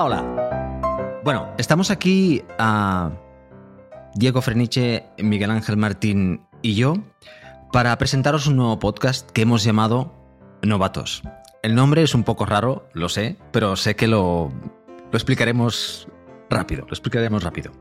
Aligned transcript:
Hola, 0.00 0.22
hola. 0.22 1.20
Bueno, 1.24 1.48
estamos 1.58 1.90
aquí 1.90 2.44
a 2.56 3.10
Diego 4.14 4.40
Freniche, 4.42 5.06
Miguel 5.18 5.50
Ángel 5.50 5.76
Martín 5.76 6.42
y 6.62 6.76
yo 6.76 6.94
para 7.72 7.98
presentaros 7.98 8.46
un 8.46 8.54
nuevo 8.56 8.78
podcast 8.78 9.28
que 9.32 9.42
hemos 9.42 9.64
llamado 9.64 10.14
Novatos. 10.62 11.24
El 11.64 11.74
nombre 11.74 12.04
es 12.04 12.14
un 12.14 12.22
poco 12.22 12.46
raro, 12.46 12.88
lo 12.92 13.08
sé, 13.08 13.38
pero 13.50 13.74
sé 13.74 13.96
que 13.96 14.06
lo, 14.06 14.52
lo 15.10 15.16
explicaremos 15.16 16.06
rápido, 16.48 16.82
lo 16.82 16.92
explicaremos 16.92 17.42
rápido. 17.42 17.72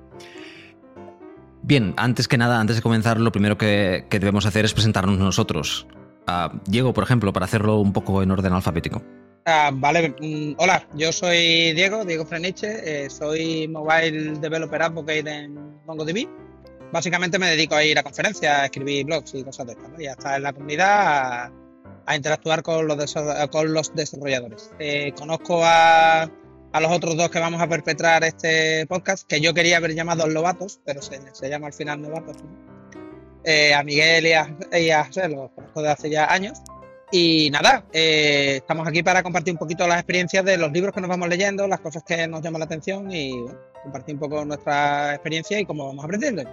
Bien, 1.61 1.93
antes 1.97 2.27
que 2.27 2.39
nada, 2.39 2.59
antes 2.59 2.77
de 2.77 2.81
comenzar, 2.81 3.19
lo 3.19 3.31
primero 3.31 3.59
que, 3.59 4.07
que 4.09 4.17
debemos 4.17 4.47
hacer 4.47 4.65
es 4.65 4.73
presentarnos 4.73 5.19
nosotros. 5.19 5.85
A 6.25 6.51
Diego, 6.65 6.95
por 6.95 7.03
ejemplo, 7.03 7.31
para 7.31 7.45
hacerlo 7.45 7.77
un 7.77 7.93
poco 7.93 8.23
en 8.23 8.31
orden 8.31 8.53
alfabético. 8.53 9.03
Ah, 9.49 9.71
vale, 9.73 10.09
mm, 10.09 10.55
hola, 10.57 10.85
yo 10.93 11.13
soy 11.13 11.71
Diego, 11.71 12.03
Diego 12.03 12.25
Freniche, 12.25 13.05
eh, 13.05 13.09
soy 13.09 13.65
Mobile 13.69 14.39
Developer 14.41 14.81
Advocate 14.81 15.19
en 15.19 15.53
MongoDB. 15.85 16.27
Básicamente 16.91 17.39
me 17.39 17.51
dedico 17.51 17.75
a 17.75 17.81
ir 17.85 17.97
a 17.97 18.03
conferencias, 18.03 18.59
a 18.59 18.65
escribir 18.65 19.05
blogs 19.05 19.33
y 19.35 19.45
cosas 19.45 19.67
de 19.67 19.71
estas, 19.71 19.89
¿no? 19.89 20.01
y 20.01 20.07
a 20.07 20.11
estar 20.11 20.35
en 20.35 20.43
la 20.43 20.51
comunidad, 20.51 21.45
a, 21.45 21.51
a 22.05 22.15
interactuar 22.17 22.61
con 22.61 22.87
los, 22.87 23.15
con 23.49 23.73
los 23.73 23.95
desarrolladores. 23.95 24.71
Eh, 24.79 25.13
conozco 25.17 25.61
a, 25.63 26.23
a 26.23 26.81
los 26.81 26.91
otros 26.91 27.15
dos 27.15 27.29
que 27.29 27.39
vamos 27.39 27.61
a 27.61 27.69
perpetrar 27.69 28.25
este 28.25 28.85
podcast, 28.85 29.25
que 29.29 29.39
yo 29.39 29.53
quería 29.53 29.77
haber 29.77 29.95
llamado 29.95 30.27
Lobatos, 30.27 30.81
pero 30.83 31.01
se, 31.01 31.21
se 31.33 31.49
llama 31.49 31.67
al 31.67 31.73
final 31.73 32.01
Novatos. 32.01 32.35
¿no? 32.43 32.49
Eh, 33.45 33.73
a 33.73 33.81
Miguel 33.81 34.27
y 34.27 34.33
a, 34.33 34.53
y 34.77 34.89
a 34.89 35.05
José 35.05 35.29
los 35.29 35.51
conozco 35.51 35.81
de 35.81 35.89
hace 35.89 36.09
ya 36.09 36.25
años. 36.25 36.59
Y 37.11 37.49
nada, 37.51 37.85
eh, 37.93 38.55
estamos 38.57 38.85
aquí 38.87 39.01
para 39.01 39.23
compartir 39.23 39.53
un 39.53 39.57
poquito 39.57 39.87
las 39.87 39.97
experiencias 39.97 40.43
de 40.43 40.57
los 40.57 40.71
libros 40.71 40.93
que 40.93 40.99
nos 40.99 41.09
vamos 41.09 41.29
leyendo, 41.29 41.67
las 41.67 41.79
cosas 41.79 42.03
que 42.03 42.27
nos 42.27 42.41
llaman 42.41 42.59
la 42.59 42.65
atención 42.65 43.09
y 43.11 43.31
bueno, 43.41 43.57
compartir 43.83 44.15
un 44.15 44.19
poco 44.19 44.43
nuestra 44.43 45.13
experiencia 45.13 45.59
y 45.59 45.65
cómo 45.65 45.87
vamos 45.87 46.03
aprendiendo. 46.03 46.43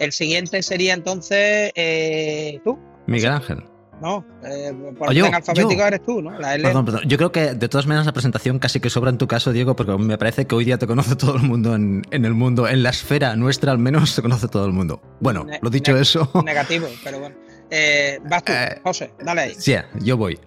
El 0.00 0.10
siguiente 0.12 0.60
sería 0.62 0.94
entonces 0.94 1.70
eh, 1.76 2.58
tú, 2.64 2.78
Miguel 3.06 3.30
Ángel. 3.32 3.62
¿no? 4.00 4.26
Eh, 4.44 4.72
por 4.98 5.12
yo, 5.12 5.22
orden 5.26 5.36
alfabético 5.36 5.74
yo. 5.80 5.86
eres 5.86 6.02
tú, 6.04 6.20
¿no? 6.20 6.36
La 6.40 6.56
L. 6.56 6.64
Perdón, 6.64 6.84
perdón. 6.84 7.02
Yo 7.06 7.16
creo 7.16 7.30
que 7.30 7.54
de 7.54 7.68
todas 7.68 7.86
maneras 7.86 8.04
la 8.04 8.12
presentación 8.12 8.58
casi 8.58 8.80
que 8.80 8.90
sobra 8.90 9.10
en 9.10 9.18
tu 9.18 9.28
caso, 9.28 9.52
Diego, 9.52 9.76
porque 9.76 9.96
me 9.96 10.18
parece 10.18 10.44
que 10.44 10.56
hoy 10.56 10.64
día 10.64 10.76
te 10.76 10.88
conoce 10.88 11.14
todo 11.14 11.36
el 11.36 11.42
mundo 11.42 11.76
en, 11.76 12.02
en 12.10 12.24
el 12.24 12.34
mundo, 12.34 12.66
en 12.66 12.82
la 12.82 12.90
esfera 12.90 13.36
nuestra 13.36 13.70
al 13.70 13.78
menos 13.78 14.10
se 14.10 14.20
conoce 14.20 14.48
todo 14.48 14.66
el 14.66 14.72
mundo. 14.72 15.00
Bueno, 15.20 15.44
Ne- 15.44 15.60
lo 15.62 15.70
dicho 15.70 15.92
ne- 15.92 16.00
eso, 16.00 16.28
Negativo, 16.44 16.88
pero 17.04 17.20
bueno. 17.20 17.36
Eh, 17.74 18.20
vas 18.28 18.44
tú, 18.44 18.52
Eh, 18.52 18.80
José, 18.84 19.14
dale 19.24 19.40
ahí. 19.40 19.54
sí, 19.56 19.74
yo 20.00 20.18
voy. 20.18 20.38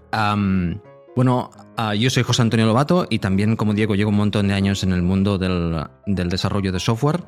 Bueno, 1.15 1.49
ah, 1.77 1.95
yo 1.95 2.09
soy 2.09 2.23
José 2.23 2.41
Antonio 2.43 2.65
Lobato 2.65 3.07
y 3.09 3.19
también 3.19 3.55
como 3.55 3.73
Diego 3.73 3.95
llevo 3.95 4.11
un 4.11 4.17
montón 4.17 4.47
de 4.47 4.53
años 4.53 4.83
en 4.83 4.91
el 4.91 5.01
mundo 5.01 5.37
del, 5.37 5.83
del 6.05 6.29
desarrollo 6.29 6.71
de 6.71 6.79
software. 6.79 7.23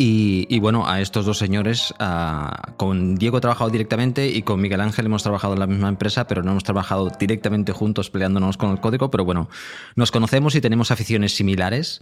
Y, 0.00 0.46
y 0.48 0.60
bueno, 0.60 0.88
a 0.88 1.00
estos 1.00 1.26
dos 1.26 1.38
señores, 1.38 1.92
ah, 1.98 2.72
con 2.76 3.16
Diego 3.16 3.38
he 3.38 3.40
trabajado 3.40 3.68
directamente 3.68 4.28
y 4.28 4.42
con 4.42 4.60
Miguel 4.60 4.80
Ángel 4.80 5.06
hemos 5.06 5.24
trabajado 5.24 5.54
en 5.54 5.58
la 5.60 5.66
misma 5.66 5.88
empresa, 5.88 6.28
pero 6.28 6.44
no 6.44 6.52
hemos 6.52 6.62
trabajado 6.62 7.10
directamente 7.18 7.72
juntos 7.72 8.08
peleándonos 8.08 8.56
con 8.56 8.70
el 8.70 8.80
código, 8.80 9.10
pero 9.10 9.24
bueno, 9.24 9.50
nos 9.96 10.12
conocemos 10.12 10.54
y 10.54 10.60
tenemos 10.60 10.92
aficiones 10.92 11.34
similares 11.34 12.00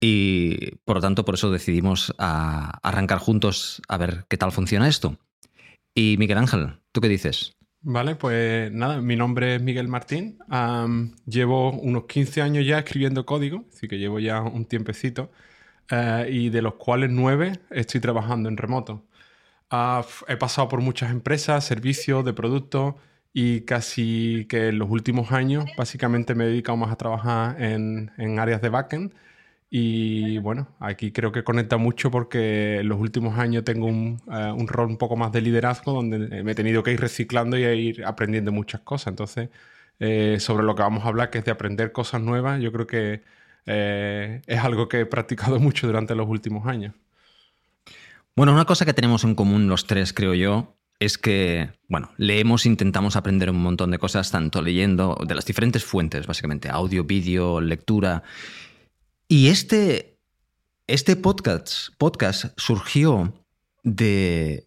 y 0.00 0.76
por 0.84 0.96
lo 0.96 1.02
tanto 1.02 1.24
por 1.24 1.34
eso 1.34 1.50
decidimos 1.50 2.14
ah, 2.18 2.78
arrancar 2.84 3.18
juntos 3.18 3.82
a 3.88 3.96
ver 3.96 4.24
qué 4.28 4.36
tal 4.36 4.52
funciona 4.52 4.86
esto. 4.86 5.16
Y 5.94 6.16
Miguel 6.18 6.38
Ángel, 6.38 6.80
¿tú 6.92 7.00
qué 7.00 7.08
dices? 7.08 7.56
Vale, 7.84 8.14
pues 8.14 8.70
nada, 8.72 9.00
mi 9.00 9.16
nombre 9.16 9.56
es 9.56 9.62
Miguel 9.62 9.88
Martín. 9.88 10.38
Llevo 11.26 11.72
unos 11.72 12.04
15 12.04 12.40
años 12.42 12.64
ya 12.64 12.78
escribiendo 12.78 13.26
código, 13.26 13.64
así 13.72 13.88
que 13.88 13.98
llevo 13.98 14.20
ya 14.20 14.40
un 14.40 14.66
tiempecito, 14.66 15.32
eh, 15.90 16.28
y 16.30 16.50
de 16.50 16.62
los 16.62 16.74
cuales 16.74 17.10
9 17.10 17.60
estoy 17.70 18.00
trabajando 18.00 18.48
en 18.48 18.56
remoto. 18.56 19.04
Ah, 19.70 20.04
he 20.28 20.36
pasado 20.36 20.68
por 20.68 20.80
muchas 20.80 21.10
empresas, 21.10 21.64
servicios, 21.64 22.24
de 22.24 22.32
productos, 22.34 22.94
y 23.32 23.62
casi 23.62 24.46
que 24.48 24.68
en 24.68 24.78
los 24.78 24.90
últimos 24.90 25.32
años 25.32 25.64
básicamente 25.76 26.34
me 26.34 26.44
he 26.44 26.48
dedicado 26.48 26.76
más 26.76 26.92
a 26.92 26.96
trabajar 26.96 27.60
en, 27.62 28.12
en 28.18 28.38
áreas 28.38 28.62
de 28.62 28.68
backend. 28.68 29.14
Y 29.74 30.36
bueno, 30.36 30.68
aquí 30.80 31.12
creo 31.12 31.32
que 31.32 31.44
conecta 31.44 31.78
mucho 31.78 32.10
porque 32.10 32.80
en 32.80 32.88
los 32.90 33.00
últimos 33.00 33.38
años 33.38 33.64
tengo 33.64 33.86
un, 33.86 34.20
eh, 34.30 34.66
rol 34.66 34.88
un 34.88 34.98
poco 34.98 35.16
más 35.16 35.32
de 35.32 35.40
liderazgo 35.40 35.94
donde 35.94 36.44
me 36.44 36.52
he 36.52 36.54
tenido 36.54 36.82
que 36.82 36.92
ir 36.92 37.00
reciclando 37.00 37.56
y 37.56 37.62
ir 37.62 38.04
aprendiendo 38.04 38.52
muchas 38.52 38.82
cosas. 38.82 39.12
Entonces, 39.12 39.48
eh, 39.98 40.36
sobre 40.40 40.64
lo 40.64 40.74
que 40.74 40.82
vamos 40.82 41.06
a 41.06 41.08
hablar, 41.08 41.30
que 41.30 41.38
es 41.38 41.46
de 41.46 41.52
aprender 41.52 41.90
cosas 41.90 42.20
nuevas, 42.20 42.60
yo 42.60 42.70
creo 42.70 42.86
que 42.86 43.22
eh, 43.64 44.42
es 44.46 44.58
algo 44.58 44.90
que 44.90 45.00
he 45.00 45.06
practicado 45.06 45.58
mucho 45.60 45.86
durante 45.86 46.14
los 46.14 46.28
últimos 46.28 46.66
años. 46.66 46.94
Bueno, 48.36 48.52
una 48.52 48.66
cosa 48.66 48.84
que 48.84 48.92
tenemos 48.92 49.24
en 49.24 49.34
común 49.34 49.68
los 49.68 49.86
tres, 49.86 50.12
creo 50.12 50.34
yo, 50.34 50.76
es 50.98 51.16
que, 51.16 51.70
bueno, 51.88 52.10
leemos, 52.18 52.66
intentamos 52.66 53.16
aprender 53.16 53.48
un 53.48 53.62
montón 53.62 53.90
de 53.90 53.96
cosas, 53.96 54.30
tanto 54.30 54.60
leyendo 54.60 55.16
de 55.26 55.34
las 55.34 55.46
diferentes 55.46 55.82
fuentes, 55.82 56.26
básicamente, 56.26 56.68
audio, 56.68 57.04
vídeo, 57.04 57.62
lectura. 57.62 58.22
Y 59.32 59.48
este, 59.48 60.18
este 60.86 61.16
podcast, 61.16 61.88
podcast 61.96 62.52
surgió 62.58 63.32
de, 63.82 64.62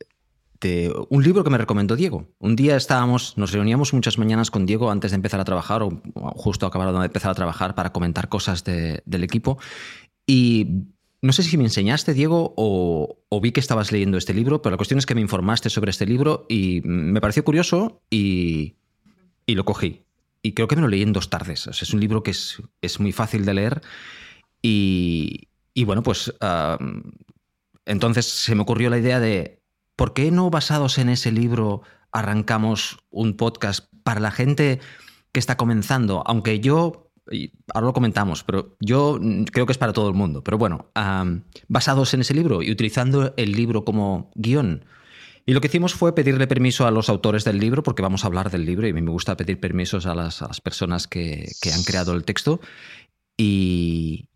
de 0.60 0.92
un 1.12 1.24
libro 1.24 1.44
que 1.44 1.52
me 1.52 1.60
recomendó 1.60 1.96
Diego. 1.96 2.34
Un 2.40 2.56
día 2.56 2.76
estábamos, 2.76 3.38
nos 3.38 3.52
reuníamos 3.52 3.94
muchas 3.94 4.18
mañanas 4.18 4.50
con 4.50 4.66
Diego 4.66 4.90
antes 4.90 5.12
de 5.12 5.18
empezar 5.18 5.40
a 5.40 5.46
trabajar, 5.46 5.84
o 5.84 6.02
justo 6.34 6.66
acabaron 6.66 7.00
de 7.00 7.06
empezar 7.06 7.30
a 7.30 7.36
trabajar 7.36 7.76
para 7.76 7.92
comentar 7.94 8.28
cosas 8.28 8.64
de- 8.64 9.04
del 9.06 9.24
equipo. 9.24 9.60
Y 10.26 10.88
no 11.22 11.32
sé 11.32 11.44
si 11.44 11.58
me 11.58 11.64
enseñaste, 11.66 12.16
Diego, 12.16 12.56
o, 12.58 13.20
o 13.30 13.42
vi 13.42 13.52
que 13.52 13.60
estabas 13.60 13.92
leyendo 13.92 14.18
este 14.18 14.34
libro, 14.34 14.64
pero 14.64 14.72
la 14.72 14.78
cuestión 14.78 14.98
es 14.98 15.06
que 15.06 15.14
me 15.14 15.22
informaste 15.22 15.70
sobre 15.70 15.92
este 15.92 16.08
libro 16.08 16.48
y 16.50 16.82
me 16.84 17.22
pareció 17.22 17.44
curioso 17.44 18.02
y, 18.10 18.78
y 19.46 19.54
lo 19.54 19.64
cogí. 19.64 20.02
Y 20.42 20.54
creo 20.54 20.68
que 20.68 20.76
me 20.76 20.82
lo 20.82 20.88
leí 20.88 21.04
en 21.04 21.14
dos 21.14 21.30
tardes. 21.30 21.68
Es 21.68 21.94
un 21.94 22.00
libro 22.00 22.24
que 22.24 22.32
es, 22.32 22.64
es 22.82 23.00
muy 23.00 23.12
fácil 23.12 23.46
de 23.46 23.54
leer. 23.54 23.82
Y, 24.68 25.84
bueno, 25.86 26.02
pues 26.02 26.34
entonces 27.86 28.26
se 28.26 28.56
me 28.56 28.64
ocurrió 28.64 28.90
la 28.90 28.98
idea 28.98 29.20
de, 29.20 29.62
¿por 29.96 30.14
qué 30.14 30.32
no 30.32 30.50
basados 30.50 30.98
en 30.98 31.10
ese 31.10 31.32
libro 31.32 31.84
arrancamos 32.12 32.98
un 33.12 33.38
podcast 33.38 33.94
para 34.04 34.20
la 34.20 34.32
gente 34.32 34.80
que 35.32 35.40
está 35.40 35.56
comenzando? 35.56 36.24
Aunque 36.26 36.60
yo, 36.62 37.12
ahora 37.76 37.86
lo 37.86 37.94
comentamos, 37.94 38.44
pero 38.44 38.76
yo 38.80 39.20
creo 39.52 39.68
que 39.68 39.72
es 39.72 39.78
para 39.78 39.94
todo 39.94 40.08
el 40.08 40.16
mundo. 40.16 40.44
Pero 40.44 40.58
bueno, 40.58 40.90
am, 40.96 41.44
basados 41.68 42.16
en 42.16 42.22
ese 42.22 42.34
libro 42.34 42.64
y 42.64 42.72
utilizando 42.72 43.36
el 43.38 43.52
libro 43.52 43.86
como 43.86 44.32
guion. 44.34 44.86
Y 45.46 45.54
lo 45.54 45.62
que 45.62 45.68
hicimos 45.68 45.94
fue 45.94 46.16
pedirle 46.16 46.48
permiso 46.48 46.88
a 46.88 46.92
los 46.92 47.08
autores 47.08 47.44
del 47.44 47.60
libro, 47.60 47.84
porque 47.84 48.02
vamos 48.02 48.24
a 48.24 48.28
hablar 48.28 48.50
del 48.50 48.66
libro 48.66 48.88
y 48.88 48.90
a 48.90 48.94
mí 48.96 49.04
me 49.04 49.12
gusta 49.12 49.38
pedir 49.38 49.60
permisos 49.60 50.08
a 50.08 50.16
las, 50.16 50.42
a 50.42 50.48
las 50.48 50.60
personas 50.60 51.06
que, 51.06 51.52
que 51.62 51.72
han 51.72 51.84
creado 51.84 52.14
el 52.14 52.24
texto. 52.24 52.62
Y, 53.38 54.28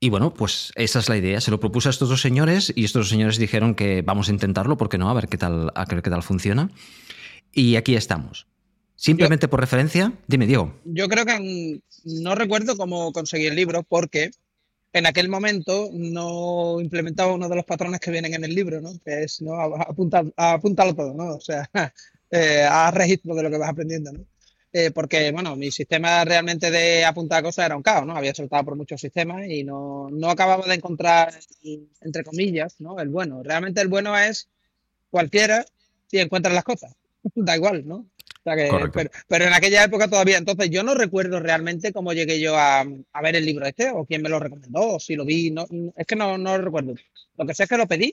y 0.00 0.10
bueno, 0.10 0.34
pues 0.34 0.72
esa 0.74 0.98
es 0.98 1.08
la 1.08 1.16
idea. 1.16 1.40
Se 1.40 1.50
lo 1.50 1.60
propuse 1.60 1.88
a 1.88 1.90
estos 1.90 2.08
dos 2.08 2.20
señores 2.20 2.72
y 2.74 2.84
estos 2.84 3.00
dos 3.00 3.08
señores 3.08 3.38
dijeron 3.38 3.74
que 3.74 4.02
vamos 4.02 4.28
a 4.28 4.32
intentarlo, 4.32 4.76
¿por 4.76 4.88
qué 4.88 4.98
no? 4.98 5.08
A 5.08 5.14
ver 5.14 5.28
qué 5.28 5.38
tal, 5.38 5.70
a 5.74 5.84
ver 5.84 6.02
qué 6.02 6.10
tal 6.10 6.22
funciona. 6.22 6.70
Y 7.52 7.76
aquí 7.76 7.94
estamos. 7.94 8.46
Simplemente 8.96 9.48
por 9.48 9.60
referencia, 9.60 10.12
dime, 10.26 10.46
Diego. 10.46 10.74
Yo 10.84 11.08
creo 11.08 11.24
que 11.24 11.80
no 12.04 12.34
recuerdo 12.34 12.76
cómo 12.76 13.12
conseguí 13.12 13.46
el 13.46 13.56
libro 13.56 13.82
porque 13.82 14.30
en 14.92 15.06
aquel 15.06 15.28
momento 15.28 15.90
no 15.92 16.80
implementaba 16.80 17.34
uno 17.34 17.48
de 17.48 17.56
los 17.56 17.64
patrones 17.64 18.00
que 18.00 18.12
vienen 18.12 18.34
en 18.34 18.44
el 18.44 18.54
libro, 18.54 18.80
¿no? 18.80 18.92
Que 19.04 19.24
es, 19.24 19.42
¿no? 19.42 19.54
Apunta, 19.54 20.22
todo, 20.94 21.14
¿no? 21.14 21.34
O 21.34 21.40
sea, 21.40 21.68
eh, 22.30 22.68
registro 22.92 23.34
de 23.34 23.42
lo 23.42 23.50
que 23.50 23.58
vas 23.58 23.70
aprendiendo, 23.70 24.12
¿no? 24.12 24.24
Eh, 24.76 24.90
porque, 24.90 25.30
bueno, 25.30 25.54
mi 25.54 25.70
sistema 25.70 26.24
realmente 26.24 26.68
de 26.68 27.04
apuntar 27.04 27.44
cosas 27.44 27.66
era 27.66 27.76
un 27.76 27.82
caos, 27.84 28.04
¿no? 28.04 28.16
Había 28.16 28.34
soltado 28.34 28.64
por 28.64 28.74
muchos 28.74 29.00
sistemas 29.00 29.46
y 29.48 29.62
no, 29.62 30.08
no 30.10 30.28
acababa 30.28 30.66
de 30.66 30.74
encontrar, 30.74 31.32
entre 32.00 32.24
comillas, 32.24 32.80
¿no? 32.80 32.98
El 32.98 33.08
bueno. 33.08 33.44
Realmente 33.44 33.80
el 33.80 33.86
bueno 33.86 34.18
es 34.18 34.48
cualquiera 35.10 35.64
si 36.08 36.18
encuentras 36.18 36.52
las 36.54 36.64
cosas. 36.64 36.92
Da 37.36 37.54
igual, 37.54 37.86
¿no? 37.86 37.98
O 37.98 38.42
sea 38.42 38.56
que, 38.56 38.68
Correcto. 38.68 38.92
pero, 38.94 39.10
pero 39.28 39.44
en 39.44 39.52
aquella 39.52 39.84
época 39.84 40.08
todavía, 40.08 40.38
entonces 40.38 40.68
yo 40.70 40.82
no 40.82 40.94
recuerdo 40.94 41.38
realmente 41.38 41.92
cómo 41.92 42.12
llegué 42.12 42.40
yo 42.40 42.56
a, 42.56 42.80
a 42.80 43.22
ver 43.22 43.36
el 43.36 43.46
libro 43.46 43.66
este, 43.66 43.90
o 43.90 44.04
quién 44.04 44.22
me 44.22 44.28
lo 44.28 44.40
recomendó, 44.40 44.94
o 44.94 44.98
si 44.98 45.14
lo 45.14 45.24
vi, 45.24 45.52
no, 45.52 45.68
es 45.96 46.04
que 46.04 46.16
no, 46.16 46.36
no 46.36 46.58
lo 46.58 46.64
recuerdo. 46.64 46.94
Lo 47.38 47.46
que 47.46 47.54
sé 47.54 47.62
es 47.62 47.68
que 47.68 47.76
lo 47.76 47.86
pedí, 47.86 48.12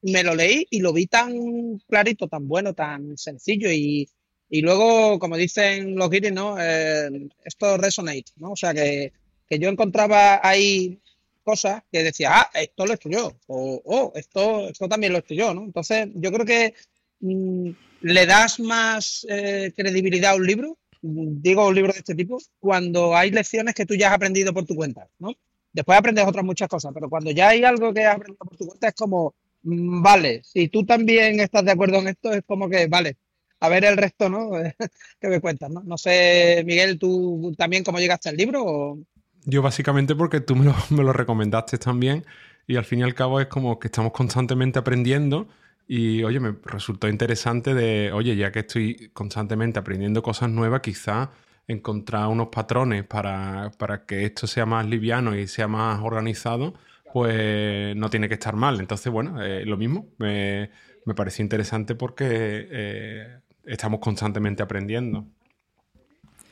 me 0.00 0.24
lo 0.24 0.34
leí 0.34 0.66
y 0.70 0.80
lo 0.80 0.94
vi 0.94 1.06
tan 1.06 1.78
clarito, 1.86 2.28
tan 2.28 2.48
bueno, 2.48 2.72
tan 2.72 3.18
sencillo 3.18 3.70
y, 3.70 4.08
y 4.54 4.60
luego, 4.60 5.18
como 5.18 5.38
dicen 5.38 5.96
los 5.96 6.10
guiris, 6.10 6.30
¿no? 6.30 6.56
Eh, 6.60 7.08
esto 7.42 7.78
resonate, 7.78 8.32
¿no? 8.36 8.52
O 8.52 8.56
sea 8.56 8.74
que, 8.74 9.10
que 9.48 9.58
yo 9.58 9.70
encontraba 9.70 10.46
ahí 10.46 11.00
cosas 11.42 11.82
que 11.90 12.02
decía, 12.02 12.32
ah, 12.32 12.50
esto 12.52 12.84
lo 12.84 12.92
he 12.92 12.96
hecho 12.96 13.08
o 13.46 13.82
oh, 13.82 14.12
esto, 14.14 14.68
esto 14.68 14.88
también 14.90 15.14
lo 15.14 15.18
he 15.18 15.22
hecho 15.22 15.32
yo, 15.32 15.54
¿no? 15.54 15.64
Entonces, 15.64 16.08
yo 16.16 16.30
creo 16.30 16.44
que 16.44 16.74
mm, 17.20 17.70
le 18.02 18.26
das 18.26 18.60
más 18.60 19.26
eh, 19.30 19.72
credibilidad 19.74 20.32
a 20.32 20.36
un 20.36 20.46
libro 20.46 20.78
digo 21.00 21.66
un 21.66 21.74
libro 21.74 21.92
de 21.92 22.00
este 22.00 22.14
tipo, 22.14 22.38
cuando 22.60 23.16
hay 23.16 23.30
lecciones 23.30 23.74
que 23.74 23.86
tú 23.86 23.94
ya 23.94 24.08
has 24.08 24.14
aprendido 24.14 24.52
por 24.52 24.66
tu 24.66 24.76
cuenta, 24.76 25.08
¿no? 25.18 25.32
Después 25.72 25.98
aprendes 25.98 26.26
otras 26.26 26.44
muchas 26.44 26.68
cosas, 26.68 26.92
pero 26.94 27.08
cuando 27.08 27.30
ya 27.30 27.48
hay 27.48 27.64
algo 27.64 27.92
que 27.92 28.04
has 28.04 28.16
aprendido 28.16 28.44
por 28.44 28.56
tu 28.56 28.66
cuenta 28.66 28.88
es 28.88 28.94
como, 28.94 29.34
mm, 29.62 30.02
vale, 30.02 30.42
si 30.44 30.68
tú 30.68 30.84
también 30.84 31.40
estás 31.40 31.64
de 31.64 31.72
acuerdo 31.72 31.98
en 32.00 32.08
esto, 32.08 32.32
es 32.32 32.42
como 32.46 32.68
que, 32.68 32.86
vale, 32.86 33.16
a 33.62 33.68
ver 33.68 33.84
el 33.84 33.96
resto, 33.96 34.28
¿no? 34.28 34.50
¿Qué 35.20 35.28
me 35.28 35.40
cuentas, 35.40 35.70
no? 35.70 35.82
No 35.84 35.96
sé, 35.96 36.64
Miguel, 36.66 36.98
¿tú 36.98 37.54
también 37.56 37.84
cómo 37.84 37.98
llegaste 37.98 38.28
al 38.28 38.36
libro? 38.36 38.98
Yo 39.44 39.62
básicamente 39.62 40.16
porque 40.16 40.40
tú 40.40 40.56
me 40.56 40.64
lo, 40.64 40.74
me 40.90 41.04
lo 41.04 41.12
recomendaste 41.12 41.78
también 41.78 42.24
y 42.66 42.74
al 42.74 42.84
fin 42.84 42.98
y 42.98 43.02
al 43.04 43.14
cabo 43.14 43.40
es 43.40 43.46
como 43.46 43.78
que 43.78 43.86
estamos 43.86 44.12
constantemente 44.12 44.80
aprendiendo 44.80 45.46
y 45.86 46.24
oye, 46.24 46.40
me 46.40 46.56
resultó 46.64 47.08
interesante 47.08 47.72
de, 47.72 48.10
oye, 48.12 48.34
ya 48.34 48.50
que 48.50 48.60
estoy 48.60 49.10
constantemente 49.12 49.78
aprendiendo 49.78 50.24
cosas 50.24 50.50
nuevas, 50.50 50.80
quizá 50.80 51.30
encontrar 51.68 52.26
unos 52.26 52.48
patrones 52.48 53.04
para, 53.04 53.70
que 54.08 54.24
esto 54.24 54.48
sea 54.48 54.66
más 54.66 54.86
liviano 54.86 55.36
y 55.36 55.46
sea 55.46 55.68
más 55.68 56.00
organizado, 56.02 56.74
pues 57.12 57.94
no 57.94 58.10
tiene 58.10 58.28
que 58.28 58.34
estar 58.34 58.56
mal. 58.56 58.80
Entonces, 58.80 59.12
bueno, 59.12 59.40
eh, 59.42 59.64
lo 59.66 59.76
mismo, 59.76 60.08
me, 60.18 60.70
me 61.04 61.14
pareció 61.14 61.42
interesante 61.42 61.94
porque 61.94 62.26
eh, 62.70 63.38
estamos 63.64 64.00
constantemente 64.00 64.62
aprendiendo. 64.62 65.26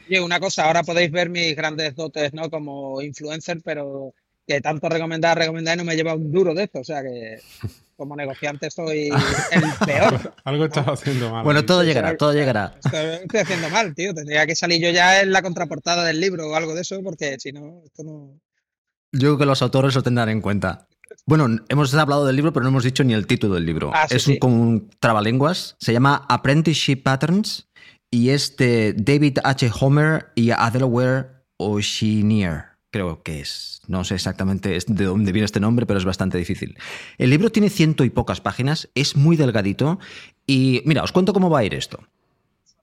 Y 0.08 0.18
una 0.18 0.40
cosa, 0.40 0.66
ahora 0.66 0.82
podéis 0.82 1.12
ver 1.12 1.30
mis 1.30 1.54
grandes 1.54 1.94
dotes, 1.94 2.32
¿no? 2.34 2.50
Como 2.50 3.00
influencer, 3.00 3.60
pero 3.64 4.12
que 4.46 4.60
tanto 4.60 4.88
recomendar, 4.88 5.38
recomendar 5.38 5.76
y 5.76 5.78
no 5.78 5.84
me 5.84 5.94
lleva 5.94 6.14
un 6.14 6.32
duro 6.32 6.52
de 6.52 6.64
esto. 6.64 6.80
O 6.80 6.84
sea 6.84 7.02
que 7.02 7.38
como 7.96 8.16
negociante 8.16 8.70
soy 8.70 9.10
el 9.52 9.62
peor. 9.86 10.34
Algo 10.44 10.64
estás 10.64 10.88
haciendo 10.88 11.30
mal. 11.30 11.44
Bueno, 11.44 11.64
todo 11.64 11.84
llegará, 11.84 12.16
todo 12.16 12.32
llegará. 12.32 12.74
Estoy 12.82 13.40
haciendo 13.40 13.70
mal, 13.70 13.94
tío. 13.94 14.12
Tendría 14.12 14.46
que 14.46 14.56
salir 14.56 14.82
yo 14.82 14.90
ya 14.90 15.20
en 15.20 15.32
la 15.32 15.42
contraportada 15.42 16.04
del 16.04 16.18
libro 16.20 16.48
o 16.48 16.56
algo 16.56 16.74
de 16.74 16.80
eso, 16.80 17.00
porque 17.04 17.38
si 17.38 17.52
no, 17.52 17.82
esto 17.84 18.02
no. 18.02 18.40
Yo 19.12 19.20
creo 19.20 19.38
que 19.38 19.46
los 19.46 19.62
autores 19.62 19.94
lo 19.94 20.02
tendrán 20.02 20.28
en 20.28 20.40
cuenta. 20.40 20.88
Bueno, 21.30 21.46
hemos 21.68 21.94
hablado 21.94 22.26
del 22.26 22.34
libro, 22.34 22.52
pero 22.52 22.64
no 22.64 22.70
hemos 22.70 22.82
dicho 22.82 23.04
ni 23.04 23.14
el 23.14 23.28
título 23.28 23.54
del 23.54 23.64
libro. 23.64 23.92
Ah, 23.94 24.08
es 24.10 24.26
un, 24.26 24.38
como 24.38 24.60
un 24.60 24.90
trabalenguas. 24.98 25.76
Se 25.78 25.92
llama 25.92 26.26
Apprenticeship 26.28 27.04
Patterns 27.04 27.68
y 28.10 28.30
es 28.30 28.56
de 28.56 28.94
David 28.94 29.38
H. 29.44 29.70
Homer 29.78 30.32
y 30.34 30.50
Adelaware 30.50 31.28
Oshinier 31.56 32.64
creo 32.90 33.22
que 33.22 33.38
es. 33.38 33.80
No 33.86 34.02
sé 34.02 34.16
exactamente 34.16 34.76
de 34.84 35.04
dónde 35.04 35.30
viene 35.30 35.44
este 35.44 35.60
nombre, 35.60 35.86
pero 35.86 36.00
es 36.00 36.04
bastante 36.04 36.36
difícil. 36.36 36.76
El 37.16 37.30
libro 37.30 37.52
tiene 37.52 37.70
ciento 37.70 38.02
y 38.02 38.10
pocas 38.10 38.40
páginas, 38.40 38.88
es 38.96 39.14
muy 39.14 39.36
delgadito 39.36 40.00
y 40.48 40.82
mira, 40.84 41.04
os 41.04 41.12
cuento 41.12 41.32
cómo 41.32 41.48
va 41.48 41.60
a 41.60 41.64
ir 41.64 41.74
esto. 41.74 42.00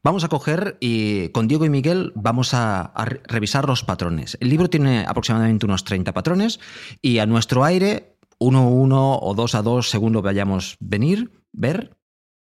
Vamos 0.04 0.24
a 0.24 0.30
coger 0.30 0.78
y 0.80 1.28
con 1.30 1.50
Diego 1.50 1.66
y 1.66 1.70
Miguel 1.70 2.14
vamos 2.16 2.54
a, 2.54 2.94
revisar 3.26 3.68
los 3.68 3.84
patrones. 3.84 4.38
El 4.40 4.48
libro 4.48 4.70
tiene 4.70 5.04
aproximadamente 5.06 5.66
unos 5.66 5.84
30 5.84 6.14
patrones 6.14 6.62
y 7.02 7.18
a 7.18 7.26
nuestro 7.26 7.66
aire, 7.66 8.17
uno 8.39 8.60
a 8.60 8.68
uno 8.68 9.19
o 9.19 9.34
dos 9.34 9.56
a 9.56 9.62
dos 9.62 9.89
según 9.89 10.13
lo 10.13 10.22
vayamos 10.22 10.78
venir, 10.80 11.31
ver, 11.51 11.98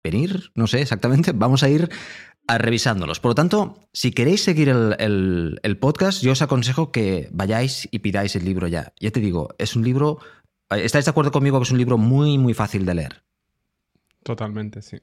venir, 0.02 0.52
no 0.54 0.66
sé 0.66 0.80
exactamente, 0.80 1.32
vamos 1.34 1.62
a 1.62 1.68
ir 1.68 1.90
revisándolos. 2.48 3.20
Por 3.20 3.30
lo 3.30 3.34
tanto, 3.34 3.78
si 3.92 4.12
queréis 4.12 4.42
seguir 4.42 4.68
el, 4.68 5.78
podcast, 5.80 6.22
yo 6.22 6.32
os 6.32 6.42
aconsejo 6.42 6.92
que 6.92 7.28
vayáis 7.32 7.88
y 7.90 8.00
pidáis 8.00 8.36
el 8.36 8.44
libro 8.44 8.68
ya. 8.68 8.92
Ya 9.00 9.10
te 9.10 9.20
digo, 9.20 9.54
es 9.58 9.76
un 9.76 9.84
libro. 9.84 10.18
¿Estáis 10.70 11.04
de 11.04 11.10
acuerdo 11.10 11.32
conmigo 11.32 11.58
que 11.58 11.64
es 11.64 11.70
un 11.70 11.78
libro 11.78 11.98
muy, 11.98 12.38
muy 12.38 12.54
fácil 12.54 12.84
de 12.86 12.94
leer? 12.94 13.22
Totalmente, 14.22 14.82
sí. 14.82 14.98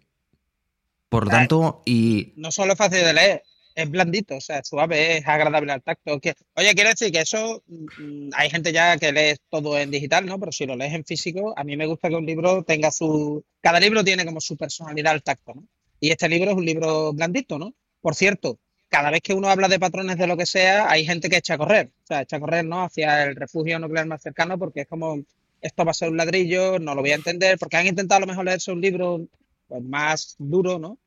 Por 1.10 1.26
lo 1.26 1.32
tanto, 1.32 1.82
y. 1.86 2.34
No 2.36 2.52
solo 2.52 2.74
es 2.74 2.78
fácil 2.78 3.00
de 3.00 3.14
leer, 3.14 3.44
es 3.80 3.90
blandito, 3.90 4.36
o 4.38 4.42
sea, 4.42 4.64
suave, 4.64 5.18
es 5.18 5.28
agradable 5.28 5.72
al 5.72 5.82
tacto. 5.82 6.20
Oye, 6.56 6.74
quiero 6.74 6.90
decir 6.90 7.12
que 7.12 7.22
eso, 7.22 7.64
mm, 7.68 8.30
hay 8.34 8.50
gente 8.50 8.72
ya 8.72 8.98
que 8.98 9.12
lee 9.12 9.38
todo 9.50 9.78
en 9.78 9.92
digital, 9.92 10.26
¿no? 10.26 10.40
Pero 10.40 10.52
si 10.52 10.66
lo 10.66 10.76
lees 10.76 10.94
en 10.94 11.06
físico, 11.06 11.54
a 11.58 11.64
mí 11.64 11.78
me 11.78 11.86
gusta 11.86 12.10
que 12.10 12.16
un 12.16 12.26
libro 12.26 12.64
tenga 12.64 12.92
su... 12.92 13.44
Cada 13.62 13.80
libro 13.80 14.04
tiene 14.04 14.26
como 14.26 14.42
su 14.42 14.58
personalidad 14.58 15.14
al 15.14 15.24
tacto, 15.24 15.54
¿no? 15.56 15.64
Y 16.00 16.12
este 16.12 16.30
libro 16.30 16.52
es 16.52 16.58
un 16.58 16.66
libro 16.66 17.14
blandito, 17.14 17.60
¿no? 17.60 17.74
Por 18.02 18.16
cierto, 18.16 18.60
cada 18.90 19.12
vez 19.12 19.22
que 19.22 19.34
uno 19.34 19.50
habla 19.50 19.68
de 19.68 19.80
patrones 19.80 20.18
de 20.18 20.28
lo 20.28 20.38
que 20.38 20.46
sea, 20.46 20.90
hay 20.90 21.06
gente 21.06 21.30
que 21.30 21.38
echa 21.38 21.56
a 21.56 21.58
correr, 21.58 21.92
o 22.04 22.08
sea, 22.08 22.22
echa 22.22 22.38
a 22.38 22.40
correr, 22.40 22.66
¿no? 22.66 22.84
Hacia 22.84 23.24
el 23.24 23.36
refugio 23.36 23.80
nuclear 23.80 24.08
más 24.08 24.22
cercano 24.22 24.58
porque 24.58 24.82
es 24.82 24.88
como, 24.88 25.20
esto 25.62 25.86
va 25.86 25.92
a 25.92 25.94
ser 25.94 26.10
un 26.10 26.18
ladrillo, 26.18 26.80
no 26.80 26.96
lo 26.96 27.02
voy 27.02 27.12
a 27.12 27.16
entender, 27.16 27.58
porque 27.60 27.78
han 27.78 27.88
intentado 27.88 28.18
a 28.18 28.22
lo 28.22 28.28
mejor 28.28 28.46
leerse 28.46 28.72
un 28.72 28.82
libro 28.82 29.28
pues, 29.68 29.84
más 29.84 30.36
duro, 30.40 30.80
¿no? 30.80 30.98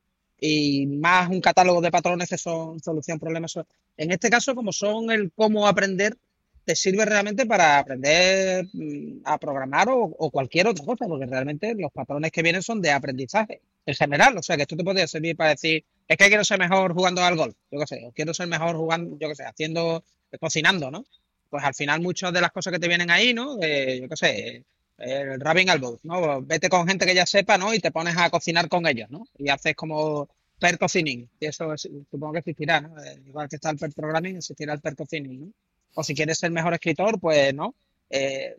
Y 0.45 0.87
más 0.87 1.29
un 1.29 1.39
catálogo 1.39 1.79
de 1.79 1.89
patrones 1.89 2.27
que 2.27 2.37
son 2.37 2.77
solución 2.81 3.17
problemas. 3.17 3.57
En 3.95 4.11
este 4.11 4.29
caso, 4.29 4.53
como 4.53 4.73
son 4.73 5.09
el 5.09 5.31
cómo 5.31 5.65
aprender, 5.65 6.17
te 6.65 6.75
sirve 6.75 7.05
realmente 7.05 7.45
para 7.45 7.79
aprender 7.79 8.65
mm, 8.73 9.21
a 9.23 9.37
programar 9.37 9.87
o, 9.89 10.29
cualquier 10.31 10.67
otra 10.67 10.83
cosa, 10.83 11.05
porque 11.07 11.27
realmente 11.27 11.73
los 11.75 11.93
patrones 11.93 12.29
que 12.33 12.41
vienen 12.41 12.61
son 12.61 12.81
de 12.81 12.91
aprendizaje 12.91 13.61
en 13.85 13.95
general. 13.95 14.37
O 14.37 14.43
sea, 14.43 14.57
que 14.57 14.63
esto 14.63 14.75
te 14.75 14.83
podría 14.83 15.07
servir 15.07 15.37
para 15.37 15.51
decir, 15.51 15.85
es 16.09 16.17
que 16.17 16.27
quiero 16.27 16.43
ser 16.43 16.59
mejor 16.59 16.93
jugando 16.93 17.23
al 17.23 17.37
golf, 17.37 17.55
yo 17.71 17.79
qué 17.79 17.87
sé, 17.87 18.03
o 18.05 18.11
quiero 18.11 18.33
ser 18.33 18.47
mejor 18.47 18.75
jugando, 18.75 19.17
yo 19.17 19.29
qué 19.29 19.35
sé, 19.35 19.45
haciendo, 19.45 20.03
cocinando, 20.41 20.91
¿no? 20.91 21.05
Pues 21.49 21.63
al 21.63 21.73
final 21.73 22.01
muchas 22.01 22.33
de 22.33 22.41
las 22.41 22.51
cosas 22.51 22.73
que 22.73 22.79
te 22.79 22.89
vienen 22.89 23.11
ahí, 23.11 23.33
¿no? 23.33 23.55
yo 23.55 24.09
qué 24.09 24.17
sé, 24.17 24.65
el 24.97 25.39
rubbing 25.39 25.69
elbows, 25.69 25.99
¿no? 26.03 26.41
Vete 26.41 26.69
con 26.69 26.87
gente 26.87 27.05
que 27.05 27.15
ya 27.15 27.25
sepa, 27.25 27.57
¿no? 27.57 27.73
Y 27.73 27.79
te 27.79 27.91
pones 27.91 28.15
a 28.17 28.29
cocinar 28.29 28.69
con 28.69 28.87
ellos, 28.87 29.09
¿no? 29.09 29.25
Y 29.37 29.49
haces 29.49 29.75
como 29.75 30.29
per 30.59 30.77
cocining, 30.77 31.29
y 31.39 31.45
eso 31.45 31.73
supongo 31.77 32.33
que 32.33 32.39
existirá, 32.39 32.81
¿no? 32.81 33.01
Eh, 33.03 33.21
igual 33.25 33.49
que 33.49 33.57
está 33.57 33.69
el 33.69 33.77
per 33.77 33.91
programming, 33.93 34.37
existirá 34.37 34.73
el 34.73 34.81
per 34.81 34.95
cocining, 34.95 35.39
¿no? 35.41 35.53
O 35.95 36.03
si 36.03 36.15
quieres 36.15 36.37
ser 36.37 36.51
mejor 36.51 36.73
escritor, 36.73 37.19
pues, 37.19 37.53
¿no? 37.53 37.75
Eh, 38.09 38.55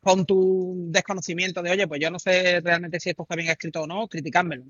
pon 0.00 0.26
tu 0.26 0.74
desconocimiento 0.90 1.62
de, 1.62 1.70
oye, 1.70 1.88
pues 1.88 2.00
yo 2.00 2.10
no 2.10 2.18
sé 2.18 2.60
realmente 2.60 3.00
si 3.00 3.10
esto 3.10 3.22
está 3.22 3.36
bien 3.36 3.48
escrito 3.48 3.82
o 3.82 3.86
no, 3.86 4.08
criticármelo. 4.08 4.64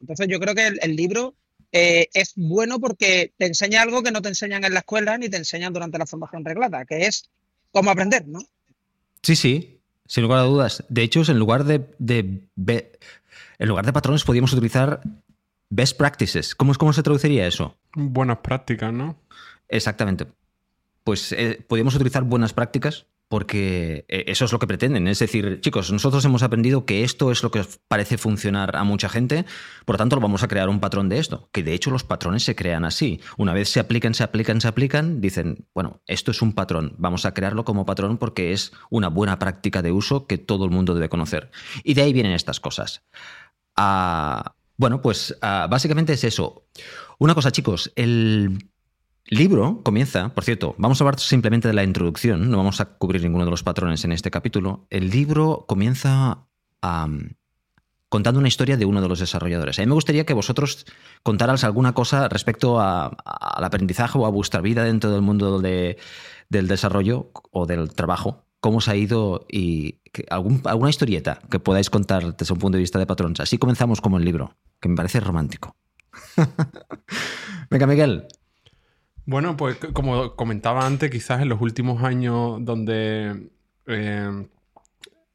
Entonces 0.00 0.26
yo 0.28 0.40
creo 0.40 0.54
que 0.54 0.66
el, 0.66 0.96
libro 0.96 1.34
eh, 1.72 2.08
es 2.12 2.32
bueno 2.36 2.80
porque 2.80 3.32
te 3.36 3.46
enseña 3.46 3.82
algo 3.82 4.02
que 4.02 4.10
no 4.10 4.22
te 4.22 4.28
enseñan 4.28 4.64
en 4.64 4.74
la 4.74 4.80
escuela 4.80 5.18
ni 5.18 5.28
te 5.28 5.36
enseñan 5.36 5.72
durante 5.72 5.98
la 5.98 6.06
formación 6.06 6.44
reglada, 6.44 6.84
que 6.84 7.06
es 7.06 7.30
cómo 7.70 7.90
aprender, 7.90 8.26
¿no? 8.26 8.40
Sí, 9.22 9.36
sí, 9.36 9.75
sin 10.06 10.22
lugar 10.22 10.40
a 10.40 10.42
dudas. 10.42 10.84
De 10.88 11.02
hecho, 11.02 11.22
en 11.30 11.38
lugar 11.38 11.64
de, 11.64 11.86
en 12.56 13.68
lugar 13.68 13.86
de 13.86 13.92
patrones 13.92 14.24
podríamos 14.24 14.52
utilizar 14.52 15.00
best 15.70 15.96
practices. 15.96 16.54
¿Cómo, 16.54 16.74
¿Cómo 16.74 16.92
se 16.92 17.02
traduciría 17.02 17.46
eso? 17.46 17.76
Buenas 17.94 18.38
prácticas, 18.38 18.92
¿no? 18.92 19.16
Exactamente. 19.68 20.26
Pues 21.04 21.34
podríamos 21.68 21.94
utilizar 21.94 22.24
buenas 22.24 22.52
prácticas 22.52 23.06
porque 23.28 24.04
eh, 24.08 24.24
eso 24.28 24.44
es 24.44 24.52
lo 24.52 24.58
que 24.58 24.66
pretenden. 24.66 25.08
Es 25.08 25.18
decir, 25.18 25.60
chicos, 25.60 25.90
nosotros 25.92 26.24
hemos 26.24 26.42
aprendido 26.42 26.84
que 26.84 27.02
esto 27.02 27.30
es 27.30 27.42
lo 27.42 27.50
que 27.50 27.64
parece 27.88 28.18
funcionar 28.18 28.76
a 28.76 28.84
mucha 28.84 29.08
gente, 29.08 29.44
por 29.84 29.94
lo 29.94 29.98
tanto, 29.98 30.20
vamos 30.20 30.42
a 30.42 30.48
crear 30.48 30.68
un 30.68 30.80
patrón 30.80 31.08
de 31.08 31.18
esto, 31.18 31.48
que 31.52 31.62
de 31.62 31.74
hecho 31.74 31.90
los 31.90 32.04
patrones 32.04 32.44
se 32.44 32.54
crean 32.54 32.84
así. 32.84 33.20
Una 33.36 33.52
vez 33.52 33.68
se 33.68 33.80
aplican, 33.80 34.14
se 34.14 34.22
aplican, 34.22 34.60
se 34.60 34.68
aplican, 34.68 35.20
dicen, 35.20 35.66
bueno, 35.74 36.00
esto 36.06 36.30
es 36.30 36.42
un 36.42 36.52
patrón, 36.52 36.94
vamos 36.98 37.26
a 37.26 37.34
crearlo 37.34 37.64
como 37.64 37.86
patrón 37.86 38.18
porque 38.18 38.52
es 38.52 38.72
una 38.90 39.08
buena 39.08 39.38
práctica 39.38 39.82
de 39.82 39.92
uso 39.92 40.26
que 40.26 40.38
todo 40.38 40.64
el 40.64 40.70
mundo 40.70 40.94
debe 40.94 41.08
conocer. 41.08 41.50
Y 41.82 41.94
de 41.94 42.02
ahí 42.02 42.12
vienen 42.12 42.32
estas 42.32 42.60
cosas. 42.60 43.02
Ah, 43.76 44.54
bueno, 44.76 45.02
pues 45.02 45.36
ah, 45.42 45.66
básicamente 45.70 46.12
es 46.12 46.24
eso. 46.24 46.66
Una 47.18 47.34
cosa, 47.34 47.50
chicos, 47.50 47.92
el 47.96 48.70
libro 49.28 49.82
comienza, 49.82 50.30
por 50.30 50.44
cierto, 50.44 50.74
vamos 50.78 51.00
a 51.00 51.04
hablar 51.04 51.18
simplemente 51.18 51.68
de 51.68 51.74
la 51.74 51.84
introducción, 51.84 52.50
no 52.50 52.56
vamos 52.56 52.80
a 52.80 52.96
cubrir 52.96 53.22
ninguno 53.22 53.44
de 53.44 53.50
los 53.50 53.62
patrones 53.62 54.04
en 54.04 54.12
este 54.12 54.30
capítulo. 54.30 54.86
El 54.90 55.10
libro 55.10 55.64
comienza 55.66 56.46
contando 58.08 58.38
una 58.38 58.48
historia 58.48 58.76
de 58.76 58.84
uno 58.84 59.02
de 59.02 59.08
los 59.08 59.18
desarrolladores. 59.18 59.78
A 59.78 59.82
mí 59.82 59.86
me 59.86 59.94
gustaría 59.94 60.24
que 60.24 60.34
vosotros 60.34 60.86
contaras 61.22 61.64
alguna 61.64 61.92
cosa 61.92 62.28
respecto 62.28 62.80
al 62.80 63.64
aprendizaje 63.64 64.18
o 64.18 64.26
a 64.26 64.30
vuestra 64.30 64.60
vida 64.60 64.84
dentro 64.84 65.10
del 65.10 65.22
mundo 65.22 65.60
del 65.60 65.96
desarrollo 66.48 67.30
o 67.50 67.66
del 67.66 67.92
trabajo. 67.92 68.44
¿Cómo 68.60 68.78
os 68.78 68.88
ha 68.88 68.96
ido 68.96 69.44
y 69.50 70.00
alguna 70.30 70.90
historieta 70.90 71.40
que 71.50 71.60
podáis 71.60 71.90
contar 71.90 72.36
desde 72.36 72.52
un 72.52 72.58
punto 72.58 72.76
de 72.76 72.82
vista 72.82 72.98
de 72.98 73.06
patrones? 73.06 73.40
Así 73.40 73.58
comenzamos 73.58 74.00
como 74.00 74.18
el 74.18 74.24
libro, 74.24 74.56
que 74.80 74.88
me 74.88 74.96
parece 74.96 75.20
romántico. 75.20 75.76
Venga, 77.70 77.86
Miguel, 77.86 78.26
bueno, 79.26 79.56
pues 79.56 79.76
como 79.92 80.36
comentaba 80.36 80.86
antes, 80.86 81.10
quizás 81.10 81.42
en 81.42 81.48
los 81.48 81.60
últimos 81.60 82.02
años 82.04 82.64
donde, 82.64 83.50
eh, 83.86 84.46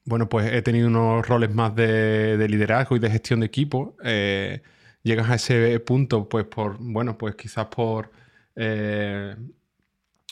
bueno, 0.06 0.30
pues 0.30 0.52
he 0.54 0.62
tenido 0.62 0.88
unos 0.88 1.28
roles 1.28 1.54
más 1.54 1.76
de, 1.76 2.48
liderazgo 2.50 2.96
y 2.96 3.00
de 3.00 3.10
gestión 3.12 3.42
de 3.42 3.48
equipo, 3.48 3.98
eh, 4.04 4.62
llegas 5.04 5.30
a 5.30 5.36
ese 5.36 5.80
punto, 5.82 6.30
pues 6.30 6.46
por, 6.46 6.78
bueno, 6.80 7.18
pues 7.18 7.36
quizás 7.36 7.66
por, 7.68 8.12
eh, 8.56 9.36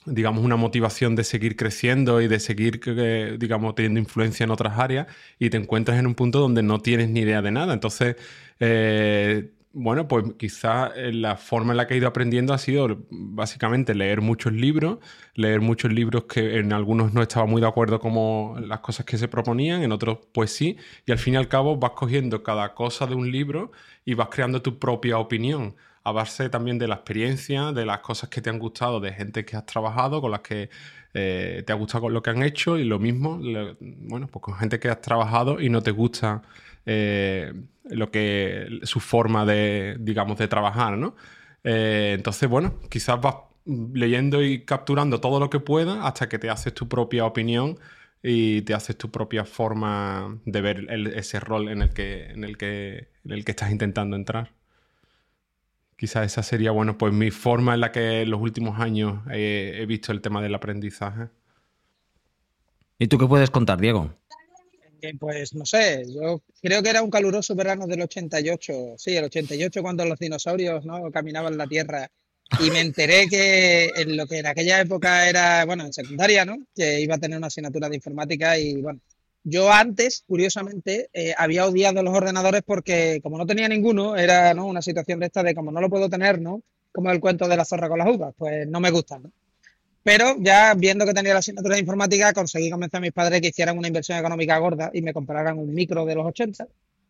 digamos, 0.06 0.44
una 0.44 0.56
motivación 0.56 1.16
de 1.16 1.26
seguir 1.26 1.56
creciendo 1.58 2.22
y 2.22 2.30
de 2.30 2.40
seguir, 2.40 2.80
digamos, 3.38 3.76
teniendo 3.76 4.00
influencia 4.00 4.46
en 4.46 4.52
otras 4.52 4.80
áreas 4.80 5.08
y 5.38 5.50
te 5.50 5.58
encuentras 5.58 6.00
en 6.00 6.08
un 6.08 6.16
punto 6.16 6.40
donde 6.40 6.64
no 6.64 6.80
tienes 6.80 7.10
ni 7.10 7.22
idea 7.22 7.42
de 7.42 7.52
nada. 7.52 7.74
Entonces, 7.74 8.16
bueno, 9.72 10.08
pues 10.08 10.26
quizá 10.38 10.88
eh, 10.96 11.14
la 11.14 11.38
forma 11.38 11.74
en 11.74 11.78
la 11.78 11.88
que 11.88 11.94
he 11.94 11.98
ido 11.98 12.08
aprendiendo 12.08 12.54
ha 12.54 12.58
sido 12.58 13.06
básicamente 13.12 13.94
leer 13.94 14.22
muchos 14.22 14.52
libros, 14.52 14.98
leer 15.36 15.62
muchos 15.62 15.94
libros 15.94 16.24
que 16.26 16.58
en 16.58 16.74
algunos 16.74 17.14
no 17.14 17.22
estaba 17.22 17.46
muy 17.46 17.62
de 17.62 17.68
acuerdo 17.68 18.00
con 18.00 18.68
las 18.68 18.80
cosas 18.80 19.06
que 19.06 19.18
se 19.18 19.28
proponían, 19.28 19.84
en 19.84 19.92
otros 19.92 20.20
pues 20.34 20.52
sí, 20.52 20.78
y 21.06 21.12
al 21.12 21.20
fin 21.20 21.36
y 21.36 21.38
al 21.38 21.48
cabo 21.48 21.78
vas 21.78 21.92
cogiendo 21.92 22.42
cada 22.44 22.74
cosa 22.74 23.06
de 23.06 23.16
un 23.16 23.32
libro 23.32 23.72
y 24.06 24.16
vas 24.16 24.30
creando 24.30 24.62
tu 24.62 24.80
propia 24.80 25.20
opinión 25.20 25.76
a 26.04 26.12
base 26.12 26.50
también 26.50 26.80
de 26.80 26.88
la 26.88 26.96
experiencia, 26.96 27.72
de 27.72 27.86
las 27.86 28.00
cosas 28.00 28.30
que 28.30 28.42
te 28.42 28.50
han 28.50 28.58
gustado, 28.60 29.00
de 29.00 29.14
gente 29.14 29.46
que 29.46 29.56
has 29.56 29.66
trabajado, 29.66 30.22
con 30.22 30.32
las 30.32 30.42
que 30.42 30.70
eh, 31.14 31.64
te 31.66 31.74
ha 31.74 31.76
gustado 31.76 32.10
lo 32.10 32.22
que 32.22 32.30
han 32.30 32.42
hecho 32.44 32.78
y 32.78 32.86
lo 32.86 33.00
mismo, 33.00 33.40
bueno, 33.80 34.28
pues 34.28 34.42
con 34.44 34.56
gente 34.56 34.80
que 34.80 34.90
has 34.90 35.02
trabajado 35.02 35.60
y 35.62 35.70
no 35.70 35.82
te 35.82 35.92
gusta 35.92 36.42
eh, 36.86 37.54
lo 37.86 38.12
que 38.12 38.80
su 38.84 39.00
forma 39.00 39.46
de, 39.46 39.98
digamos, 40.00 40.38
de 40.38 40.48
trabajar, 40.48 40.98
¿no? 40.98 41.16
Eh, 41.64 42.14
entonces, 42.16 42.50
bueno, 42.50 42.80
quizás 42.90 43.20
vas 43.22 43.36
leyendo 43.66 44.44
y 44.44 44.66
capturando 44.66 45.20
todo 45.22 45.40
lo 45.40 45.50
que 45.50 45.60
puedas 45.60 46.00
hasta 46.04 46.30
que 46.30 46.40
te 46.40 46.50
haces 46.50 46.74
tu 46.74 46.88
propia 46.88 47.26
opinión 47.26 47.78
y 48.24 48.62
te 48.64 48.74
haces 48.74 48.98
tu 48.98 49.12
propia 49.12 49.46
forma 49.46 50.40
de 50.46 50.62
ver 50.62 50.88
ese 51.16 51.40
rol 51.40 51.70
en 51.70 51.82
el, 51.82 51.94
que, 51.94 52.32
en, 52.32 52.44
el 52.44 52.58
que, 52.58 53.10
en 53.26 53.32
el 53.32 53.46
que 53.46 53.52
estás 53.52 53.72
intentando 53.72 54.16
entrar. 54.16 54.52
Quizás 55.96 56.26
esa 56.26 56.44
sería, 56.44 56.72
bueno, 56.72 56.98
pues 56.98 57.14
mi 57.14 57.30
forma 57.30 57.74
en 57.74 57.82
la 57.82 57.92
que 57.92 58.22
en 58.22 58.32
los 58.32 58.42
últimos 58.42 58.80
años 58.80 59.22
he 59.30 59.86
visto 59.88 60.12
el 60.12 60.22
tema 60.22 60.42
del 60.42 60.56
aprendizaje. 60.56 61.28
¿Y 62.98 63.08
tú 63.08 63.18
qué 63.18 63.26
puedes 63.26 63.50
contar, 63.50 63.80
Diego? 63.80 64.19
Pues 65.20 65.54
no 65.54 65.66
sé, 65.66 66.04
yo 66.08 66.42
creo 66.62 66.84
que 66.84 66.90
era 66.90 67.02
un 67.02 67.10
caluroso 67.10 67.56
verano 67.56 67.88
del 67.88 68.02
88, 68.02 68.96
sí, 68.98 69.16
el 69.16 69.26
88 69.26 69.82
cuando 69.82 70.06
los 70.06 70.20
dinosaurios 70.20 70.86
¿no? 70.86 71.12
caminaban 71.12 71.58
la 71.58 71.68
Tierra 71.68 72.10
y 72.60 72.72
me 72.72 72.82
enteré 72.82 73.28
que 73.28 73.90
en 73.96 74.18
lo 74.18 74.26
que 74.28 74.40
en 74.40 74.48
aquella 74.48 74.82
época 74.82 75.30
era, 75.30 75.66
bueno, 75.66 75.86
en 75.86 75.94
secundaria, 75.94 76.46
¿no? 76.46 76.58
Que 76.76 77.00
iba 77.00 77.16
a 77.16 77.20
tener 77.20 77.38
una 77.38 77.48
asignatura 77.48 77.90
de 77.90 77.96
informática 77.96 78.58
y 78.58 78.82
bueno, 78.82 79.00
yo 79.44 79.72
antes, 79.72 80.24
curiosamente, 80.28 81.10
eh, 81.14 81.34
había 81.38 81.66
odiado 81.66 82.04
los 82.04 82.16
ordenadores 82.16 82.62
porque 82.66 83.20
como 83.24 83.38
no 83.38 83.46
tenía 83.46 83.68
ninguno, 83.68 84.16
era 84.16 84.54
¿no? 84.54 84.66
una 84.66 84.82
situación 84.82 85.20
de 85.20 85.28
esta 85.28 85.44
de 85.44 85.56
como 85.56 85.72
no 85.72 85.82
lo 85.82 85.90
puedo 85.90 86.10
tener, 86.10 86.42
¿no? 86.42 86.62
Como 86.92 87.12
el 87.12 87.20
cuento 87.20 87.48
de 87.48 87.58
la 87.58 87.66
zorra 87.66 87.88
con 87.88 88.00
las 88.00 88.16
uvas, 88.16 88.34
pues 88.38 88.68
no 88.68 88.80
me 88.80 88.92
gustan, 88.92 89.24
¿no? 89.24 89.32
Pero 90.04 90.36
ya 90.40 90.74
viendo 90.76 91.06
que 91.06 91.14
tenía 91.14 91.34
la 91.34 91.40
asignatura 91.40 91.76
de 91.76 91.82
informática, 91.82 92.34
conseguí 92.34 92.70
convencer 92.70 92.98
a 92.98 93.02
mis 93.02 93.12
padres 93.12 93.42
que 93.42 93.50
hicieran 93.50 93.78
una 93.78 93.88
inversión 93.88 94.18
económica 94.18 94.58
gorda 94.58 94.90
y 94.94 95.02
me 95.02 95.14
compraran 95.14 95.58
un 95.58 95.74
micro 95.74 96.06
de 96.06 96.16
los 96.16 96.26
80, 96.26 96.68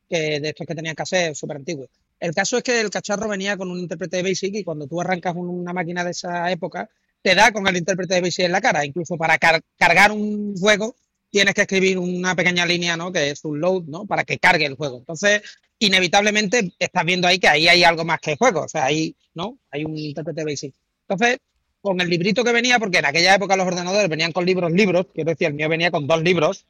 que 0.09 0.39
de 0.39 0.49
estos 0.49 0.65
que 0.65 0.75
tenían 0.75 0.95
que 0.95 1.03
hacer 1.03 1.35
súper 1.35 1.57
antiguos. 1.57 1.89
El 2.19 2.33
caso 2.33 2.57
es 2.57 2.63
que 2.63 2.81
el 2.81 2.89
cacharro 2.89 3.29
venía 3.29 3.55
con 3.55 3.71
un 3.71 3.79
intérprete 3.79 4.17
de 4.17 4.23
BASIC 4.23 4.55
y 4.55 4.63
cuando 4.63 4.87
tú 4.87 4.99
arrancas 4.99 5.35
una 5.35 5.71
máquina 5.71 6.03
de 6.03 6.11
esa 6.11 6.51
época, 6.51 6.89
te 7.21 7.35
da 7.35 7.51
con 7.51 7.67
el 7.67 7.77
intérprete 7.77 8.15
de 8.15 8.21
BASIC 8.21 8.45
en 8.45 8.51
la 8.51 8.61
cara. 8.61 8.83
Incluso 8.85 9.15
para 9.17 9.37
cargar 9.37 10.11
un 10.11 10.55
juego 10.57 10.95
tienes 11.29 11.53
que 11.53 11.61
escribir 11.61 11.99
una 11.99 12.35
pequeña 12.35 12.65
línea, 12.65 12.97
¿no? 12.97 13.11
Que 13.11 13.29
es 13.29 13.45
un 13.45 13.59
load, 13.59 13.83
¿no? 13.83 14.05
Para 14.05 14.23
que 14.23 14.39
cargue 14.39 14.65
el 14.65 14.75
juego. 14.75 14.97
Entonces, 14.97 15.41
inevitablemente 15.77 16.73
estás 16.79 17.05
viendo 17.05 17.27
ahí 17.27 17.39
que 17.39 17.47
ahí 17.47 17.67
hay 17.67 17.83
algo 17.83 18.03
más 18.03 18.19
que 18.19 18.35
juego. 18.35 18.61
O 18.61 18.67
sea, 18.67 18.85
ahí, 18.85 19.15
¿no? 19.35 19.59
Hay 19.71 19.85
un 19.85 19.95
intérprete 19.95 20.41
de 20.41 20.45
BASIC. 20.45 20.75
Entonces, 21.07 21.37
con 21.81 22.01
el 22.01 22.09
librito 22.09 22.43
que 22.43 22.51
venía, 22.51 22.79
porque 22.79 22.99
en 22.99 23.05
aquella 23.05 23.35
época 23.35 23.55
los 23.55 23.67
ordenadores 23.67 24.09
venían 24.09 24.31
con 24.31 24.45
libros, 24.45 24.71
libros, 24.71 25.07
quiero 25.13 25.31
decir, 25.31 25.47
el 25.47 25.53
mío 25.53 25.69
venía 25.69 25.91
con 25.91 26.07
dos 26.07 26.21
libros 26.21 26.65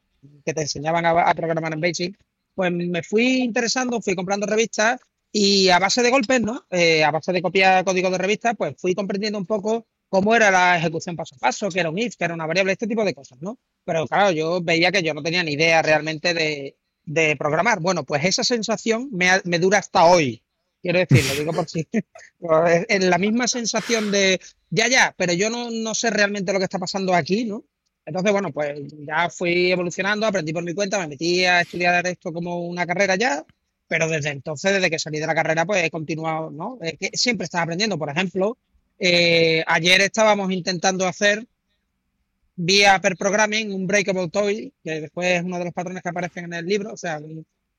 que 0.46 0.54
te 0.54 0.62
enseñaban 0.62 1.06
a, 1.06 1.34
programar 1.34 1.74
en 1.74 1.82
Basic, 1.82 2.18
pues 2.54 2.72
me 2.72 3.02
fui 3.04 3.38
interesando, 3.38 4.02
fui 4.02 4.16
comprando 4.16 4.46
revistas 4.46 5.00
y 5.32 5.70
a 5.70 5.80
base 5.80 6.02
de 6.04 6.10
golpes, 6.10 6.42
¿no? 6.42 6.66
Eh, 6.70 7.04
a 7.04 7.12
base 7.12 7.32
de 7.32 7.42
copiar 7.42 7.86
código 7.86 8.10
de 8.10 8.18
revistas, 8.18 8.56
pues 8.58 8.76
fui 8.78 8.94
comprendiendo 8.96 9.38
un 9.38 9.46
poco 9.46 9.86
cómo 10.10 10.36
era 10.36 10.52
la 10.52 10.78
ejecución 10.78 11.16
paso 11.16 11.36
a 11.36 11.40
paso, 11.40 11.70
que 11.70 11.80
era 11.80 11.90
un 11.90 11.98
if, 11.98 12.16
que 12.16 12.26
era 12.26 12.34
una 12.34 12.48
variable, 12.48 12.74
este 12.74 12.88
tipo 12.88 13.06
de 13.06 13.14
cosas, 13.14 13.40
¿no? 13.42 13.58
Pero 13.86 14.08
claro, 14.08 14.32
yo 14.32 14.62
veía 14.62 14.92
que 14.92 15.04
yo 15.04 15.14
no 15.14 15.24
tenía 15.24 15.44
ni 15.44 15.54
idea 15.54 15.82
realmente 15.82 16.34
de, 16.34 16.76
programar. 17.38 17.80
Bueno, 17.80 18.04
pues 18.04 18.24
esa 18.26 18.44
sensación 18.44 19.10
me, 19.12 19.30
me 19.46 19.58
dura 19.60 19.80
hasta 19.80 20.06
hoy. 20.06 20.44
Quiero 20.82 21.00
decir, 21.00 21.26
lo 21.26 21.40
digo 21.40 21.54
por 21.54 21.70
si. 21.70 21.88
es 22.88 23.04
la 23.04 23.18
misma 23.18 23.48
sensación 23.48 24.12
de, 24.12 24.40
ya, 24.70 24.88
ya, 24.88 25.14
pero 25.18 25.34
yo 25.34 25.50
no, 25.50 25.70
no 25.72 25.94
sé 25.94 26.10
realmente 26.10 26.54
lo 26.54 26.60
que 26.60 26.66
está 26.66 26.80
pasando 26.80 27.14
aquí, 27.14 27.46
¿no? 27.46 27.66
Entonces, 28.06 28.32
bueno, 28.32 28.52
pues 28.52 28.80
ya 29.06 29.30
fui 29.30 29.72
evolucionando, 29.72 30.26
aprendí 30.26 30.52
por 30.54 30.64
mi 30.64 30.74
cuenta, 30.74 30.98
me 31.00 31.08
metí 31.08 31.46
a 31.46 31.62
estudiar 31.62 32.08
esto 32.08 32.34
como 32.34 32.68
una 32.68 32.88
carrera 32.88 33.16
ya, 33.16 33.46
pero 33.88 34.08
desde 34.08 34.30
entonces, 34.30 34.74
desde 34.74 34.90
que 34.90 35.00
salí 35.00 35.20
de 35.20 35.28
la 35.28 35.36
carrera, 35.36 35.66
pues 35.66 35.84
he 35.84 35.92
continuado, 35.92 36.50
¿no? 36.50 36.80
siempre 37.14 37.46
estás 37.46 37.62
aprendiendo. 37.62 38.00
Por 38.00 38.10
ejemplo, 38.10 38.58
eh, 38.98 39.64
ayer 39.68 40.02
estábamos 40.02 40.52
intentando 40.52 41.08
hacer 41.08 41.46
vía 42.56 43.00
per 43.00 43.16
programming 43.16 43.74
un 43.74 43.88
breakable 43.88 44.30
toy, 44.30 44.74
que 44.84 45.02
después 45.02 45.28
es 45.40 45.44
uno 45.44 45.58
de 45.60 45.66
los 45.66 45.74
patrones 45.74 46.04
que 46.04 46.10
aparecen 46.10 46.46
en 46.46 46.54
el 46.54 46.66
libro, 46.66 46.94
o 46.94 46.98
sea, 46.98 47.20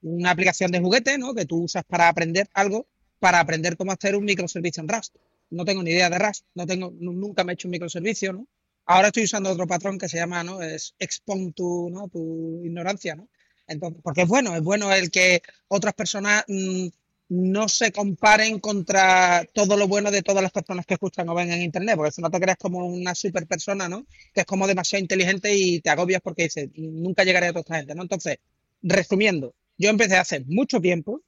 una 0.02 0.30
aplicación 0.30 0.70
de 0.70 0.80
juguete, 0.80 1.18
¿no? 1.18 1.34
Que 1.34 1.46
tú 1.46 1.64
usas 1.64 1.84
para 1.84 2.08
aprender 2.08 2.48
algo, 2.54 2.86
para 3.18 3.40
aprender 3.40 3.76
cómo 3.76 3.92
hacer 3.92 4.16
un 4.16 4.24
microservicio 4.24 4.82
en 4.82 4.88
Rust. 4.88 5.16
No 5.50 5.64
tengo 5.64 5.82
ni 5.82 5.90
idea 5.90 6.10
de 6.10 6.18
Rust, 6.18 6.44
no 6.54 6.66
tengo, 6.66 6.92
nunca 6.98 7.44
me 7.44 7.52
he 7.52 7.54
hecho 7.54 7.68
un 7.68 7.72
microservicio, 7.72 8.32
¿no? 8.32 8.46
Ahora 8.86 9.08
estoy 9.08 9.24
usando 9.24 9.50
otro 9.50 9.66
patrón 9.66 9.98
que 9.98 10.08
se 10.08 10.16
llama, 10.16 10.42
¿no? 10.42 10.62
Es 10.62 10.94
expon 10.98 11.52
tu, 11.52 11.90
¿no? 11.90 12.08
tu 12.08 12.60
ignorancia, 12.64 13.14
¿no? 13.14 13.28
Entonces, 13.66 14.00
porque 14.02 14.22
es 14.22 14.28
bueno, 14.28 14.56
es 14.56 14.62
bueno 14.62 14.92
el 14.92 15.10
que 15.10 15.42
otras 15.68 15.94
personas 15.94 16.44
mm, 16.48 16.88
no 17.28 17.68
se 17.68 17.92
comparen 17.92 18.58
contra 18.58 19.46
todo 19.52 19.76
lo 19.76 19.86
bueno 19.86 20.10
de 20.10 20.22
todas 20.22 20.42
las 20.42 20.50
personas 20.50 20.84
que 20.84 20.94
escuchan 20.94 21.28
o 21.28 21.34
ven 21.34 21.52
en 21.52 21.62
internet, 21.62 21.94
porque 21.96 22.10
si 22.10 22.20
no 22.20 22.30
te 22.30 22.40
creas 22.40 22.58
como 22.58 22.84
una 22.84 23.14
super 23.14 23.46
persona, 23.46 23.88
¿no? 23.88 24.04
Que 24.34 24.40
es 24.40 24.46
como 24.46 24.66
demasiado 24.66 25.00
inteligente 25.00 25.54
y 25.56 25.80
te 25.80 25.90
agobias 25.90 26.20
porque 26.20 26.44
dices, 26.44 26.70
nunca 26.74 27.22
llegaré 27.22 27.46
a 27.46 27.50
toda 27.50 27.60
esta 27.60 27.76
gente, 27.76 27.94
¿no? 27.94 28.02
Entonces, 28.02 28.38
resumiendo, 28.82 29.54
yo 29.80 29.88
empecé 29.88 30.16
hace 30.16 30.44
mucho 30.46 30.78
tiempo. 30.78 31.22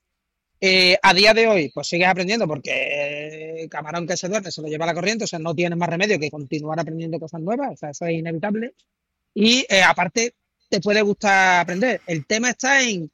Eh, 0.61 0.97
a 1.03 1.15
día 1.15 1.33
de 1.33 1.49
hoy, 1.49 1.71
pues 1.75 1.89
sigues 1.89 2.07
aprendiendo 2.07 2.47
porque 2.47 3.67
camarón 3.71 4.07
que 4.07 4.17
se 4.17 4.29
duerme 4.29 4.53
se 4.53 4.63
lo 4.63 4.69
lleva 4.69 4.87
la 4.87 4.95
corriente, 4.95 5.25
o 5.25 5.27
sea, 5.27 5.39
no 5.39 5.55
tienes 5.55 5.77
más 5.77 5.89
remedio 5.89 6.21
que 6.21 6.31
continuar 6.31 6.79
aprendiendo 6.79 7.19
cosas 7.19 7.41
nuevas, 7.41 7.73
o 7.73 7.77
sea, 7.77 7.91
eso 7.91 8.07
es 8.07 8.13
inevitable. 8.13 8.75
Y 9.35 9.67
eh, 9.69 9.83
aparte, 9.83 10.35
te 10.69 10.81
puede 10.81 11.01
gustar 11.01 11.61
aprender. 11.63 12.03
El 12.07 12.27
tema 12.27 12.51
está 12.51 12.83
en, 12.83 13.11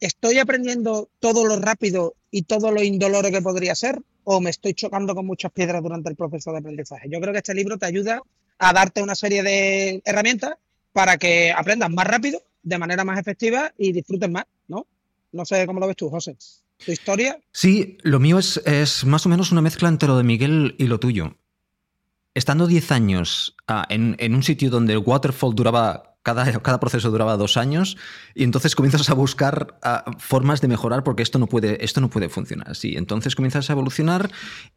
¿estoy 0.00 0.38
aprendiendo 0.38 1.10
todo 1.18 1.44
lo 1.44 1.56
rápido 1.56 2.14
y 2.30 2.42
todo 2.42 2.70
lo 2.70 2.82
indoloro 2.82 3.30
que 3.30 3.42
podría 3.42 3.74
ser? 3.74 4.00
¿O 4.24 4.40
me 4.40 4.50
estoy 4.50 4.74
chocando 4.74 5.14
con 5.14 5.26
muchas 5.26 5.50
piedras 5.50 5.82
durante 5.82 6.08
el 6.08 6.16
proceso 6.16 6.52
de 6.52 6.58
aprendizaje? 6.58 7.08
Yo 7.10 7.20
creo 7.20 7.32
que 7.32 7.38
este 7.38 7.54
libro 7.54 7.78
te 7.78 7.86
ayuda 7.86 8.22
a 8.58 8.72
darte 8.72 9.02
una 9.02 9.16
serie 9.16 9.42
de 9.42 10.00
herramientas 10.04 10.54
para 10.92 11.18
que 11.18 11.52
aprendas 11.52 11.90
más 11.90 12.06
rápido 12.06 12.40
de 12.62 12.78
manera 12.78 13.04
más 13.04 13.18
efectiva 13.18 13.72
y 13.76 13.92
disfruten 13.92 14.32
más, 14.32 14.46
¿no? 15.32 15.44
Sé 15.44 15.66
cómo 15.66 15.80
lo 15.80 15.86
ves 15.86 15.96
tú, 15.96 16.08
José. 16.08 16.36
¿Tu 16.84 16.92
historia? 16.92 17.38
Sí, 17.52 17.98
lo 18.02 18.20
mío 18.20 18.38
es, 18.38 18.58
es 18.64 19.04
más 19.04 19.26
o 19.26 19.28
menos 19.28 19.52
una 19.52 19.62
mezcla 19.62 19.88
entre 19.88 20.08
lo 20.08 20.16
de 20.16 20.24
Miguel 20.24 20.74
y 20.78 20.86
lo 20.86 20.98
tuyo. 20.98 21.36
Estando 22.34 22.66
10 22.66 22.92
años 22.92 23.56
ah, 23.68 23.86
en, 23.88 24.34
un 24.34 24.42
sitio 24.42 24.70
donde 24.70 24.94
el 24.94 25.00
waterfall 25.00 25.54
duraba, 25.54 26.16
cada, 26.22 26.50
cada, 26.60 26.80
proceso 26.80 27.10
duraba 27.10 27.36
dos 27.36 27.58
años, 27.58 27.98
y 28.34 28.42
entonces 28.42 28.74
comienzas 28.74 29.10
a 29.10 29.14
buscar 29.14 29.78
ah, 29.82 30.04
formas 30.18 30.60
de 30.62 30.68
mejorar 30.68 31.04
porque 31.04 31.22
esto 31.22 31.38
no, 31.38 31.46
puede, 31.46 31.84
esto 31.84 32.00
no 32.00 32.08
puede 32.08 32.30
funcionar 32.30 32.70
así. 32.70 32.96
Entonces 32.96 33.36
comienzas 33.36 33.68
a 33.68 33.74
evolucionar 33.74 34.30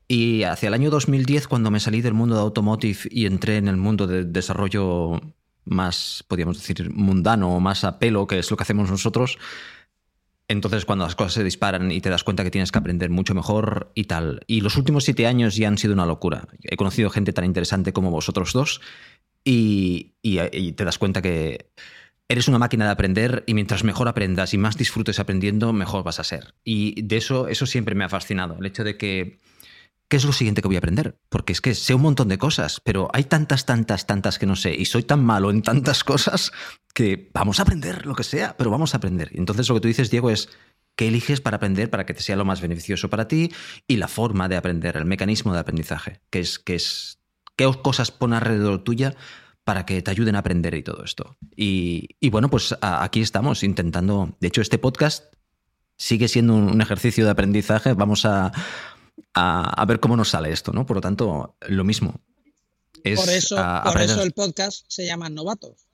y 0.07 0.43
hacia 0.43 0.67
el 0.67 0.73
año 0.73 0.89
2010, 0.89 1.47
cuando 1.47 1.71
me 1.71 1.79
salí 1.79 2.01
del 2.01 2.13
mundo 2.13 2.35
de 2.35 2.41
automotive 2.41 2.99
y 3.09 3.25
entré 3.25 3.57
en 3.57 3.69
el 3.69 3.77
mundo 3.77 4.05
de 4.05 4.25
desarrollo 4.25 5.21
más, 5.63 6.23
podríamos 6.27 6.57
decir, 6.57 6.91
mundano 6.93 7.55
o 7.55 7.59
más 7.59 7.83
a 7.83 7.99
pelo, 7.99 8.27
que 8.27 8.39
es 8.39 8.51
lo 8.51 8.57
que 8.57 8.63
hacemos 8.63 8.89
nosotros, 8.89 9.37
entonces 10.47 10.85
cuando 10.85 11.05
las 11.05 11.15
cosas 11.15 11.33
se 11.33 11.43
disparan 11.43 11.91
y 11.91 12.01
te 12.01 12.09
das 12.09 12.23
cuenta 12.23 12.43
que 12.43 12.51
tienes 12.51 12.71
que 12.71 12.79
aprender 12.79 13.09
mucho 13.09 13.33
mejor 13.33 13.91
y 13.95 14.05
tal. 14.05 14.41
Y 14.47 14.61
los 14.61 14.77
últimos 14.77 15.03
siete 15.03 15.27
años 15.27 15.55
ya 15.55 15.67
han 15.67 15.77
sido 15.77 15.93
una 15.93 16.05
locura. 16.05 16.47
He 16.63 16.77
conocido 16.77 17.09
gente 17.09 17.33
tan 17.33 17.45
interesante 17.45 17.93
como 17.93 18.11
vosotros 18.11 18.53
dos 18.53 18.81
y, 19.43 20.13
y 20.21 20.71
te 20.73 20.85
das 20.85 20.97
cuenta 20.97 21.21
que 21.21 21.71
eres 22.27 22.47
una 22.47 22.59
máquina 22.59 22.85
de 22.85 22.91
aprender 22.91 23.43
y 23.45 23.53
mientras 23.53 23.83
mejor 23.83 24.07
aprendas 24.07 24.53
y 24.53 24.57
más 24.57 24.77
disfrutes 24.77 25.19
aprendiendo, 25.19 25.73
mejor 25.73 26.03
vas 26.03 26.19
a 26.19 26.23
ser. 26.23 26.53
Y 26.63 27.01
de 27.01 27.17
eso, 27.17 27.47
eso 27.47 27.65
siempre 27.65 27.95
me 27.95 28.03
ha 28.03 28.09
fascinado, 28.09 28.57
el 28.59 28.65
hecho 28.65 28.83
de 28.83 28.97
que 28.97 29.37
¿qué 30.15 30.19
es 30.19 30.23
lo 30.23 30.31
siguiente 30.31 30.61
que 30.61 30.69
voy 30.69 30.77
a 30.77 30.79
aprender? 30.79 31.19
Porque 31.27 31.51
es 31.51 31.59
que 31.59 31.75
sé 31.75 31.93
un 31.93 32.03
montón 32.03 32.29
de 32.29 32.37
cosas, 32.37 32.79
pero 32.79 33.09
hay 33.11 33.25
tantas, 33.25 33.65
tantas, 33.65 34.07
tantas 34.07 34.39
que 34.39 34.45
no 34.45 34.55
sé 34.55 34.73
y 34.73 34.85
soy 34.85 35.03
tan 35.03 35.21
malo 35.21 35.51
en 35.51 35.61
tantas 35.61 36.05
cosas 36.05 36.53
que 36.93 37.29
vamos 37.33 37.59
a 37.59 37.63
aprender 37.63 38.05
lo 38.05 38.15
que 38.15 38.23
sea, 38.23 38.55
pero 38.55 38.71
vamos 38.71 38.93
a 38.93 38.97
aprender. 38.99 39.31
Entonces 39.33 39.67
lo 39.67 39.75
que 39.75 39.81
tú 39.81 39.89
dices, 39.89 40.09
Diego, 40.09 40.29
es 40.29 40.47
qué 40.95 41.09
eliges 41.09 41.41
para 41.41 41.57
aprender 41.57 41.89
para 41.89 42.05
que 42.05 42.13
te 42.13 42.21
sea 42.21 42.37
lo 42.37 42.45
más 42.45 42.61
beneficioso 42.61 43.09
para 43.09 43.27
ti 43.27 43.51
y 43.89 43.97
la 43.97 44.07
forma 44.07 44.47
de 44.47 44.55
aprender, 44.55 44.95
el 44.95 45.03
mecanismo 45.03 45.51
de 45.51 45.59
aprendizaje, 45.59 46.21
que 46.29 46.39
es, 46.39 46.59
que 46.59 46.75
es 46.75 47.19
qué 47.57 47.69
cosas 47.83 48.11
pone 48.11 48.37
alrededor 48.37 48.85
tuya 48.85 49.17
para 49.65 49.85
que 49.85 50.01
te 50.01 50.11
ayuden 50.11 50.37
a 50.37 50.39
aprender 50.39 50.75
y 50.75 50.83
todo 50.83 51.03
esto. 51.03 51.35
Y 51.57 52.29
bueno, 52.29 52.49
pues 52.49 52.73
aquí 52.79 53.19
estamos 53.19 53.63
intentando, 53.63 54.37
de 54.39 54.47
hecho 54.47 54.61
este 54.61 54.77
podcast 54.77 55.25
sigue 55.97 56.29
siendo 56.29 56.55
un 56.55 56.81
ejercicio 56.81 57.25
de 57.25 57.31
aprendizaje. 57.31 57.93
Vamos 57.93 58.25
a, 58.25 58.53
a, 59.33 59.85
ver 59.85 59.99
cómo 59.99 60.15
nos 60.15 60.29
sale 60.29 60.51
esto, 60.51 60.71
¿no? 60.71 60.85
Por 60.85 60.97
lo 60.97 61.01
tanto, 61.01 61.55
lo 61.67 61.83
mismo. 61.83 62.19
por 63.03 63.29
eso, 63.29 63.55
por 63.83 64.01
eso 64.01 64.21
el 64.21 64.31
podcast 64.33 64.85
se 64.87 65.05
llama 65.05 65.29
Novatos. 65.29 65.85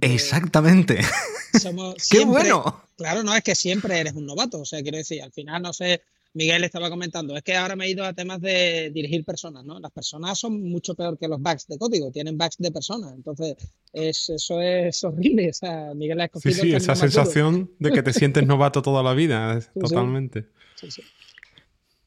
Exactamente. 0.00 0.98
¡Qué 2.10 2.24
bueno! 2.24 2.82
Claro, 2.96 3.22
no 3.22 3.34
es 3.34 3.42
que 3.42 3.54
siempre 3.54 3.98
eres 3.98 4.14
un 4.14 4.26
novato. 4.26 4.60
O 4.60 4.64
sea, 4.64 4.82
quiero 4.82 4.98
decir, 4.98 5.22
al 5.22 5.32
final, 5.32 5.62
no 5.62 5.72
sé, 5.72 6.02
Miguel 6.32 6.62
estaba 6.62 6.90
comentando, 6.90 7.36
es 7.36 7.42
que 7.42 7.56
ahora 7.56 7.74
me 7.74 7.86
he 7.86 7.90
ido 7.90 8.04
a 8.04 8.12
temas 8.12 8.40
de 8.40 8.90
dirigir 8.94 9.24
personas, 9.24 9.64
¿no? 9.64 9.80
Las 9.80 9.90
personas 9.90 10.38
son 10.38 10.62
mucho 10.62 10.94
peor 10.94 11.18
que 11.18 11.26
los 11.26 11.40
bugs 11.40 11.66
de 11.66 11.78
código, 11.78 12.10
tienen 12.12 12.38
bugs 12.38 12.56
de 12.58 12.70
personas. 12.70 13.14
Entonces, 13.14 13.56
eso 13.92 14.60
es 14.60 15.02
horrible. 15.02 15.50
O 15.50 15.54
sea, 15.54 15.92
Miguel 15.94 16.20
ha 16.20 16.26
escogido. 16.26 16.54
Sí, 16.54 16.60
sí, 16.60 16.74
esa 16.74 16.94
sensación 16.94 17.70
de 17.78 17.90
que 17.90 18.02
te 18.02 18.12
sientes 18.12 18.46
novato 18.46 18.82
toda 18.82 19.02
la 19.02 19.14
vida, 19.14 19.60
totalmente. 19.80 20.46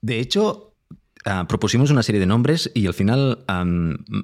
De 0.04 0.20
hecho, 0.20 0.74
Ah, 1.26 1.46
propusimos 1.48 1.90
una 1.90 2.04
serie 2.04 2.20
de 2.20 2.26
nombres 2.26 2.70
y 2.74 2.86
al 2.86 2.94
final 2.94 3.46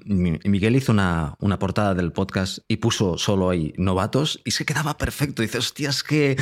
Miguel 0.03 0.75
hizo 0.75 0.91
una, 0.91 1.37
portada 1.57 1.93
del 1.93 2.11
podcast 2.11 2.59
y 2.67 2.77
puso 2.77 3.17
solo 3.17 3.49
ahí 3.49 3.73
novatos 3.77 4.41
y 4.43 4.51
se 4.51 4.65
quedaba 4.65 4.97
perfecto. 4.97 5.41
dice, 5.41 5.59
hostia, 5.59 5.91
es 5.91 6.03
que, 6.03 6.35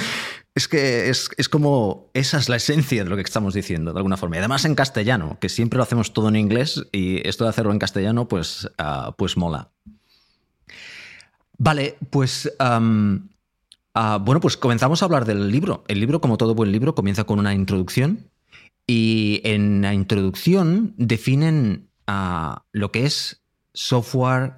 es, 0.56 0.68
que 0.68 1.10
es, 1.10 1.50
como 1.50 2.10
esa 2.16 2.40
es 2.40 2.50
la 2.50 2.56
esencia 2.56 3.04
de 3.04 3.10
lo 3.10 3.16
que 3.16 3.22
estamos 3.22 3.54
diciendo, 3.54 3.94
de 3.94 4.00
alguna 4.00 4.18
forma. 4.18 4.38
Y 4.38 4.40
además 4.40 4.66
en 4.66 4.74
castellano, 4.74 5.38
que 5.40 5.50
siempre 5.50 5.78
lo 5.78 5.84
hacemos 5.84 6.12
todo 6.12 6.30
en 6.30 6.38
inglés 6.38 6.84
y 6.92 7.28
esto 7.28 7.44
de 7.44 7.52
hacerlo 7.52 7.72
en 7.72 7.80
castellano, 7.80 8.28
pues, 8.28 8.68
ah, 8.80 9.14
pues 9.16 9.38
mola. 9.38 9.70
Vale, 11.60 11.98
pues... 12.10 12.52
Ah, 14.00 14.20
bueno, 14.22 14.40
pues 14.40 14.58
comenzamos 14.58 15.02
a 15.02 15.06
hablar 15.06 15.26
del 15.26 15.52
libro. 15.52 15.84
El 15.88 16.00
libro, 16.00 16.22
como 16.22 16.38
todo 16.38 16.54
buen 16.54 16.72
libro, 16.72 16.94
comienza 16.94 17.24
con 17.24 17.40
una 17.40 17.56
introducción 17.56 18.30
y 18.88 19.42
en 19.44 19.82
la 19.82 19.94
introducción 19.94 20.94
definen 20.98 21.90
ah, 22.08 22.64
lo 22.72 22.92
que 22.92 23.06
es 23.06 23.44
software 23.74 24.54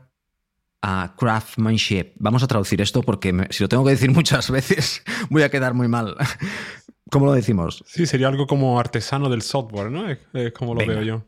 uh, 0.83 1.15
craftsmanship. 1.17 2.13
Vamos 2.19 2.43
a 2.43 2.47
traducir 2.47 2.79
esto 2.79 3.01
porque 3.01 3.47
si 3.49 3.63
lo 3.63 3.69
tengo 3.69 3.83
que 3.83 3.91
decir 3.91 4.11
muchas 4.13 4.49
veces 4.51 5.03
voy 5.29 5.41
a 5.41 5.49
quedar 5.49 5.73
muy 5.73 5.87
mal. 5.87 6.15
¿Cómo 7.11 7.25
lo 7.25 7.33
decimos? 7.33 7.83
Sí, 7.87 8.05
sería 8.05 8.27
algo 8.27 8.45
como 8.45 8.79
artesano 8.79 9.29
del 9.29 9.41
software, 9.41 9.89
¿no? 9.89 10.07
Es, 10.09 10.19
como 10.53 10.75
lo 10.75 10.85
veo 10.85 11.01
yo. 11.01 11.23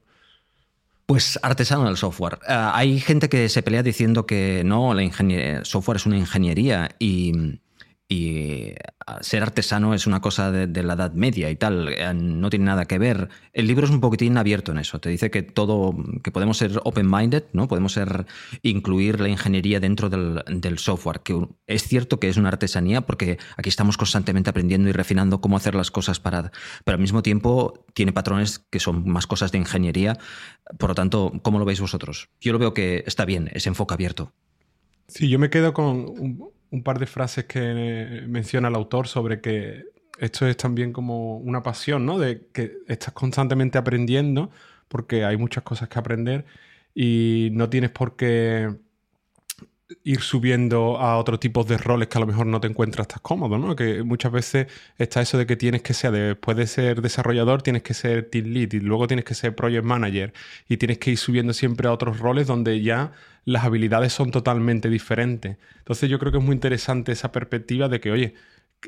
Pues 1.08 1.39
artesano 1.41 1.86
del 1.86 1.98
software. 1.98 2.38
Ah, 2.48 2.72
hay 2.75 3.00
gente 3.00 3.29
que 3.29 3.50
se 3.50 3.63
pelea 3.63 3.81
diciendo 3.81 4.27
que 4.27 4.62
no, 4.63 4.93
la 4.93 5.65
software 5.65 5.98
es 5.98 6.05
una 6.05 6.17
ingeniería 6.17 6.91
y 7.00 7.60
y 8.12 8.74
ah, 9.08 9.20
ser 9.22 9.41
artesano 9.41 9.94
es 9.94 10.06
una 10.06 10.20
cosa 10.20 10.51
de, 10.51 10.84
la 10.84 10.94
Edad 10.96 11.13
Media 11.13 11.50
y 11.50 11.56
tal, 11.56 11.88
eh, 11.88 12.13
no 12.13 12.50
tiene 12.50 12.65
nada 12.65 12.84
que 12.84 13.00
ver. 13.00 13.30
El 13.53 13.68
libro 13.68 13.86
es 13.86 13.91
un 13.91 14.01
poquitín 14.01 14.38
abierto 14.38 14.74
en 14.74 14.80
eso, 14.80 15.00
te 15.00 15.08
dice 15.08 15.32
que 15.32 15.44
todo, 15.44 15.96
que 16.22 16.30
podemos 16.30 16.58
ser 16.58 16.82
open-minded, 16.84 17.46
¿no? 17.53 17.70
Podemos 17.70 17.94
ser, 17.94 18.25
incluir 18.63 19.22
la 19.22 19.30
ingeniería 19.30 19.80
dentro 19.80 20.10
del, 20.10 20.77
software, 20.77 21.22
que 21.22 21.48
es 21.68 21.84
cierto 21.84 22.20
que 22.20 22.27
es 22.27 22.36
una 22.36 22.50
artesanía 22.50 23.00
porque 23.00 23.38
aquí 23.56 23.70
estamos 23.70 23.96
constantemente 23.96 24.50
aprendiendo 24.50 24.90
y 24.90 24.92
refinando 24.92 25.40
cómo 25.40 25.55
hacer 25.55 25.74
las 25.74 25.90
cosas 25.90 26.20
para, 26.20 26.51
pero 26.83 26.96
al 26.96 27.01
mismo 27.01 27.24
tiempo 27.24 27.86
tiene 27.94 28.12
patrones 28.12 28.59
que 28.59 28.81
son 28.81 29.07
más 29.07 29.25
cosas 29.25 29.53
de 29.53 29.59
ingeniería, 29.59 30.18
por 30.77 30.90
lo 30.90 30.96
tanto, 30.96 31.31
¿cómo 31.44 31.59
lo 31.59 31.66
veis 31.66 31.79
vosotros? 31.79 32.27
Yo 32.42 32.51
lo 32.51 32.59
veo 32.59 32.74
que 32.74 33.05
está 33.07 33.24
bien, 33.24 33.50
ese 33.53 33.70
enfoque 33.70 33.94
abierto. 33.94 34.33
Sí, 35.07 35.29
yo 35.29 35.40
me 35.40 35.50
quedo 35.50 35.74
con 35.74 36.51
un 36.72 36.84
par 36.84 37.00
de 37.00 37.05
frases 37.05 37.46
que 37.46 38.24
menciona 38.27 38.70
el 38.70 38.75
autor 38.75 39.07
sobre 39.07 39.42
que 39.42 39.86
esto 40.20 40.48
es 40.48 40.57
también 40.57 40.94
como 40.94 41.38
una 41.38 41.64
pasión, 41.64 42.05
¿no? 42.05 42.20
De 42.20 42.48
que 42.53 42.77
estás 42.88 43.14
constantemente 43.14 43.77
aprendiendo 43.77 44.51
porque 44.88 45.25
hay 45.25 45.38
muchas 45.38 45.64
cosas 45.64 45.90
que 45.90 46.00
aprender 46.00 46.46
y 46.94 47.50
no 47.53 47.70
tienes 47.70 47.92
por 47.92 48.16
qué 48.16 48.75
ir 50.04 50.22
subiendo 50.22 50.98
a 51.00 51.18
otro 51.18 51.40
tipo 51.40 51.64
de 51.64 51.77
roles 51.77 52.08
que 52.08 52.18
a 52.18 52.22
lo 52.22 52.27
mejor 52.27 52.46
no 52.46 52.60
te 52.60 52.68
encuentras 52.68 53.08
tan 53.08 53.20
cómodo, 53.22 53.58
¿no? 53.58 53.75
Que 53.75 54.04
muchas 54.04 54.32
veces 54.32 54.68
está 54.98 55.22
eso 55.22 55.38
de 55.38 55.46
que 55.46 55.56
tienes 55.56 55.82
que 55.82 55.94
ser, 55.94 56.12
después 56.12 56.58
de 56.58 56.68
ser 56.68 57.01
desarrollador, 57.01 57.62
tienes 57.62 57.84
que 57.84 57.94
ser 57.94 58.30
team 58.30 58.48
lead 58.48 58.74
y 58.74 58.80
luego 58.80 59.08
tienes 59.08 59.25
que 59.25 59.34
ser 59.34 59.56
project 59.56 59.84
manager 59.84 60.34
y 60.68 60.77
tienes 60.77 60.98
que 60.98 61.12
ir 61.12 61.18
subiendo 61.18 61.54
siempre 61.54 61.88
a 61.88 61.92
otros 61.92 62.20
roles 62.20 62.48
donde 62.48 62.82
ya 62.82 63.12
las 63.46 63.64
habilidades 63.64 64.14
son 64.14 64.32
totalmente 64.32 64.90
diferentes. 64.90 65.58
Entonces 65.80 66.10
yo 66.10 66.20
creo 66.20 66.32
que 66.32 66.38
es 66.38 66.44
muy 66.44 66.54
interesante 66.54 67.12
esa 67.12 67.32
perspectiva 67.32 67.90
de 67.90 68.00
que, 68.00 68.12
oye, 68.12 68.36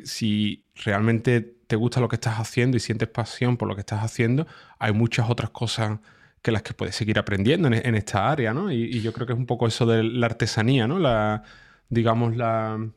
si 0.04 0.66
realmente 0.76 1.42
te 1.68 1.76
gusta 1.76 2.00
lo 2.00 2.10
que 2.10 2.16
estás 2.16 2.40
haciendo 2.40 2.78
y 2.78 2.80
sientes 2.80 3.08
pasión 3.08 3.58
por 3.58 3.68
lo 3.68 3.76
que 3.76 3.82
estás 3.82 4.04
haciendo, 4.04 4.48
hay 4.80 4.94
muchas 4.94 5.30
otras 5.30 5.50
cosas 5.52 6.00
que 6.44 6.52
las 6.52 6.62
que 6.62 6.74
puedes 6.74 6.96
seguir 6.96 7.18
aprendiendo 7.18 7.70
en, 7.70 7.96
esta 7.96 8.30
área, 8.30 8.54
¿no? 8.54 8.72
Y, 8.72 9.02
yo 9.02 9.14
creo 9.14 9.26
que 9.26 9.34
es 9.34 9.40
un 9.40 9.46
poco 9.48 9.66
eso 9.66 9.86
de 9.86 10.04
la 10.04 10.28
artesanía, 10.28 10.88
¿no? 10.88 11.00
La, 11.00 11.44
digamos, 11.90 12.36
la, 12.36 12.92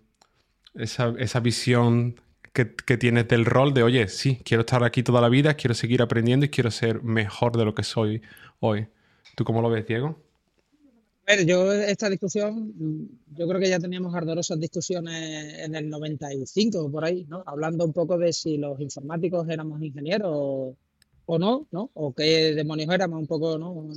esa, 0.75 1.41
visión 1.41 2.21
que, 2.53 2.75
que, 2.75 2.97
tienes 2.99 3.29
del 3.29 3.45
rol 3.47 3.73
de, 3.73 3.85
oye, 3.85 4.09
sí, 4.09 4.41
quiero 4.45 4.63
estar 4.63 4.83
aquí 4.83 5.05
toda 5.05 5.21
la 5.21 5.29
vida, 5.29 5.55
quiero 5.55 5.75
seguir 5.75 6.03
aprendiendo 6.03 6.45
y 6.45 6.51
quiero 6.51 6.73
ser 6.73 7.03
mejor 7.05 7.57
de 7.57 7.65
lo 7.65 7.75
que 7.75 7.85
soy 7.85 8.21
hoy. 8.59 8.89
¿Tú 9.37 9.45
cómo 9.45 9.63
lo 9.63 9.71
ves, 9.71 9.87
Diego? 9.87 10.21
A 11.29 11.37
ver, 11.37 11.47
yo 11.47 11.73
esta 11.73 12.11
discusión, 12.11 12.73
yo 13.33 13.47
creo 13.47 13.61
que 13.61 13.69
ya 13.69 13.79
teníamos 13.79 14.15
ardorosas 14.15 14.59
discusiones 14.59 15.59
en 15.59 15.75
el 15.77 15.89
95 15.89 16.91
por 16.91 17.05
ahí, 17.05 17.27
¿no? 17.29 17.45
Hablando 17.47 17.85
un 17.85 17.93
poco 17.93 18.19
de 18.19 18.33
si 18.33 18.59
los 18.59 18.81
informáticos 18.81 19.49
éramos 19.49 19.81
ingenieros 19.83 20.31
o 20.33 20.77
no, 21.39 21.67
¿no? 21.71 21.91
O 21.95 22.15
qué 22.15 22.55
demonios 22.55 22.93
éramos 22.93 23.21
un 23.21 23.27
poco, 23.27 23.59
¿no? 23.59 23.89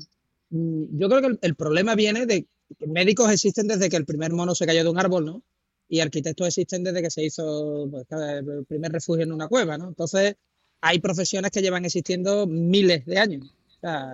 Mm, 0.49 0.97
yo 0.97 1.09
creo 1.09 1.21
que 1.21 1.37
el, 1.41 1.55
problema 1.55 1.95
viene 1.95 2.25
de 2.25 2.47
que 2.77 2.87
médicos 2.87 3.31
existen 3.31 3.67
desde 3.67 3.89
que 3.89 3.97
el 3.97 4.05
primer 4.05 4.33
mono 4.33 4.55
se 4.55 4.65
cayó 4.65 4.83
de 4.83 4.89
un 4.89 4.99
árbol, 4.99 5.25
¿no? 5.25 5.43
Y 5.87 6.01
arquitectos 6.01 6.47
existen 6.47 6.83
desde 6.83 7.01
que 7.01 7.11
se 7.11 7.23
hizo 7.23 7.87
pues, 7.89 8.05
el 8.11 8.65
primer 8.65 8.91
refugio 8.91 9.23
en 9.23 9.31
una 9.31 9.47
cueva, 9.47 9.77
¿no? 9.77 9.87
Entonces, 9.89 10.35
hay 10.81 10.99
profesiones 10.99 11.51
que 11.51 11.61
llevan 11.61 11.85
existiendo 11.85 12.47
miles 12.47 13.05
de 13.05 13.19
años. 13.19 13.47
O 13.77 13.79
sea, 13.81 14.13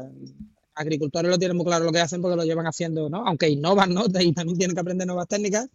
agricultores 0.76 1.32
lo 1.32 1.38
tienen 1.38 1.58
muy 1.58 1.66
claro 1.66 1.86
lo 1.86 1.92
que 1.92 2.00
hacen 2.00 2.22
porque 2.22 2.36
lo 2.36 2.44
llevan 2.44 2.68
haciendo, 2.68 3.10
¿no? 3.10 3.26
Aunque 3.26 3.50
innovan, 3.50 3.94
¿no? 3.94 4.06
Y 4.22 4.34
también 4.34 4.58
tienen 4.58 4.76
que 4.76 4.82
aprender 4.82 5.08
nuevas 5.08 5.28
técnicas, 5.28 5.70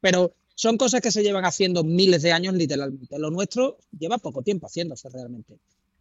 pero 0.00 0.34
son 0.54 0.78
cosas 0.78 1.00
que 1.00 1.12
se 1.12 1.22
llevan 1.22 1.44
haciendo 1.44 1.84
miles 1.84 2.22
de 2.22 2.32
años 2.32 2.54
literalmente. 2.54 3.18
Lo 3.18 3.30
nuestro 3.30 3.78
lleva 3.96 4.18
poco 4.18 4.42
tiempo 4.42 4.66
haciéndose 4.66 5.08
realmente. 5.10 5.58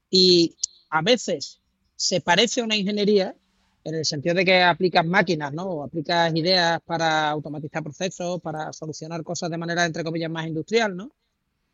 Y 0.09 0.55
a 0.97 1.01
veces 1.01 1.59
se 1.95 2.21
parece 2.21 2.61
a 2.61 2.63
una 2.63 2.75
ingeniería 2.75 3.35
en 3.83 3.95
el 3.95 4.05
sentido 4.05 4.33
de 4.33 4.45
que 4.45 4.63
aplicas 4.63 5.05
máquinas, 5.05 5.53
¿no? 5.53 5.63
O 5.65 5.83
aplicas 5.83 6.33
ideas 6.35 6.79
para 6.85 7.29
automatizar 7.29 7.83
procesos, 7.83 8.41
para 8.41 8.71
solucionar 8.73 9.23
cosas 9.23 9.51
de 9.51 9.57
manera, 9.57 9.85
entre 9.85 10.03
comillas, 10.03 10.31
más 10.31 10.47
industrial, 10.47 10.95
¿no? 10.95 11.11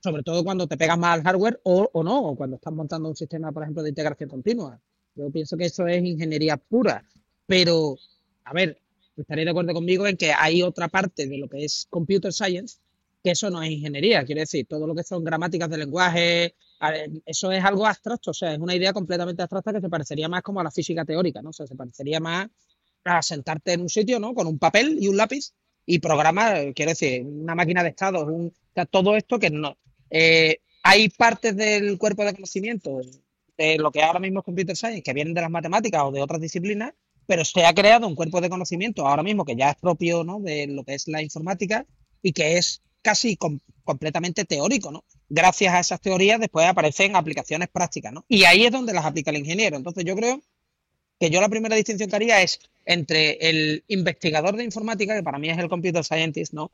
Sobre 0.04 0.24
todo 0.24 0.44
cuando 0.44 0.68
te 0.68 0.76
pegas 0.76 0.98
más 0.98 1.14
al 1.14 1.24
hardware 1.24 1.62
o, 1.64 1.90
o 1.94 2.04
no, 2.04 2.20
o 2.20 2.36
cuando 2.36 2.56
estás 2.56 2.74
montando 2.74 3.10
un 3.10 3.16
sistema, 3.16 3.52
por 3.52 3.64
ejemplo, 3.64 3.84
de 3.84 3.90
integración 3.90 4.30
continua. 4.30 4.80
Yo 5.16 5.30
pienso 5.30 5.56
que 5.56 5.66
eso 5.66 5.88
es 5.88 6.04
ingeniería 6.04 6.58
pura. 6.58 7.06
Pero, 7.46 7.96
a 8.44 8.54
ver, 8.54 8.80
estaréis 9.16 9.46
de 9.46 9.52
acuerdo 9.52 9.74
conmigo 9.74 10.08
en 10.08 10.18
que 10.18 10.34
hay 10.34 10.64
otra 10.64 10.88
parte 10.88 11.28
de 11.28 11.38
lo 11.38 11.48
que 11.48 11.64
es 11.64 11.86
computer 11.90 12.34
science 12.34 12.80
que 13.24 13.32
eso 13.32 13.52
no 13.52 13.62
es 13.62 13.70
ingeniería. 13.70 14.26
Quiere 14.26 14.42
decir, 14.42 14.66
todo 14.68 14.88
lo 14.88 14.96
que 14.96 15.04
son 15.04 15.24
gramáticas 15.24 15.70
de 15.70 15.78
lenguaje, 15.78 16.56
eso 17.26 17.52
es 17.52 17.64
algo 17.64 17.86
abstracto, 17.86 18.32
o 18.32 18.34
sea, 18.34 18.54
es 18.54 18.60
una 18.60 18.76
idea 18.76 18.94
completamente 18.94 19.42
abstracta 19.42 19.74
que 19.74 19.82
se 19.82 19.90
parecería 19.90 20.28
más 20.28 20.42
como 20.42 20.60
a 20.60 20.64
la 20.64 20.72
física 20.72 21.06
teórica, 21.06 21.42
¿no? 21.42 21.50
O 21.50 21.54
sea, 21.54 21.68
se 21.68 21.76
parecería 21.76 22.20
más 22.20 22.48
a 23.04 23.22
sentarte 23.22 23.74
en 23.74 23.82
un 23.82 23.90
sitio, 23.90 24.20
¿no? 24.20 24.34
Con 24.34 24.48
un 24.48 24.60
papel 24.60 24.98
y 25.00 25.08
un 25.08 25.18
lápiz 25.18 25.54
y 25.86 26.00
programar, 26.00 26.74
quiere 26.74 26.94
decir, 26.94 27.24
una 27.24 27.56
máquina 27.56 27.84
de 27.84 27.90
estados, 27.90 28.24
un, 28.28 28.54
todo 28.90 29.16
esto 29.16 29.40
que 29.40 29.50
no. 29.50 29.78
Eh, 30.10 30.60
hay 30.84 31.10
partes 31.10 31.56
del 31.56 31.98
cuerpo 31.98 32.26
de 32.26 32.34
conocimiento 32.34 33.00
de 33.58 33.78
lo 33.78 33.92
que 33.92 34.02
ahora 34.02 34.20
mismo 34.20 34.40
es 34.40 34.46
Computer 34.46 34.76
Science 34.76 35.04
que 35.04 35.14
vienen 35.14 35.34
de 35.34 35.42
las 35.42 35.52
matemáticas 35.52 36.02
o 36.04 36.12
de 36.12 36.22
otras 36.22 36.42
disciplinas, 36.42 36.94
pero 37.28 37.46
se 37.46 37.66
ha 37.66 37.74
creado 37.74 38.08
un 38.08 38.16
cuerpo 38.16 38.42
de 38.42 38.50
conocimiento 38.50 39.08
ahora 39.08 39.24
mismo 39.24 39.46
que 39.46 39.56
ya 39.56 39.72
es 39.72 39.76
propio 39.78 40.24
¿no? 40.24 40.40
de 40.40 40.68
lo 40.68 40.84
que 40.84 40.96
es 40.96 41.08
la 41.08 41.22
informática 41.22 41.86
y 42.22 42.34
que 42.34 42.58
es 42.58 42.82
casi 43.02 43.38
completamente 43.84 44.46
teórico, 44.46 44.92
¿no? 44.92 45.04
Gracias 45.34 45.74
a 45.74 45.80
esas 45.80 46.02
teorías 46.02 46.42
después 46.42 46.68
aparecen 46.68 47.16
aplicaciones 47.16 47.70
prácticas, 47.70 48.12
¿no? 48.12 48.26
Y 48.28 48.44
ahí 48.44 48.66
es 48.66 48.72
donde 48.74 48.92
las 48.92 49.06
aplica 49.06 49.32
el 49.32 49.38
ingeniero. 49.38 49.78
Entonces 49.78 50.04
yo 50.04 50.14
creo 50.14 50.42
que 51.18 51.30
yo 51.30 51.40
la 51.40 51.48
primera 51.48 51.74
distinción 51.78 52.10
que 52.10 52.16
haría 52.18 52.42
es 52.42 52.60
entre 52.84 53.38
el 53.40 53.86
investigador 53.88 54.58
de 54.58 54.66
informática, 54.66 55.16
que 55.16 55.24
para 55.24 55.40
mí 55.40 55.50
es 55.50 55.58
el 55.58 55.70
computer 55.70 56.04
scientist, 56.04 56.52
¿no? 56.52 56.74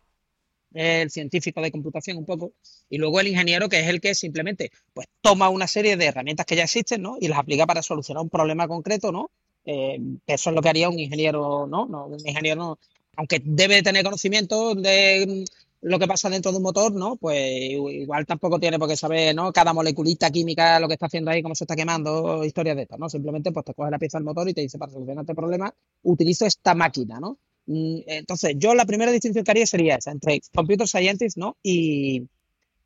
El 0.73 1.11
científico 1.11 1.61
de 1.61 1.71
computación 1.71 2.17
un 2.17 2.25
poco, 2.25 2.53
y 2.89 2.97
luego 2.97 3.19
el 3.19 3.27
ingeniero, 3.27 3.69
que 3.69 3.79
es 3.79 3.87
el 3.87 4.01
que 4.01 4.15
simplemente 4.15 4.71
pues 4.91 5.07
toma 5.21 5.49
una 5.49 5.67
serie 5.67 5.95
de 5.95 6.05
herramientas 6.05 6.47
que 6.47 6.55
ya 6.55 6.63
existen, 6.63 7.03
¿no? 7.03 7.17
Y 7.21 7.27
las 7.27 7.37
aplica 7.37 7.67
para 7.67 7.83
solucionar 7.83 8.23
un 8.23 8.29
problema 8.31 8.67
concreto, 8.67 9.11
¿no? 9.11 9.29
Eh, 9.65 9.99
eso 10.25 10.49
es 10.49 10.55
lo 10.55 10.61
que 10.63 10.69
haría 10.69 10.89
un 10.89 10.97
ingeniero, 10.97 11.67
¿no? 11.67 11.85
no 11.85 12.07
un 12.07 12.27
ingeniero, 12.27 12.59
no, 12.59 12.79
aunque 13.17 13.39
debe 13.43 13.83
tener 13.83 14.03
conocimiento 14.03 14.73
de 14.73 15.45
lo 15.81 15.99
que 15.99 16.07
pasa 16.07 16.29
dentro 16.29 16.51
de 16.51 16.57
un 16.57 16.63
motor, 16.63 16.93
¿no? 16.93 17.17
Pues 17.17 17.71
igual 17.71 18.25
tampoco 18.25 18.59
tiene 18.59 18.79
por 18.79 18.89
qué 18.89 18.97
saber, 18.97 19.35
¿no? 19.35 19.51
Cada 19.53 19.73
moleculita 19.73 20.31
química, 20.31 20.79
lo 20.79 20.87
que 20.87 20.95
está 20.95 21.05
haciendo 21.05 21.31
ahí, 21.31 21.41
cómo 21.41 21.55
se 21.55 21.63
está 21.63 21.75
quemando, 21.75 22.43
historias 22.43 22.75
de 22.75 22.83
estas, 22.83 22.99
¿no? 22.99 23.09
Simplemente 23.09 23.51
pues 23.51 23.65
te 23.65 23.73
coge 23.73 23.91
la 23.91 23.99
pieza 23.99 24.17
del 24.17 24.25
motor 24.25 24.49
y 24.49 24.53
te 24.53 24.61
dice, 24.61 24.77
para 24.77 24.91
solucionar 24.91 25.23
este 25.23 25.35
problema, 25.35 25.73
utilizo 26.03 26.45
esta 26.45 26.73
máquina, 26.73 27.19
¿no? 27.19 27.39
Mm, 27.67 27.99
entonces, 28.07 28.55
yo 28.57 28.73
la 28.73 28.85
primera 28.85 29.11
distinción 29.11 29.43
que 29.43 29.51
haría 29.51 29.67
sería 29.67 29.95
esa, 29.97 30.11
entre 30.11 30.41
computer 30.53 30.87
scientist, 30.87 31.37
¿no? 31.37 31.57
Y, 31.61 32.27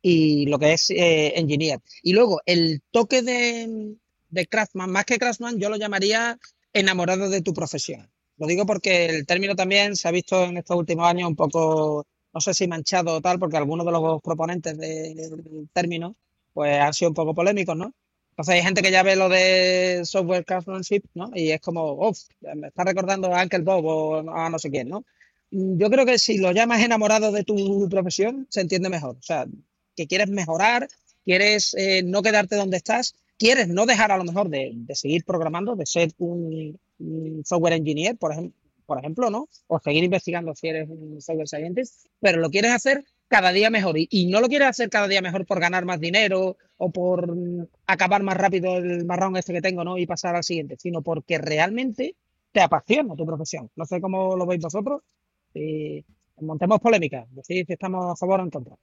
y 0.02 0.46
lo 0.46 0.58
que 0.58 0.74
es 0.74 0.90
eh, 0.90 1.38
engineer. 1.38 1.80
Y 2.02 2.12
luego, 2.12 2.40
el 2.46 2.82
toque 2.90 3.22
de, 3.22 3.96
de 4.28 4.46
Craftsman, 4.46 4.90
más 4.90 5.04
que 5.04 5.18
Craftsman, 5.18 5.58
yo 5.58 5.68
lo 5.70 5.76
llamaría 5.76 6.38
enamorado 6.72 7.30
de 7.30 7.42
tu 7.42 7.54
profesión. 7.54 8.10
Lo 8.38 8.46
digo 8.46 8.66
porque 8.66 9.06
el 9.06 9.26
término 9.26 9.54
también 9.54 9.94
se 9.94 10.08
ha 10.08 10.10
visto 10.10 10.44
en 10.44 10.56
estos 10.56 10.76
últimos 10.76 11.06
años 11.06 11.28
un 11.28 11.36
poco, 11.36 12.06
no 12.32 12.40
sé 12.40 12.54
si 12.54 12.66
manchado 12.66 13.16
o 13.16 13.20
tal, 13.20 13.38
porque 13.38 13.56
algunos 13.56 13.86
de 13.86 13.92
los 13.92 14.22
proponentes 14.22 14.76
del 14.78 15.68
término 15.72 16.16
pues 16.52 16.78
han 16.80 16.92
sido 16.92 17.10
un 17.10 17.14
poco 17.14 17.34
polémicos, 17.34 17.76
¿no? 17.76 17.94
Entonces 18.30 18.54
hay 18.54 18.62
gente 18.62 18.82
que 18.82 18.90
ya 18.90 19.02
ve 19.02 19.16
lo 19.16 19.28
de 19.28 20.02
software 20.04 20.44
craftsmanship, 20.44 21.02
¿no? 21.14 21.30
Y 21.34 21.50
es 21.50 21.60
como, 21.60 21.92
uff, 21.92 22.18
me 22.54 22.68
está 22.68 22.84
recordando 22.84 23.34
a 23.34 23.42
Uncle 23.42 23.60
Bob 23.60 23.84
o 23.84 24.30
a 24.30 24.48
no 24.48 24.58
sé 24.58 24.70
quién, 24.70 24.88
¿no? 24.88 25.04
Yo 25.50 25.90
creo 25.90 26.06
que 26.06 26.18
si 26.18 26.38
lo 26.38 26.52
llamas 26.52 26.82
enamorado 26.82 27.30
de 27.30 27.44
tu 27.44 27.88
profesión, 27.90 28.46
se 28.48 28.62
entiende 28.62 28.88
mejor. 28.88 29.16
O 29.16 29.22
sea, 29.22 29.46
que 29.94 30.06
quieres 30.06 30.28
mejorar, 30.28 30.88
quieres 31.24 31.74
eh, 31.74 32.02
no 32.02 32.22
quedarte 32.22 32.56
donde 32.56 32.78
estás, 32.78 33.14
quieres 33.38 33.68
no 33.68 33.84
dejar 33.84 34.12
a 34.12 34.16
lo 34.16 34.24
mejor 34.24 34.48
de, 34.48 34.74
seguir 34.94 35.24
programando, 35.24 35.76
de 35.76 35.84
ser 35.84 36.12
un, 36.18 36.78
software 37.44 37.74
engineer, 37.74 38.16
por 38.16 38.32
ejemplo, 38.32 38.56
por 38.92 38.98
ejemplo, 38.98 39.30
¿no? 39.30 39.48
O 39.68 39.78
seguir 39.78 40.04
investigando 40.04 40.54
si 40.54 40.68
eres 40.68 40.86
un 40.86 41.18
software 41.22 41.48
scientist, 41.48 42.08
pero 42.20 42.38
lo 42.40 42.50
quieres 42.50 42.72
hacer 42.72 43.02
cada 43.26 43.50
día 43.50 43.70
mejor. 43.70 43.94
Y, 43.96 44.26
no 44.26 44.38
lo 44.42 44.48
quieres 44.48 44.68
hacer 44.68 44.90
cada 44.90 45.08
día 45.08 45.22
mejor 45.22 45.46
por 45.46 45.60
ganar 45.60 45.86
más 45.86 45.98
dinero 45.98 46.58
o 46.76 46.90
por 46.90 47.34
acabar 47.86 48.22
más 48.22 48.36
rápido 48.36 48.76
el 48.76 49.06
marrón 49.06 49.34
este 49.38 49.54
que 49.54 49.62
tengo, 49.62 49.82
¿no? 49.82 49.96
Y 49.96 50.04
pasar 50.04 50.36
al 50.36 50.44
siguiente, 50.44 50.76
sino 50.78 51.00
porque 51.00 51.38
realmente 51.38 52.16
te 52.52 52.60
apasiona 52.60 53.16
tu 53.16 53.24
profesión. 53.24 53.70
No 53.76 53.86
sé 53.86 53.98
cómo 53.98 54.36
lo 54.36 54.44
veis 54.44 54.60
vosotros. 54.60 55.00
Y 55.54 56.04
montemos 56.42 56.78
polémica, 56.78 57.26
decir 57.30 57.64
si 57.66 57.72
estamos 57.72 58.12
a 58.12 58.16
favor 58.16 58.40
o 58.40 58.42
en 58.42 58.50
contra. 58.50 58.76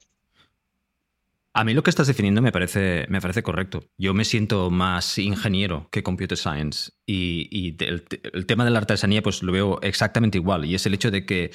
A 1.52 1.64
mí 1.64 1.74
lo 1.74 1.82
que 1.82 1.90
estás 1.90 2.06
definiendo 2.06 2.42
me 2.42 2.52
parece, 2.52 3.06
me 3.08 3.20
parece 3.20 3.42
correcto. 3.42 3.82
Yo 3.98 4.14
me 4.14 4.24
siento 4.24 4.70
más 4.70 5.18
ingeniero 5.18 5.88
que 5.90 6.04
computer 6.04 6.38
science 6.38 6.92
y, 7.06 7.76
el, 7.80 8.46
tema 8.46 8.64
de 8.64 8.70
la 8.70 8.78
artesanía 8.78 9.22
pues 9.22 9.42
lo 9.42 9.50
veo 9.50 9.80
exactamente 9.82 10.38
igual 10.38 10.64
y 10.64 10.76
es 10.76 10.86
el 10.86 10.94
hecho 10.94 11.10
de 11.10 11.26
que, 11.26 11.50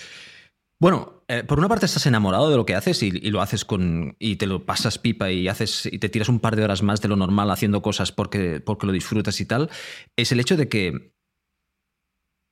bueno, 0.81 1.23
eh, 1.29 1.43
por 1.43 1.59
una 1.59 1.69
parte 1.69 1.85
estás 1.85 2.05
enamorado 2.07 2.49
de 2.49 2.57
lo 2.57 2.65
que 2.65 2.75
haces 2.75 3.01
y, 3.03 3.11
lo 3.31 3.41
haces 3.41 3.63
con 3.63 4.17
y 4.19 4.35
te 4.35 4.47
lo 4.47 4.65
pasas 4.65 4.99
pipa 4.99 5.31
y 5.31 5.47
haces 5.47 5.85
y 5.85 5.97
te 5.97 6.09
tiras 6.09 6.27
un 6.27 6.41
par 6.41 6.57
de 6.57 6.65
horas 6.65 6.83
más 6.83 7.01
de 7.01 7.07
lo 7.07 7.15
normal 7.15 7.49
haciendo 7.49 7.81
cosas 7.81 8.11
porque, 8.11 8.59
porque 8.59 8.87
lo 8.87 8.91
disfrutas 8.91 9.39
y 9.39 9.45
tal. 9.45 9.69
Es 10.17 10.33
el 10.33 10.41
hecho 10.41 10.57
de 10.57 10.67
que 10.67 11.13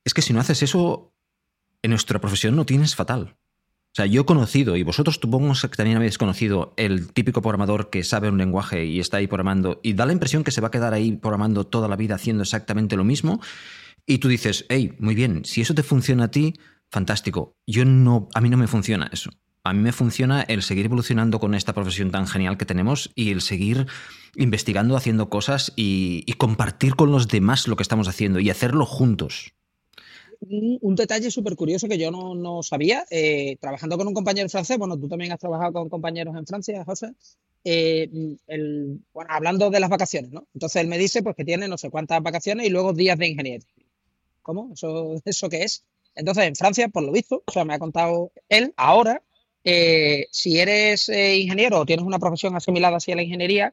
es 0.06 0.14
que 0.14 0.22
si 0.22 0.32
no 0.32 0.40
haces 0.40 0.62
eso 0.62 1.14
en 1.82 1.90
nuestra 1.90 2.20
profesión 2.20 2.56
no 2.56 2.64
tienes 2.64 2.94
fatal. 2.94 3.36
O 3.94 3.96
sea, 3.96 4.06
yo 4.06 4.22
he 4.22 4.24
conocido, 4.24 4.76
y 4.76 4.82
vosotros 4.82 5.20
supongo 5.22 5.52
que 5.54 5.68
también 5.68 5.96
habéis 5.96 6.18
conocido, 6.18 6.74
el 6.76 7.12
típico 7.12 7.42
programador 7.42 7.90
que 7.90 8.02
sabe 8.02 8.28
un 8.28 8.38
lenguaje 8.38 8.86
y 8.86 8.98
está 8.98 9.18
ahí 9.18 9.28
programando, 9.28 9.78
y 9.84 9.92
da 9.92 10.04
la 10.04 10.12
impresión 10.12 10.42
que 10.42 10.50
se 10.50 10.60
va 10.60 10.66
a 10.66 10.70
quedar 10.72 10.92
ahí 10.94 11.12
programando 11.12 11.64
toda 11.64 11.86
la 11.86 11.94
vida 11.94 12.16
haciendo 12.16 12.42
exactamente 12.42 12.96
lo 12.96 13.04
mismo, 13.04 13.40
y 14.04 14.18
tú 14.18 14.26
dices, 14.26 14.66
hey, 14.68 14.96
muy 14.98 15.14
bien, 15.14 15.44
si 15.44 15.60
eso 15.60 15.74
te 15.74 15.84
funciona 15.84 16.24
a 16.24 16.30
ti, 16.32 16.54
fantástico. 16.90 17.54
Yo 17.68 17.84
no, 17.84 18.28
a 18.34 18.40
mí 18.40 18.50
no 18.50 18.56
me 18.56 18.66
funciona 18.66 19.08
eso. 19.12 19.30
A 19.62 19.72
mí 19.72 19.78
me 19.78 19.92
funciona 19.92 20.42
el 20.42 20.64
seguir 20.64 20.86
evolucionando 20.86 21.38
con 21.38 21.54
esta 21.54 21.72
profesión 21.72 22.10
tan 22.10 22.26
genial 22.26 22.58
que 22.58 22.66
tenemos 22.66 23.12
y 23.14 23.30
el 23.30 23.42
seguir 23.42 23.86
investigando, 24.34 24.96
haciendo 24.96 25.30
cosas 25.30 25.72
y 25.76 26.24
compartir 26.36 26.96
con 26.96 27.12
los 27.12 27.28
demás 27.28 27.68
lo 27.68 27.76
que 27.76 27.84
estamos 27.84 28.08
haciendo 28.08 28.40
y 28.40 28.50
hacerlo 28.50 28.86
juntos 28.86 29.54
un, 30.48 30.94
detalle 30.94 31.30
súper 31.30 31.56
curioso 31.56 31.88
que 31.88 31.98
yo 31.98 32.10
no, 32.10 32.62
sabía, 32.62 33.04
eh, 33.10 33.56
trabajando 33.60 33.96
con 33.96 34.08
un 34.08 34.14
compañero 34.14 34.48
francés, 34.48 34.78
bueno, 34.78 34.98
tú 34.98 35.08
también 35.08 35.32
has 35.32 35.38
trabajado 35.38 35.72
con 35.72 35.88
compañeros 35.88 36.36
en 36.36 36.46
Francia, 36.46 36.84
José, 36.84 37.14
eh, 37.64 38.08
bueno, 39.12 39.30
hablando 39.30 39.70
de 39.70 39.80
las 39.80 39.90
vacaciones, 39.90 40.30
¿no? 40.30 40.46
Entonces 40.54 40.82
él 40.82 40.88
me 40.88 40.98
dice 40.98 41.22
pues 41.22 41.36
que 41.36 41.44
tiene 41.44 41.68
no 41.68 41.78
sé 41.78 41.90
cuántas 41.90 42.22
vacaciones 42.22 42.66
y 42.66 42.70
luego 42.70 42.92
días 42.92 43.18
de 43.18 43.28
ingeniería. 43.28 43.66
¿Cómo? 44.42 44.70
¿Eso, 44.74 45.14
eso 45.24 45.48
qué 45.48 45.62
es? 45.62 45.84
Entonces 46.14 46.44
en 46.44 46.56
Francia, 46.56 46.88
por 46.88 47.02
lo 47.02 47.12
visto, 47.12 47.42
o 47.46 47.52
sea, 47.52 47.64
me 47.64 47.74
ha 47.74 47.78
contado 47.78 48.30
él 48.48 48.74
ahora, 48.76 49.22
eh, 49.64 50.26
si 50.30 50.58
eres 50.58 51.08
ingeniero 51.08 51.80
o 51.80 51.86
tienes 51.86 52.04
una 52.04 52.18
profesión 52.18 52.54
asimilada 52.54 52.98
así 52.98 53.12
a 53.12 53.16
la 53.16 53.22
ingeniería, 53.22 53.72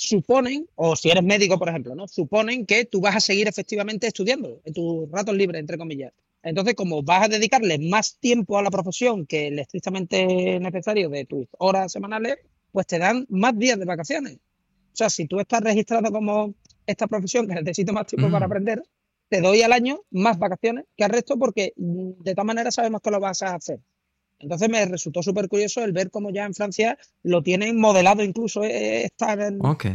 suponen, 0.00 0.66
o 0.76 0.96
si 0.96 1.10
eres 1.10 1.22
médico, 1.22 1.58
por 1.58 1.68
ejemplo, 1.68 1.94
¿no? 1.94 2.08
Suponen 2.08 2.64
que 2.64 2.86
tú 2.86 3.00
vas 3.00 3.16
a 3.16 3.20
seguir 3.20 3.46
efectivamente 3.48 4.06
estudiando 4.06 4.60
en 4.64 4.72
tus 4.72 5.10
ratos 5.10 5.34
libres, 5.36 5.60
entre 5.60 5.76
comillas. 5.76 6.12
Entonces, 6.42 6.74
como 6.74 7.02
vas 7.02 7.24
a 7.24 7.28
dedicarle 7.28 7.78
más 7.78 8.16
tiempo 8.18 8.58
a 8.58 8.62
la 8.62 8.70
profesión 8.70 9.26
que 9.26 9.48
el 9.48 9.58
estrictamente 9.58 10.58
necesario 10.58 11.10
de 11.10 11.26
tus 11.26 11.46
horas 11.58 11.92
semanales, 11.92 12.38
pues 12.72 12.86
te 12.86 12.98
dan 12.98 13.26
más 13.28 13.58
días 13.58 13.78
de 13.78 13.84
vacaciones. 13.84 14.36
O 14.36 14.96
sea, 14.96 15.10
si 15.10 15.26
tú 15.26 15.38
estás 15.38 15.60
registrado 15.60 16.10
como 16.10 16.54
esta 16.86 17.06
profesión 17.06 17.46
que 17.46 17.54
necesito 17.54 17.92
más 17.92 18.06
tiempo 18.06 18.30
para 18.30 18.46
mm. 18.46 18.50
aprender, 18.50 18.82
te 19.28 19.40
doy 19.42 19.60
al 19.62 19.72
año 19.72 20.00
más 20.10 20.38
vacaciones 20.38 20.86
que 20.96 21.04
al 21.04 21.10
resto 21.10 21.38
porque 21.38 21.74
mm, 21.76 22.22
de 22.22 22.34
todas 22.34 22.46
maneras 22.46 22.74
sabemos 22.74 23.02
que 23.02 23.10
lo 23.10 23.20
vas 23.20 23.42
a 23.42 23.54
hacer. 23.54 23.80
Entonces 24.40 24.68
me 24.68 24.84
resultó 24.86 25.22
súper 25.22 25.48
curioso 25.48 25.84
el 25.84 25.92
ver 25.92 26.10
cómo 26.10 26.30
ya 26.30 26.44
en 26.44 26.54
Francia 26.54 26.98
lo 27.22 27.42
tienen 27.42 27.78
modelado 27.78 28.24
incluso 28.24 28.64
eh, 28.64 29.04
esta 29.04 29.36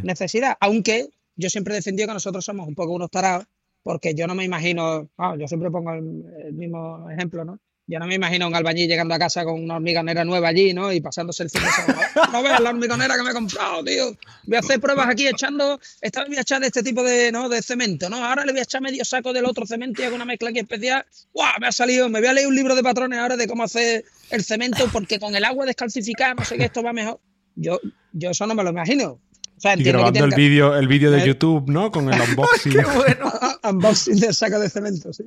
necesidad, 0.03 0.55
aunque 0.59 1.09
yo 1.35 1.49
siempre 1.49 1.73
he 1.73 1.77
defendido 1.77 2.07
que 2.07 2.13
nosotros 2.13 2.45
somos 2.45 2.67
un 2.67 2.75
poco 2.75 2.93
unos 2.93 3.09
tarados, 3.09 3.45
porque 3.83 4.15
yo 4.15 4.25
no 4.27 4.35
me 4.35 4.45
imagino, 4.45 5.09
yo 5.37 5.47
siempre 5.47 5.69
pongo 5.69 5.93
el 5.93 6.53
mismo 6.53 7.09
ejemplo, 7.09 7.43
¿no? 7.43 7.59
Yo 7.87 7.99
no 7.99 8.07
me 8.07 8.15
imagino 8.15 8.47
un 8.47 8.55
albañil 8.55 8.87
llegando 8.87 9.13
a 9.13 9.19
casa 9.19 9.43
con 9.43 9.61
una 9.61 9.75
hormigonera 9.75 10.25
nueva 10.25 10.47
allí, 10.47 10.73
¿no? 10.73 10.91
Y 10.91 11.01
pasándose 11.01 11.43
el 11.43 11.51
fin 11.51 11.61
de 11.61 11.69
semana. 11.69 12.01
No 12.31 12.41
veas 12.41 12.59
la 12.59 12.69
hormigonera 12.71 13.15
que 13.15 13.23
me 13.23 13.29
he 13.29 13.33
comprado, 13.33 13.83
tío. 13.83 14.17
Voy 14.45 14.55
a 14.55 14.59
hacer 14.59 14.79
pruebas 14.79 15.07
aquí 15.07 15.27
echando. 15.27 15.79
Esta 16.01 16.21
vez 16.21 16.29
voy 16.29 16.37
a 16.37 16.41
echar 16.41 16.61
de 16.61 16.67
este 16.67 16.81
tipo 16.81 17.03
de, 17.03 17.31
¿no? 17.31 17.47
de 17.47 17.61
cemento, 17.61 18.09
¿no? 18.09 18.17
Ahora 18.25 18.43
le 18.43 18.51
voy 18.51 18.59
a 18.59 18.63
echar 18.63 18.81
medio 18.81 19.05
saco 19.05 19.33
del 19.33 19.45
otro 19.45 19.65
cemento 19.67 20.01
y 20.01 20.05
hago 20.05 20.15
una 20.15 20.25
mezcla 20.25 20.49
aquí 20.49 20.59
especial. 20.59 21.05
¡Guau! 21.33 21.53
Me 21.59 21.67
ha 21.67 21.71
salido. 21.71 22.09
Me 22.09 22.19
voy 22.19 22.27
a 22.27 22.33
leer 22.33 22.47
un 22.47 22.55
libro 22.55 22.75
de 22.75 22.81
patrones 22.81 23.19
ahora 23.19 23.37
de 23.37 23.47
cómo 23.47 23.63
hacer 23.63 24.03
el 24.31 24.43
cemento, 24.43 24.89
porque 24.91 25.19
con 25.19 25.35
el 25.35 25.45
agua 25.45 25.65
descalcificada, 25.65 26.33
no 26.33 26.43
sé 26.43 26.57
qué, 26.57 26.65
esto 26.65 26.81
va 26.81 26.91
mejor. 26.91 27.19
Yo, 27.55 27.79
yo 28.13 28.31
eso 28.31 28.47
no 28.47 28.55
me 28.55 28.63
lo 28.63 28.71
imagino. 28.71 29.19
O 29.57 29.61
sea, 29.61 29.75
y 29.77 29.83
grabando 29.83 30.25
el 30.25 30.33
vídeo 30.35 30.75
el 30.75 30.87
vídeo 30.87 31.11
de 31.11 31.25
YouTube, 31.25 31.69
¿no? 31.69 31.91
Con 31.91 32.11
el 32.11 32.19
unboxing. 32.29 32.73
¡Qué 32.73 32.83
bueno! 32.83 33.31
unboxing 33.63 34.19
del 34.19 34.33
saco 34.33 34.59
de 34.59 34.69
cemento, 34.69 35.13
sí. 35.13 35.23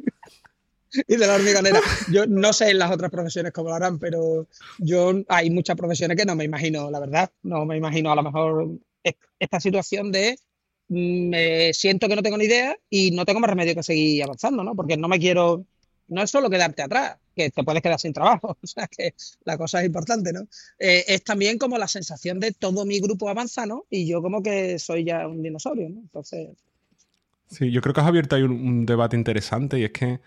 y 1.07 1.16
de 1.16 1.27
la 1.27 1.35
hormigonera. 1.35 1.81
Yo 2.11 2.27
no 2.27 2.53
sé 2.53 2.70
en 2.70 2.79
las 2.79 2.90
otras 2.90 3.11
profesiones 3.11 3.53
cómo 3.53 3.68
lo 3.70 3.74
harán, 3.74 3.98
pero 3.98 4.46
yo 4.79 5.12
hay 5.29 5.51
muchas 5.51 5.77
profesiones 5.77 6.16
que 6.16 6.24
no 6.24 6.37
me 6.37 6.44
imagino, 6.44 6.90
la 6.90 7.01
verdad. 7.01 7.31
No 7.42 7.64
me 7.64 7.77
imagino 7.77 8.12
a 8.12 8.16
lo 8.16 8.22
mejor 8.22 8.79
esta 9.38 9.61
situación 9.61 10.12
de 10.12 10.38
mm, 10.88 11.29
me 11.29 11.72
siento 11.72 12.09
que 12.09 12.16
no 12.16 12.22
tengo 12.22 12.38
ni 12.38 12.44
idea 12.44 12.77
y 12.90 13.11
no 13.11 13.24
tengo 13.24 13.40
más 13.40 13.51
remedio 13.51 13.74
que 13.74 13.83
seguir 13.83 14.22
avanzando, 14.22 14.64
¿no? 14.64 14.74
Porque 14.74 14.96
no 14.96 15.09
me 15.09 15.18
quiero, 15.18 15.64
no 16.09 16.22
es 16.22 16.31
solo 16.31 16.51
quedarte 16.51 16.83
atrás, 16.83 17.18
que 17.35 17.51
te 17.51 17.62
puedes 17.62 17.83
quedar 17.83 18.01
sin 18.01 18.12
trabajo, 18.12 18.57
o 18.62 18.66
sea 18.66 18.88
que 18.88 19.14
la 19.44 19.57
cosa 19.57 19.81
es 19.81 19.87
importante, 19.87 20.33
¿no? 20.33 20.48
Eh, 20.79 21.05
es 21.07 21.22
también 21.22 21.59
como 21.59 21.79
la 21.79 21.88
sensación 21.88 22.40
de 22.40 22.53
todo 22.53 22.85
mi 22.85 23.01
grupo 23.01 23.29
avanza, 23.29 23.66
¿no? 23.66 23.87
Y 23.90 24.07
yo 24.07 24.22
como 24.22 24.42
que 24.42 24.79
soy 24.79 25.05
ya 25.05 25.27
un 25.27 25.42
dinosaurio, 25.42 25.88
¿no? 25.88 26.01
Entonces... 26.01 26.51
Sí, 27.51 27.70
yo 27.70 27.81
creo 27.81 27.94
que 27.94 28.03
has 28.03 28.07
abierto 28.07 28.37
ahí 28.37 28.42
un 28.42 28.85
debate 28.85 29.16
interesante 29.16 29.79
y 29.79 29.85
es 29.85 29.90
que 29.92 30.20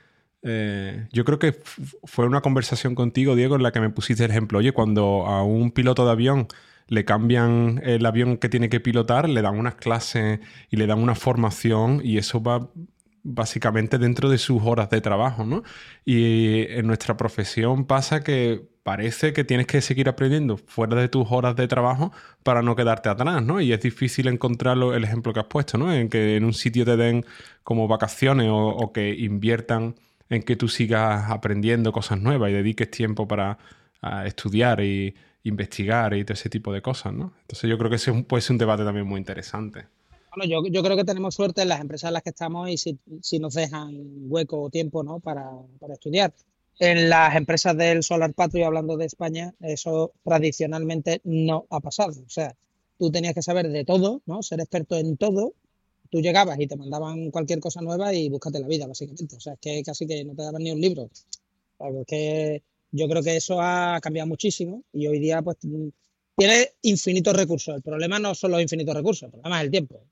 eh, 0.43 1.07
yo 1.11 1.23
creo 1.23 1.39
que 1.39 1.55
fue 2.03 2.25
una 2.25 2.41
conversación 2.41 2.95
contigo, 2.95 3.35
Diego, 3.35 3.55
en 3.55 3.63
la 3.63 3.71
que 3.71 3.79
me 3.79 3.89
pusiste 3.89 4.25
el 4.25 4.31
ejemplo. 4.31 4.59
Oye, 4.59 4.71
cuando 4.71 5.25
a 5.27 5.43
un 5.43 5.71
piloto 5.71 6.05
de 6.05 6.11
avión 6.11 6.47
le 6.87 7.05
cambian 7.05 7.81
el 7.83 8.05
avión 8.05 8.37
que 8.37 8.49
tiene 8.49 8.69
que 8.69 8.79
pilotar, 8.79 9.29
le 9.29 9.41
dan 9.41 9.57
unas 9.57 9.75
clases 9.75 10.39
y 10.69 10.77
le 10.77 10.87
dan 10.87 10.99
una 10.99 11.15
formación 11.15 12.01
y 12.03 12.17
eso 12.17 12.41
va 12.41 12.69
básicamente 13.23 13.99
dentro 13.99 14.29
de 14.29 14.39
sus 14.39 14.61
horas 14.63 14.89
de 14.89 14.99
trabajo, 14.99 15.45
¿no? 15.45 15.63
Y 16.05 16.65
en 16.69 16.87
nuestra 16.87 17.17
profesión 17.17 17.85
pasa 17.85 18.23
que 18.23 18.67
parece 18.83 19.31
que 19.31 19.43
tienes 19.43 19.67
que 19.67 19.79
seguir 19.81 20.09
aprendiendo 20.09 20.57
fuera 20.57 20.95
de 20.99 21.07
tus 21.07 21.27
horas 21.29 21.55
de 21.55 21.67
trabajo 21.67 22.11
para 22.43 22.63
no 22.63 22.75
quedarte 22.75 23.09
atrás, 23.09 23.43
¿no? 23.43 23.61
Y 23.61 23.73
es 23.73 23.81
difícil 23.81 24.27
encontrarlo, 24.27 24.95
el 24.95 25.03
ejemplo 25.03 25.33
que 25.33 25.39
has 25.39 25.45
puesto, 25.45 25.77
¿no? 25.77 25.93
En 25.93 26.09
que 26.09 26.35
en 26.35 26.45
un 26.45 26.53
sitio 26.53 26.83
te 26.83 26.97
den 26.97 27.25
como 27.63 27.87
vacaciones 27.87 28.47
o 28.49 28.91
que 28.91 29.13
inviertan 29.13 29.95
en 30.31 30.41
que 30.41 30.55
tú 30.55 30.67
sigas 30.67 31.29
aprendiendo 31.29 31.91
cosas 31.91 32.19
nuevas 32.19 32.49
y 32.49 32.53
dediques 32.53 32.89
tiempo 32.89 33.27
para 33.27 33.59
estudiar 34.25 34.81
y 34.81 35.13
investigar 35.43 36.13
y 36.13 36.23
todo 36.23 36.33
ese 36.33 36.49
tipo 36.49 36.73
de 36.73 36.81
cosas, 36.81 37.13
¿no? 37.13 37.33
Entonces 37.41 37.69
yo 37.69 37.77
creo 37.77 37.89
que 37.89 37.97
ese 37.97 38.11
puede 38.23 38.41
ser 38.41 38.53
un 38.53 38.57
debate 38.57 38.83
también 38.83 39.05
muy 39.05 39.19
interesante. 39.19 39.85
Bueno, 40.33 40.63
yo, 40.71 40.81
creo 40.81 40.95
que 40.95 41.03
tenemos 41.03 41.35
suerte 41.35 41.63
en 41.63 41.67
las 41.67 41.81
empresas 41.81 42.07
en 42.07 42.13
las 42.13 42.23
que 42.23 42.29
estamos 42.29 42.69
y 42.69 42.77
si, 42.77 43.39
nos 43.39 43.53
dejan 43.53 43.91
hueco 44.29 44.61
o 44.61 44.69
tiempo 44.69 45.03
¿no? 45.03 45.19
para, 45.19 45.51
estudiar. 45.91 46.33
En 46.79 47.09
las 47.09 47.35
empresas 47.35 47.75
del 47.75 48.01
Solar 48.01 48.33
Patrio, 48.33 48.65
hablando 48.65 48.95
de 48.95 49.05
España, 49.05 49.53
eso 49.59 50.13
tradicionalmente 50.23 51.19
no 51.25 51.65
ha 51.69 51.81
pasado. 51.81 52.13
O 52.25 52.29
sea, 52.29 52.55
tú 52.97 53.11
tenías 53.11 53.33
que 53.33 53.41
saber 53.41 53.67
de 53.67 53.83
todo, 53.83 54.21
¿no? 54.25 54.41
Ser 54.41 54.61
experto 54.61 54.95
en 54.95 55.17
todo. 55.17 55.53
Tú 56.11 56.19
llegabas 56.19 56.59
y 56.59 56.67
te 56.67 56.75
mandaban 56.75 57.31
cualquier 57.31 57.59
cosa 57.59 57.81
nueva 57.81 58.13
y 58.13 58.29
búscate 58.29 58.59
la 58.59 58.67
vida, 58.67 58.85
básicamente. 58.85 59.37
O 59.37 59.39
sea, 59.39 59.53
es 59.53 59.59
que 59.59 59.81
casi 59.81 60.05
que 60.05 60.23
no 60.25 60.35
te 60.35 60.43
daban 60.43 60.61
ni 60.61 60.71
un 60.71 60.81
libro. 60.81 61.09
O 61.77 62.05
que 62.05 62.61
yo 62.91 63.07
creo 63.07 63.23
que 63.23 63.37
eso 63.37 63.61
ha 63.61 63.99
cambiado 64.01 64.27
muchísimo 64.27 64.83
y 64.91 65.07
hoy 65.07 65.19
día 65.19 65.41
pues 65.41 65.57
tiene 65.57 66.71
infinitos 66.81 67.35
recursos. 67.35 67.75
El 67.75 67.81
problema 67.81 68.19
no 68.19 68.35
son 68.35 68.51
los 68.51 68.61
infinitos 68.61 68.93
recursos, 68.93 69.23
el 69.23 69.31
problema 69.31 69.59
es 69.59 69.65
el 69.65 69.71
tiempo. 69.71 70.03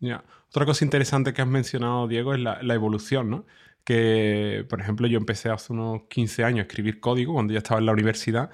Ya. 0.00 0.24
Otra 0.48 0.66
cosa 0.66 0.84
interesante 0.84 1.32
que 1.32 1.40
has 1.40 1.48
mencionado, 1.48 2.08
Diego, 2.08 2.34
es 2.34 2.40
la, 2.40 2.74
evolución, 2.74 3.30
¿no? 3.30 3.46
Que, 3.84 4.66
por 4.68 4.80
ejemplo, 4.80 5.06
yo 5.06 5.16
empecé 5.16 5.48
hace 5.48 5.72
unos 5.72 6.02
15 6.08 6.44
años 6.44 6.58
a 6.58 6.62
escribir 6.62 7.00
código 7.00 7.32
cuando 7.32 7.52
ya 7.52 7.58
estaba 7.58 7.80
en 7.80 7.86
la 7.86 7.92
universidad 7.92 8.50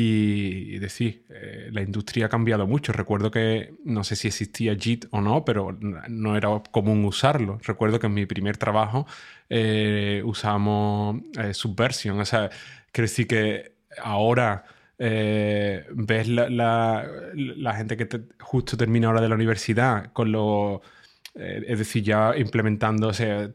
y, 0.00 0.78
decir, 0.78 1.24
eh, 1.28 1.70
la 1.72 1.82
industria 1.82 2.26
ha 2.26 2.28
cambiado 2.28 2.66
mucho. 2.66 2.92
Recuerdo 2.92 3.30
que 3.30 3.74
no 3.84 4.04
sé 4.04 4.14
si 4.14 4.28
existía 4.28 4.76
JIT 4.76 5.06
o 5.10 5.20
no, 5.20 5.44
pero 5.44 5.76
no 5.80 6.36
era 6.36 6.48
común 6.70 7.04
usarlo. 7.04 7.58
Recuerdo 7.64 7.98
que 7.98 8.06
en 8.06 8.14
mi 8.14 8.26
primer 8.26 8.56
trabajo 8.56 9.06
eh, 9.48 10.22
usábamos 10.24 11.20
eh, 11.38 11.52
Subversion. 11.52 12.20
O 12.20 12.24
sea, 12.24 12.48
quiero 12.92 13.08
decir 13.08 13.26
que 13.26 13.72
ahora 14.00 14.64
eh, 14.98 15.84
ves 15.92 16.28
la, 16.28 17.74
gente 17.76 17.96
que 17.96 18.08
justo 18.40 18.76
termina 18.76 19.08
ahora 19.08 19.20
de 19.20 19.28
la 19.28 19.34
universidad 19.34 20.12
con 20.12 20.30
lo... 20.32 20.82
Eh, 21.40 21.64
es 21.68 21.78
decir, 21.78 22.02
ya 22.02 22.36
implementando, 22.36 23.12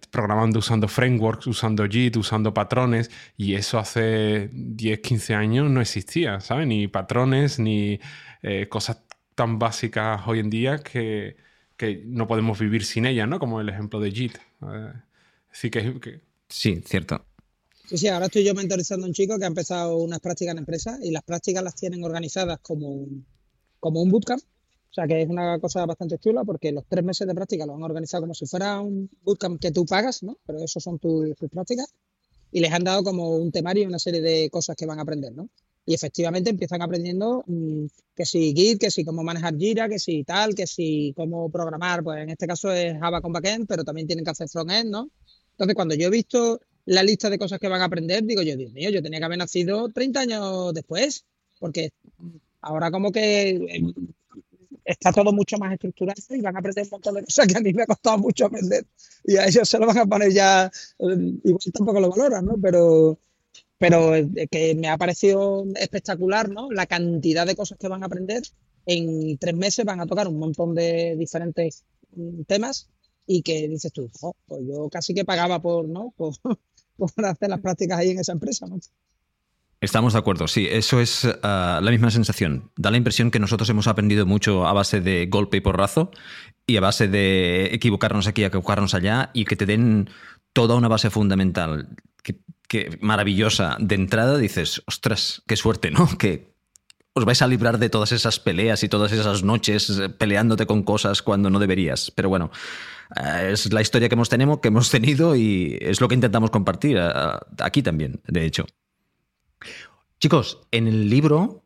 programando 0.09 0.59
usando 0.59 0.87
frameworks, 0.87 1.47
usando 1.47 1.85
JIT, 1.85 2.15
usando 2.15 2.53
patrones, 2.53 3.11
y 3.35 3.55
eso 3.55 3.77
hace 3.77 4.49
10, 4.53 4.99
15 5.01 5.33
años 5.35 5.69
no 5.69 5.81
existía, 5.81 6.39
¿sabes? 6.39 6.65
Ni 6.65 6.87
patrones, 6.87 7.59
ni 7.59 7.99
eh, 8.41 8.69
cosas 8.69 9.03
tan 9.35 9.59
básicas 9.59 10.21
hoy 10.27 10.39
en 10.39 10.49
día 10.49 10.77
que, 10.79 11.35
no 12.05 12.27
podemos 12.27 12.57
vivir 12.59 12.85
sin 12.85 13.05
ellas, 13.05 13.27
¿no? 13.27 13.39
Como 13.39 13.59
el 13.59 13.67
ejemplo 13.67 13.99
de 13.99 14.09
JIT. 14.11 14.37
Así 15.51 15.69
que, 15.69 15.99
que... 15.99 16.21
Sí, 16.47 16.81
cierto. 16.85 17.25
Sí, 17.87 17.97
sí, 17.97 18.07
ahora 18.07 18.27
estoy 18.27 18.45
yo 18.45 18.53
mentorizando 18.53 19.05
a 19.05 19.09
un 19.09 19.13
chico 19.13 19.37
que 19.37 19.43
ha 19.43 19.47
empezado 19.47 19.97
unas 19.97 20.21
prácticas 20.21 20.53
en 20.53 20.59
empresa 20.59 20.97
y 21.01 21.11
las 21.11 21.23
prácticas 21.23 21.61
las 21.61 21.75
tienen 21.75 22.01
organizadas 22.05 22.59
como, 22.61 23.05
como 23.81 24.01
un 24.01 24.11
bootcamp. 24.11 24.41
O 24.93 24.95
sea, 24.95 25.07
que 25.07 25.23
es 25.23 25.27
una 25.27 25.57
cosa 25.59 25.87
bastante 25.87 26.19
chula 26.19 26.43
porque 26.43 26.71
los 26.71 26.85
tres 26.87 27.03
meses 27.03 27.25
de 27.25 27.33
práctica 27.33 27.65
lo 27.65 27.73
han 27.73 27.81
organizado 27.81 28.21
como 28.21 28.35
si 28.35 28.45
fuera 28.45 28.79
un 28.79 29.09
bootcamp 29.23 29.59
que 29.59 29.71
tú 29.71 29.87
pagas, 29.87 30.21
¿no? 30.21 30.37
Pero 30.45 30.59
eso 30.59 30.79
son 30.79 30.99
tus, 30.99 31.33
prácticas. 31.51 31.91
Y 32.51 32.59
les 32.59 32.71
han 32.71 32.83
dado 32.83 33.03
como 33.03 33.37
un 33.37 33.51
temario 33.51 33.81
y 33.81 33.87
una 33.87 33.97
serie 33.97 34.21
de 34.21 34.51
cosas 34.51 34.75
que 34.75 34.85
van 34.85 34.99
a 34.99 35.01
aprender, 35.01 35.33
¿no? 35.33 35.49
Y 35.83 35.95
efectivamente 35.95 36.51
empiezan 36.51 36.83
aprendiendo 36.83 37.43
mm, 37.47 37.85
que 38.15 38.23
si 38.23 38.53
Git, 38.53 38.81
que 38.81 38.91
si 38.91 39.03
cómo 39.03 39.23
manejar 39.23 39.57
Jira, 39.57 39.89
que 39.89 39.97
si 39.97 40.23
tal, 40.23 40.53
que 40.53 40.67
si 40.67 41.11
cómo 41.15 41.49
programar, 41.49 42.03
pues 42.03 42.21
en 42.21 42.29
este 42.29 42.45
caso 42.45 42.71
es 42.71 42.95
Java 42.99 43.19
con 43.19 43.33
backend, 43.33 43.65
pero 43.67 43.83
también 43.83 44.05
tienen 44.05 44.23
que 44.23 44.29
hacer 44.29 44.47
frontend, 44.47 44.91
¿no? 44.91 45.09
Entonces, 45.53 45.73
cuando 45.73 45.95
yo 45.95 46.09
he 46.09 46.11
visto 46.11 46.61
la 46.85 47.01
lista 47.01 47.31
de 47.31 47.39
cosas 47.39 47.59
que 47.59 47.67
van 47.67 47.81
a 47.81 47.85
aprender, 47.85 48.23
digo 48.25 48.43
yo, 48.43 48.55
Dios 48.55 48.71
mío, 48.73 48.91
yo 48.91 49.01
tenía 49.01 49.17
que 49.17 49.25
haber 49.25 49.39
nacido 49.39 49.89
30 49.89 50.19
años 50.19 50.73
después, 50.75 51.25
porque 51.57 51.89
ahora 52.61 52.91
como 52.91 53.11
que 53.11 53.49
eh, 53.49 53.93
está 54.85 55.11
todo 55.11 55.31
mucho 55.31 55.57
más 55.57 55.73
estructurado 55.73 56.21
y 56.29 56.41
van 56.41 56.55
a 56.55 56.59
aprender 56.59 56.85
un 56.85 56.89
montón 56.91 57.15
de 57.15 57.23
cosas 57.23 57.47
que 57.47 57.57
a 57.57 57.61
mí 57.61 57.73
me 57.73 57.83
ha 57.83 57.87
costado 57.87 58.17
mucho 58.17 58.45
aprender 58.45 58.85
y 59.23 59.37
a 59.37 59.47
ellos 59.47 59.67
se 59.67 59.79
lo 59.79 59.87
van 59.87 59.97
a 59.97 60.05
poner 60.05 60.31
ya, 60.31 60.65
eh, 60.65 61.39
igual 61.43 61.59
tampoco 61.73 61.99
lo 61.99 62.09
valoran, 62.09 62.45
¿no? 62.45 62.57
Pero, 62.61 63.19
pero 63.77 64.11
que 64.51 64.75
me 64.75 64.89
ha 64.89 64.97
parecido 64.97 65.65
espectacular, 65.75 66.49
¿no? 66.49 66.69
La 66.71 66.85
cantidad 66.85 67.45
de 67.45 67.55
cosas 67.55 67.77
que 67.77 67.87
van 67.87 68.03
a 68.03 68.07
aprender. 68.07 68.43
En 68.85 69.37
tres 69.37 69.55
meses 69.55 69.85
van 69.85 70.01
a 70.01 70.05
tocar 70.05 70.27
un 70.27 70.37
montón 70.37 70.75
de 70.75 71.15
diferentes 71.17 71.85
mm, 72.15 72.43
temas 72.43 72.89
y 73.25 73.41
que 73.41 73.69
dices 73.69 73.93
tú, 73.93 74.11
pues 74.45 74.61
yo 74.67 74.89
casi 74.89 75.13
que 75.13 75.23
pagaba 75.23 75.61
por, 75.61 75.87
¿no? 75.87 76.13
por 76.17 77.25
hacer 77.25 77.49
las 77.49 77.61
prácticas 77.61 77.99
ahí 77.99 78.09
en 78.09 78.19
esa 78.19 78.33
empresa. 78.33 78.67
Estamos 79.83 80.13
de 80.13 80.19
acuerdo, 80.19 80.47
sí, 80.47 80.65
eso 80.71 81.01
es 81.01 81.27
ah, 81.43 81.81
la 81.83 81.91
misma 81.91 82.09
sensación. 82.09 82.71
Da 82.77 82.89
la 82.89 82.95
impresión 82.95 83.31
que 83.31 83.39
nosotros 83.39 83.69
hemos 83.69 83.87
aprendido 83.87 84.25
mucho 84.25 84.65
a 84.65 84.71
base 84.71 85.01
de 85.01 85.27
golpe 85.29 85.57
y 85.57 85.59
porrazo 85.59 86.09
y 86.65 86.77
a 86.77 86.79
base 86.79 87.09
de 87.09 87.65
equivocarnos 87.73 88.27
aquí, 88.27 88.45
equivocarnos 88.45 88.93
allá 88.93 89.29
y 89.33 89.43
que 89.43 89.57
te 89.57 89.65
den 89.65 90.09
toda 90.53 90.75
una 90.75 90.87
base 90.87 91.09
fundamental 91.09 91.89
que, 92.69 92.97
maravillosa 93.01 93.75
de 93.77 93.95
entrada. 93.95 94.37
Dices, 94.37 94.81
ostras, 94.87 95.43
qué 95.47 95.57
suerte, 95.57 95.91
¿no? 95.91 96.07
Que 96.17 96.55
os 97.11 97.25
vais 97.25 97.41
a 97.41 97.47
librar 97.47 97.77
de 97.77 97.89
todas 97.89 98.13
esas 98.13 98.39
peleas 98.39 98.83
y 98.83 98.87
todas 98.87 99.11
esas 99.11 99.43
noches 99.43 100.01
peleándote 100.17 100.65
con 100.65 100.83
cosas 100.83 101.21
cuando 101.21 101.49
no 101.49 101.59
deberías. 101.59 102.09
Pero 102.09 102.29
bueno, 102.29 102.51
eh, 103.21 103.49
es 103.51 103.73
la 103.73 103.81
historia 103.81 104.07
que 104.07 104.15
hemos, 104.15 104.29
tenemos, 104.29 104.59
que 104.59 104.69
hemos 104.69 104.89
tenido 104.89 105.35
y 105.35 105.77
es 105.81 105.99
lo 105.99 106.07
que 106.07 106.15
intentamos 106.15 106.51
compartir 106.51 106.95
eh, 106.97 107.11
aquí 107.59 107.83
también, 107.83 108.21
de 108.29 108.45
hecho. 108.45 108.65
Chicos, 110.19 110.61
en 110.71 110.87
el 110.87 111.09
libro 111.09 111.63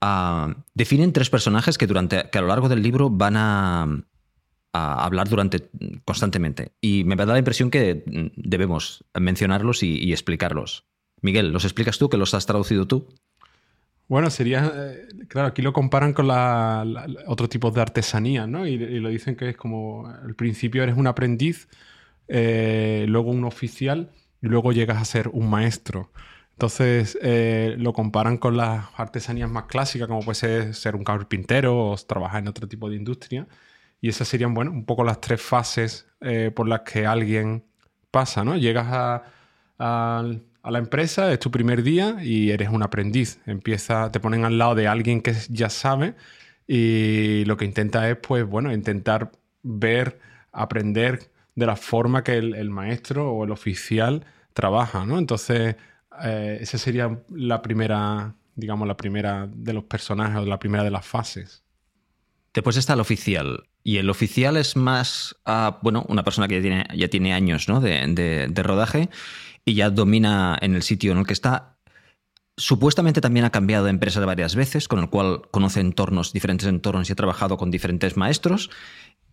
ah, 0.00 0.54
definen 0.74 1.12
tres 1.12 1.30
personajes 1.30 1.78
que, 1.78 1.86
durante, 1.86 2.28
que 2.30 2.38
a 2.38 2.42
lo 2.42 2.48
largo 2.48 2.68
del 2.68 2.82
libro 2.82 3.10
van 3.10 3.36
a, 3.36 4.04
hablar 4.72 5.28
durante 5.28 5.70
constantemente. 6.04 6.72
Y 6.80 7.04
me 7.04 7.14
da 7.14 7.26
la 7.26 7.38
impresión 7.38 7.70
que 7.70 8.02
debemos 8.34 9.04
mencionarlos 9.14 9.84
y 9.84 10.12
explicarlos. 10.12 10.84
Miguel, 11.22 11.52
¿los 11.52 11.64
explicas 11.64 11.96
tú, 11.96 12.08
que 12.08 12.16
los 12.16 12.34
has 12.34 12.44
traducido 12.44 12.86
tú? 12.86 13.06
Bueno, 14.06 14.28
sería, 14.28 14.70
eh, 14.76 15.08
claro, 15.28 15.48
aquí 15.48 15.62
lo 15.62 15.72
comparan 15.72 16.12
con 16.12 16.28
la, 16.28 17.06
otro 17.26 17.48
tipo 17.48 17.70
de 17.70 17.80
artesanía, 17.80 18.46
¿no? 18.46 18.66
Y, 18.66 18.76
lo 18.76 19.08
dicen 19.08 19.34
que 19.34 19.50
es 19.50 19.56
como, 19.56 20.06
al 20.06 20.34
principio 20.34 20.82
eres 20.82 20.96
un 20.96 21.06
aprendiz, 21.06 21.68
eh, 22.28 23.06
luego 23.08 23.30
un 23.30 23.44
oficial 23.44 24.10
y 24.42 24.48
luego 24.48 24.72
llegas 24.72 24.98
a 24.98 25.04
ser 25.06 25.28
un 25.28 25.48
maestro. 25.48 26.10
Entonces 26.54 27.18
eh, 27.22 27.74
lo 27.78 27.92
comparan 27.92 28.38
con 28.38 28.56
las 28.56 28.86
artesanías 28.96 29.50
más 29.50 29.64
clásicas, 29.64 30.08
como 30.08 30.20
puede 30.20 30.36
ser 30.36 30.74
ser 30.74 30.96
un 30.96 31.04
carpintero 31.04 31.90
o 31.90 31.96
trabajar 31.96 32.42
en 32.42 32.48
otro 32.48 32.68
tipo 32.68 32.88
de 32.88 32.96
industria. 32.96 33.46
Y 34.00 34.08
esas 34.08 34.28
serían, 34.28 34.54
bueno, 34.54 34.70
un 34.70 34.84
poco 34.84 35.04
las 35.04 35.20
tres 35.20 35.40
fases 35.40 36.06
por 36.54 36.68
las 36.68 36.80
que 36.80 37.06
alguien 37.06 37.64
pasa, 38.14 38.44
¿no? 38.44 38.56
Llegas 38.56 38.86
a, 38.88 39.22
la 40.64 40.78
empresa, 40.78 41.32
es 41.32 41.40
tu 41.40 41.50
primer 41.50 41.82
día 41.82 42.18
y 42.22 42.50
eres 42.52 42.68
un 42.70 42.82
aprendiz. 42.82 43.40
Empieza, 43.44 44.12
te 44.12 44.20
ponen 44.20 44.44
al 44.44 44.56
lado 44.56 44.76
de 44.76 44.86
alguien 44.86 45.20
que 45.20 45.34
ya 45.50 45.68
sabe 45.68 46.14
y 46.66 47.44
lo 47.46 47.56
que 47.56 47.64
intenta 47.64 48.08
es, 48.08 48.16
pues, 48.16 48.46
bueno, 48.46 48.72
intentar 48.72 49.32
ver, 49.62 50.20
aprender 50.52 51.30
de 51.56 51.66
la 51.66 51.76
forma 51.76 52.22
que 52.24 52.38
el, 52.38 52.70
maestro 52.70 53.32
o 53.32 53.44
el 53.44 53.50
oficial 53.50 54.24
trabaja, 54.54 55.04
¿no? 55.06 55.18
Entonces, 55.18 55.76
eh, 56.22 56.58
esa 56.60 56.78
sería 56.78 57.18
la 57.30 57.62
primera, 57.62 58.34
digamos, 58.54 58.86
la 58.86 58.96
primera 58.96 59.48
de 59.52 59.72
los 59.72 59.84
personajes 59.84 60.36
o 60.36 60.46
la 60.46 60.58
primera 60.58 60.84
de 60.84 60.90
las 60.90 61.06
fases. 61.06 61.62
Después 62.52 62.76
está 62.76 62.92
el 62.92 63.00
oficial. 63.00 63.64
Y 63.82 63.98
el 63.98 64.08
oficial 64.08 64.56
es 64.56 64.76
más, 64.76 65.36
bueno, 65.82 66.06
una 66.08 66.24
persona 66.24 66.48
que 66.48 66.56
ya 66.56 66.62
tiene, 66.62 66.86
ya 66.96 67.08
tiene 67.08 67.34
años 67.34 67.68
¿no? 67.68 67.80
de, 67.80 68.48
de 68.48 68.62
rodaje 68.62 69.10
y 69.64 69.74
ya 69.74 69.90
domina 69.90 70.56
en 70.60 70.74
el 70.74 70.82
sitio 70.82 71.12
en 71.12 71.18
el 71.18 71.26
que 71.26 71.32
está. 71.32 71.76
Supuestamente 72.56 73.20
también 73.20 73.44
ha 73.44 73.50
cambiado 73.50 73.84
de 73.84 73.90
empresa 73.90 74.24
varias 74.24 74.54
veces, 74.54 74.86
con 74.86 75.00
el 75.00 75.10
cual 75.10 75.42
conoce 75.50 75.80
entornos, 75.80 76.32
diferentes 76.32 76.68
entornos 76.68 77.08
y 77.08 77.12
ha 77.12 77.16
trabajado 77.16 77.56
con 77.56 77.70
diferentes 77.70 78.16
maestros. 78.16 78.70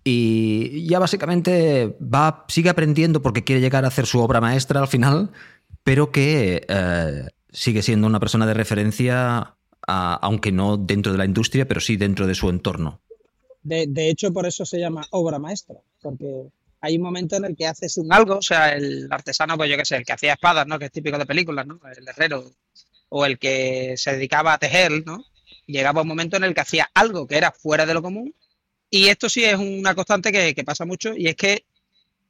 Y 0.03 0.87
ya 0.87 0.97
básicamente 0.97 1.95
va, 2.01 2.45
sigue 2.47 2.69
aprendiendo 2.69 3.21
porque 3.21 3.43
quiere 3.43 3.61
llegar 3.61 3.85
a 3.85 3.89
hacer 3.89 4.07
su 4.07 4.19
obra 4.19 4.41
maestra 4.41 4.79
al 4.79 4.87
final, 4.87 5.31
pero 5.83 6.11
que 6.11 6.65
eh, 6.67 7.27
sigue 7.51 7.81
siendo 7.81 8.07
una 8.07 8.19
persona 8.19 8.45
de 8.45 8.53
referencia, 8.53 9.55
aunque 9.87 10.51
no 10.51 10.77
dentro 10.77 11.11
de 11.11 11.17
la 11.17 11.25
industria, 11.25 11.67
pero 11.67 11.81
sí 11.81 11.97
dentro 11.97 12.27
de 12.27 12.35
su 12.35 12.49
entorno. 12.49 13.01
De, 13.63 14.09
hecho, 14.09 14.33
por 14.33 14.45
eso 14.45 14.65
se 14.65 14.79
llama 14.79 15.05
obra 15.11 15.37
maestra, 15.37 15.75
porque 16.01 16.47
hay 16.79 16.95
un 16.95 17.03
momento 17.03 17.35
en 17.35 17.45
el 17.45 17.55
que 17.55 17.67
haces 17.67 17.97
un 17.97 18.11
algo, 18.11 18.37
o 18.37 18.41
sea, 18.41 18.73
el 18.73 19.07
artesano, 19.11 19.55
pues 19.55 19.69
yo 19.69 19.77
qué 19.77 19.85
sé, 19.85 19.97
el 19.97 20.05
que 20.05 20.13
hacía 20.13 20.33
espadas, 20.33 20.65
¿no? 20.65 20.79
Que 20.79 20.85
es 20.85 20.91
típico 20.91 21.17
de 21.17 21.27
películas, 21.27 21.67
¿no? 21.67 21.79
El 21.95 22.07
herrero, 22.07 22.51
o 23.09 23.25
el 23.25 23.37
que 23.37 23.95
se 23.97 24.13
dedicaba 24.13 24.53
a 24.53 24.57
tejer, 24.57 25.05
¿no? 25.05 25.25
Llegaba 25.67 26.01
un 26.01 26.07
momento 26.07 26.37
en 26.37 26.43
el 26.43 26.55
que 26.55 26.61
hacía 26.61 26.89
algo 26.93 27.27
que 27.27 27.37
era 27.37 27.51
fuera 27.51 27.85
de 27.85 27.93
lo 27.93 28.01
común. 28.01 28.33
Y 28.89 29.07
esto 29.07 29.29
sí 29.29 29.43
es 29.43 29.55
una 29.55 29.93
constante 29.95 30.31
que, 30.31 30.63
pasa 30.63 30.85
mucho, 30.85 31.13
y 31.15 31.27
es 31.27 31.35
que 31.35 31.65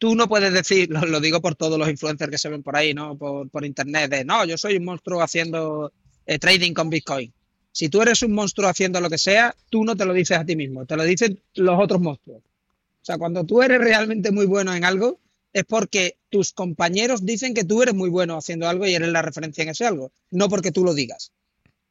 tú 0.01 0.15
no 0.15 0.27
puedes 0.27 0.51
decir, 0.51 0.89
lo, 0.89 1.19
digo 1.19 1.41
por 1.41 1.53
todos 1.53 1.77
los 1.77 1.87
influencers 1.87 2.31
que 2.31 2.39
se 2.39 2.49
ven 2.49 2.63
por 2.63 2.75
ahí, 2.75 2.91
¿no? 2.91 3.15
Por, 3.15 3.63
internet, 3.63 4.09
de 4.09 4.25
no, 4.25 4.43
yo 4.45 4.57
soy 4.57 4.77
un 4.77 4.85
monstruo 4.85 5.21
haciendo 5.21 5.93
eh, 6.25 6.39
trading 6.39 6.73
con 6.73 6.89
Bitcoin. 6.89 7.31
Si 7.71 7.87
tú 7.87 8.01
eres 8.01 8.23
un 8.23 8.31
monstruo 8.31 8.67
haciendo 8.67 8.99
lo 8.99 9.11
que 9.11 9.19
sea, 9.19 9.55
tú 9.69 9.85
no 9.85 9.95
te 9.95 10.05
lo 10.05 10.13
dices 10.13 10.39
a 10.39 10.43
ti 10.43 10.55
mismo, 10.55 10.87
te 10.87 10.97
lo 10.97 11.03
dicen 11.03 11.39
los 11.53 11.79
otros 11.79 12.01
monstruos. 12.01 12.39
O 12.39 13.05
sea, 13.05 13.19
cuando 13.19 13.43
tú 13.43 13.61
eres 13.61 13.77
realmente 13.77 14.31
muy 14.31 14.47
bueno 14.47 14.73
en 14.73 14.85
algo, 14.85 15.19
es 15.53 15.65
porque 15.65 16.17
tus 16.31 16.51
compañeros 16.51 17.23
dicen 17.23 17.53
que 17.53 17.63
tú 17.63 17.83
eres 17.83 17.93
muy 17.93 18.09
bueno 18.09 18.35
haciendo 18.37 18.67
algo 18.67 18.87
y 18.87 18.95
eres 18.95 19.09
la 19.09 19.21
referencia 19.21 19.61
en 19.61 19.69
ese 19.69 19.85
algo, 19.85 20.11
no 20.31 20.49
porque 20.49 20.71
tú 20.71 20.83
lo 20.83 20.95
digas. 20.95 21.31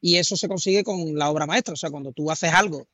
Y 0.01 0.17
eso 0.17 0.35
se 0.35 0.49
consigue 0.49 0.83
con 0.83 1.15
la 1.17 1.29
obra 1.29 1.45
maestra, 1.45 1.75
o 1.75 1.77
sea, 1.77 1.89
cuando 1.89 2.11
tú 2.11 2.29
haces 2.29 2.51
algo, 2.51 2.87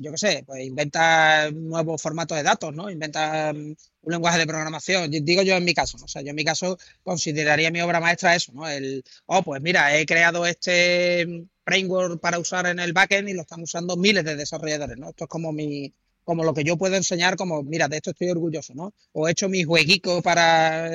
yo 0.00 0.10
qué 0.12 0.18
sé, 0.18 0.44
pues 0.46 0.64
inventas 0.64 1.52
nuevos 1.52 2.00
formatos 2.00 2.36
de 2.38 2.42
datos, 2.42 2.74
¿no? 2.74 2.90
Inventas 2.90 3.54
un 3.54 3.76
lenguaje 4.02 4.38
de 4.38 4.46
programación, 4.46 5.10
digo 5.10 5.42
yo 5.42 5.56
en 5.56 5.64
mi 5.64 5.74
caso, 5.74 5.98
o 6.02 6.08
sea, 6.08 6.22
yo 6.22 6.30
en 6.30 6.36
mi 6.36 6.44
caso 6.44 6.78
consideraría 7.02 7.70
mi 7.70 7.82
obra 7.82 8.00
maestra 8.00 8.34
eso, 8.34 8.52
¿no? 8.54 8.66
El, 8.68 9.04
oh, 9.26 9.42
pues 9.42 9.60
mira, 9.60 9.94
he 9.96 10.06
creado 10.06 10.46
este 10.46 11.46
framework 11.64 12.18
para 12.20 12.38
usar 12.38 12.66
en 12.66 12.80
el 12.80 12.94
backend 12.94 13.28
y 13.28 13.34
lo 13.34 13.42
están 13.42 13.62
usando 13.62 13.96
miles 13.96 14.24
de 14.24 14.36
desarrolladores, 14.36 14.96
¿no? 14.96 15.10
Esto 15.10 15.24
es 15.24 15.28
como 15.28 15.52
mi, 15.52 15.92
como 16.24 16.44
lo 16.44 16.54
que 16.54 16.64
yo 16.64 16.78
puedo 16.78 16.96
enseñar, 16.96 17.36
como, 17.36 17.62
mira, 17.62 17.88
de 17.88 17.96
esto 17.96 18.10
estoy 18.10 18.30
orgulloso, 18.30 18.74
¿no? 18.74 18.94
O 19.12 19.28
he 19.28 19.32
hecho 19.32 19.50
mi 19.50 19.64
jueguico 19.64 20.22
para 20.22 20.90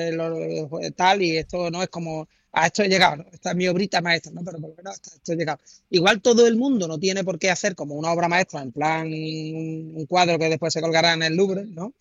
tal 0.96 1.22
y 1.22 1.36
esto 1.36 1.70
no 1.70 1.82
es 1.82 1.88
como, 1.90 2.28
a 2.56 2.66
esto 2.66 2.82
he 2.82 2.88
llegado, 2.88 3.16
¿no? 3.16 3.26
Esta 3.32 3.50
es 3.50 3.56
mi 3.56 3.68
obrita 3.68 4.00
maestra, 4.00 4.32
¿no? 4.32 4.42
Pero 4.44 4.58
por 4.58 4.70
lo 4.70 4.76
menos 4.76 4.96
esto 4.96 5.32
he 5.32 5.36
llegado. 5.36 5.58
Igual 5.90 6.20
todo 6.22 6.46
el 6.46 6.56
mundo 6.56 6.88
no 6.88 6.98
tiene 6.98 7.24
por 7.24 7.38
qué 7.38 7.50
hacer 7.50 7.74
como 7.74 7.94
una 7.94 8.12
obra 8.12 8.28
maestra, 8.28 8.62
en 8.62 8.72
plan 8.72 9.06
un 9.06 10.06
cuadro 10.08 10.38
que 10.38 10.48
después 10.48 10.72
se 10.72 10.80
colgará 10.80 11.12
en 11.12 11.22
el 11.22 11.36
Louvre, 11.36 11.66
¿no? 11.66 11.92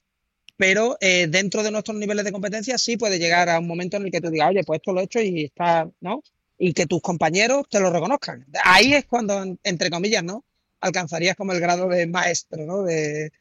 Pero 0.58 0.98
eh, 1.02 1.28
dentro 1.28 1.63
de 1.63 1.72
nuestros 1.72 1.98
niveles 1.98 2.24
de 2.24 2.32
competencia 2.32 2.78
sí 2.78 2.98
puede 2.98 3.20
llegar 3.20 3.50
a 3.50 3.60
un 3.60 3.68
momento 3.68 3.98
en 3.98 4.06
el 4.06 4.12
que 4.12 4.22
tú 4.22 4.30
digas, 4.30 4.50
oye, 4.50 4.63
pues 4.63 4.80
esto 4.80 4.94
lo 4.94 5.02
he 5.02 5.04
hecho 5.04 5.20
y 5.20 5.46
está, 5.46 5.89
¿no? 6.00 6.24
Y 6.58 6.74
que 6.74 6.86
tus 6.86 7.02
compañeros 7.02 7.65
te 7.70 7.80
lo 7.80 7.91
reconozcan. 7.91 8.46
Ahí 8.63 8.94
es 8.94 9.06
cuando, 9.06 9.58
entre 9.63 9.89
comillas, 9.89 10.24
¿no? 10.24 10.46
alcanzarías 10.86 11.36
como 11.36 11.52
el 11.54 11.60
grado 11.60 11.88
de 11.89 12.08
maestro, 12.08 12.65
¿no? 12.65 12.84
De, 12.84 13.32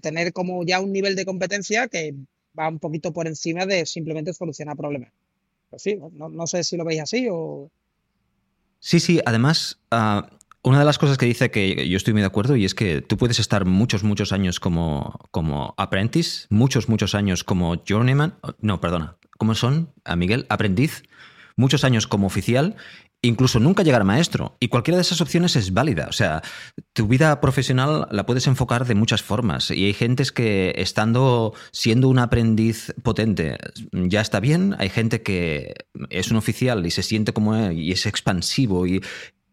tener 0.00 0.32
como 0.32 0.64
ya 0.64 0.80
un 0.80 0.92
nivel 0.92 1.14
de 1.14 1.24
competencia 1.24 1.86
que 1.88 2.14
va 2.58 2.68
un 2.68 2.78
poquito 2.78 3.12
por 3.12 3.26
encima 3.28 3.66
de 3.66 3.86
simplemente 3.86 4.32
solucionar 4.32 4.76
problemas. 4.76 5.12
Pues 5.72 5.84
sí, 5.84 5.98
no, 6.12 6.46
sé 6.46 6.64
si 6.64 6.76
lo 6.76 6.84
veis 6.84 7.00
así 7.00 7.28
o... 7.30 7.70
Sí, 8.78 9.00
sí, 9.00 9.22
además, 9.24 9.80
ah, 9.90 10.28
una 10.62 10.78
de 10.78 10.84
las 10.84 10.98
cosas 10.98 11.16
que 11.16 11.24
dice 11.24 11.50
que 11.50 11.88
yo 11.88 11.96
estoy 11.96 12.12
muy 12.12 12.20
de 12.20 12.26
acuerdo 12.26 12.56
y 12.56 12.66
es 12.66 12.74
que 12.74 13.00
tú 13.00 13.16
puedes 13.16 13.38
estar 13.38 13.64
muchos, 13.64 14.04
muchos 14.04 14.32
años 14.32 14.60
como, 14.60 15.18
como 15.30 15.72
apprentice, 15.78 16.46
muchos, 16.50 16.90
muchos 16.90 17.14
años 17.14 17.42
como 17.42 17.82
journeyman, 17.88 18.34
no, 18.60 18.82
perdona, 18.82 19.16
¿cómo 19.38 19.54
son, 19.54 19.94
a 20.04 20.14
Miguel? 20.14 20.44
Aprendiz, 20.50 21.04
muchos 21.56 21.84
años 21.84 22.06
como 22.06 22.26
oficial 22.26 22.76
incluso 23.22 23.60
nunca 23.60 23.82
llegar 23.82 24.02
a 24.02 24.04
maestro. 24.04 24.56
Y 24.60 24.68
cualquiera 24.68 24.96
de 24.96 25.02
esas 25.02 25.20
opciones 25.20 25.56
es 25.56 25.72
válida. 25.72 26.06
O 26.08 26.12
sea, 26.12 26.42
tu 26.92 27.06
vida 27.06 27.40
profesional 27.40 28.08
la 28.10 28.26
puedes 28.26 28.46
enfocar 28.46 28.84
de 28.86 28.94
muchas 28.94 29.22
formas. 29.22 29.70
Y 29.70 29.86
hay 29.86 29.94
gente 29.94 30.24
que 30.34 30.74
estando, 30.76 31.54
siendo 31.70 32.08
un 32.08 32.18
aprendiz 32.18 32.92
potente, 33.02 33.58
ya 33.92 34.20
está 34.20 34.40
bien. 34.40 34.74
Hay 34.78 34.90
gente 34.90 35.22
que 35.22 35.74
es 36.10 36.30
un 36.30 36.36
oficial 36.36 36.84
y 36.84 36.90
se 36.90 37.02
siente 37.02 37.32
como 37.32 37.70
y 37.70 37.92
es 37.92 38.06
expansivo 38.06 38.86
y, 38.86 39.00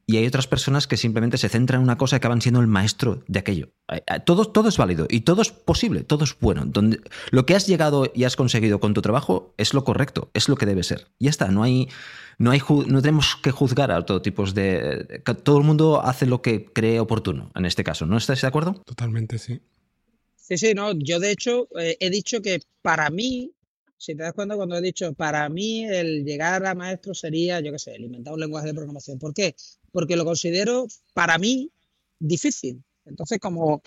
y 0.09 0.17
hay 0.17 0.25
otras 0.25 0.47
personas 0.47 0.87
que 0.87 0.97
simplemente 0.97 1.37
se 1.37 1.49
centran 1.49 1.81
en 1.81 1.83
una 1.83 1.99
cosa 1.99 2.15
y 2.15 2.17
acaban 2.17 2.41
siendo 2.41 2.61
el 2.61 2.65
maestro 2.65 3.23
de 3.27 3.37
aquello. 3.37 3.69
Todo, 4.25 4.45
todo 4.45 4.67
es 4.67 4.75
válido 4.75 5.05
y 5.07 5.21
todo 5.21 5.43
es 5.43 5.51
posible, 5.51 6.03
todo 6.03 6.23
es 6.23 6.35
bueno. 6.39 6.65
Donde, 6.65 6.99
lo 7.29 7.45
que 7.45 7.53
has 7.53 7.67
llegado 7.67 8.11
y 8.15 8.23
has 8.23 8.35
conseguido 8.35 8.79
con 8.79 8.95
tu 8.95 9.03
trabajo 9.03 9.53
es 9.57 9.75
lo 9.75 9.83
correcto, 9.83 10.31
es 10.33 10.49
lo 10.49 10.55
que 10.55 10.65
debe 10.65 10.81
ser. 10.81 11.09
Y 11.19 11.25
ya 11.25 11.29
está, 11.29 11.49
no 11.49 11.61
hay, 11.61 11.89
no, 12.39 12.49
hay, 12.49 12.59
no 12.87 13.03
tenemos 13.03 13.35
que 13.35 13.51
juzgar 13.51 13.91
a 13.91 14.03
todo 14.03 14.19
tipo 14.19 14.43
de... 14.47 15.21
Todo 15.43 15.59
el 15.59 15.63
mundo 15.63 16.01
hace 16.03 16.25
lo 16.25 16.41
que 16.41 16.65
cree 16.65 16.99
oportuno, 16.99 17.51
en 17.53 17.65
este 17.65 17.83
caso. 17.83 18.07
¿No 18.07 18.17
estás 18.17 18.41
de 18.41 18.47
acuerdo? 18.47 18.81
Totalmente, 18.85 19.37
sí. 19.37 19.61
Sí, 20.37 20.57
sí, 20.57 20.73
no. 20.73 20.93
Yo 20.93 21.19
de 21.19 21.29
hecho 21.29 21.67
eh, 21.79 21.97
he 21.99 22.09
dicho 22.09 22.41
que 22.41 22.61
para 22.81 23.11
mí 23.11 23.51
si 23.99 24.15
te 24.15 24.23
das 24.23 24.33
cuenta 24.33 24.55
cuando 24.55 24.77
he 24.77 24.81
dicho, 24.81 25.13
para 25.13 25.47
mí 25.49 25.85
el 25.85 26.23
llegar 26.23 26.65
a 26.65 26.73
maestro 26.73 27.13
sería, 27.13 27.59
yo 27.59 27.71
qué 27.71 27.79
sé, 27.79 27.95
el 27.95 28.05
inventar 28.05 28.33
un 28.33 28.39
lenguaje 28.39 28.67
de 28.67 28.73
programación. 28.73 29.19
¿Por 29.19 29.33
qué? 29.33 29.55
Porque 29.91 30.15
lo 30.15 30.25
considero, 30.25 30.87
para 31.13 31.37
mí, 31.37 31.71
difícil. 32.17 32.83
Entonces, 33.05 33.39
como 33.39 33.81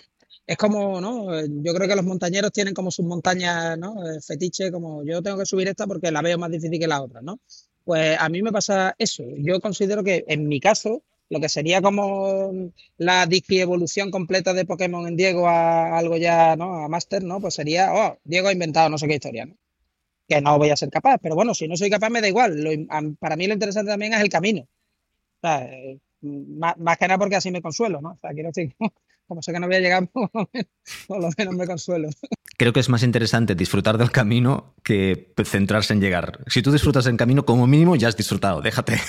es 0.45 0.57
como, 0.57 1.01
¿no? 1.01 1.45
Yo 1.45 1.73
creo 1.73 1.87
que 1.87 1.95
los 1.95 2.05
montañeros 2.05 2.51
tienen 2.51 2.73
como 2.73 2.91
sus 2.91 3.05
montañas, 3.05 3.77
¿no? 3.77 3.95
Fetiche, 4.21 4.71
como 4.71 5.03
yo 5.03 5.21
tengo 5.21 5.37
que 5.37 5.45
subir 5.45 5.67
esta 5.67 5.87
porque 5.87 6.11
la 6.11 6.21
veo 6.21 6.37
más 6.37 6.51
difícil 6.51 6.79
que 6.79 6.87
la 6.87 7.01
otra, 7.01 7.21
¿no? 7.21 7.39
Pues 7.83 8.17
a 8.19 8.29
mí 8.29 8.41
me 8.41 8.51
pasa 8.51 8.95
eso. 8.97 9.23
Yo 9.37 9.59
considero 9.61 10.03
que 10.03 10.25
en 10.27 10.47
mi 10.47 10.59
caso, 10.59 11.03
lo 11.29 11.39
que 11.39 11.49
sería 11.49 11.81
como 11.81 12.71
la 12.97 13.27
evolución 13.49 14.11
completa 14.11 14.53
de 14.53 14.65
Pokémon 14.65 15.07
en 15.07 15.17
Diego 15.17 15.47
a 15.47 15.97
algo 15.97 16.17
ya, 16.17 16.55
¿no? 16.55 16.83
A 16.85 16.87
Master, 16.89 17.23
¿no? 17.23 17.39
Pues 17.41 17.55
sería, 17.55 17.93
oh, 17.93 18.19
Diego 18.23 18.49
ha 18.49 18.53
inventado 18.53 18.89
no 18.89 18.97
sé 18.97 19.07
qué 19.07 19.15
historia, 19.15 19.45
¿no? 19.45 19.55
Que 20.33 20.41
no 20.41 20.57
voy 20.57 20.69
a 20.69 20.75
ser 20.75 20.89
capaz. 20.89 21.17
Pero 21.21 21.35
bueno, 21.35 21.53
si 21.53 21.67
no 21.67 21.75
soy 21.75 21.89
capaz 21.89 22.09
me 22.09 22.21
da 22.21 22.27
igual. 22.27 22.87
para 23.19 23.35
mí 23.35 23.47
lo 23.47 23.53
interesante 23.53 23.91
también 23.91 24.13
es 24.13 24.21
el 24.21 24.29
camino. 24.29 24.67
Eh, 25.43 25.99
más, 26.21 26.97
que 26.97 27.07
nada 27.07 27.17
porque 27.17 27.35
así 27.35 27.51
me 27.51 27.61
consuelo, 27.61 28.01
¿no? 28.01 28.11
O 28.11 28.17
sea, 28.17 28.31
quiero 28.31 28.49
decir, 28.49 28.75
como 29.27 29.41
sé 29.41 29.51
que 29.51 29.59
no 29.59 29.67
voy 29.67 29.75
a 29.75 29.79
llegar, 29.79 30.07
por 31.07 31.21
lo 31.21 31.29
menos, 31.37 31.55
me 31.55 31.67
consuelo. 31.67 32.09
Creo 32.57 32.71
que 32.71 32.79
es 32.79 32.89
más 32.89 33.03
interesante 33.03 33.55
disfrutar 33.55 33.97
del 33.97 34.11
camino 34.11 34.75
que 34.83 35.33
centrarse 35.43 35.93
en 35.93 36.01
llegar. 36.01 36.39
Si 36.47 36.61
tú 36.61 36.71
disfrutas 36.71 37.05
del 37.05 37.17
camino, 37.17 37.45
como 37.45 37.67
mínimo 37.67 37.95
ya 37.95 38.07
has 38.07 38.17
disfrutado, 38.17 38.61
déjate. 38.61 38.99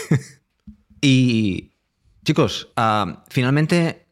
y 1.01 1.73
chicos, 2.25 2.73
ah, 2.77 3.25
finalmente 3.29 4.07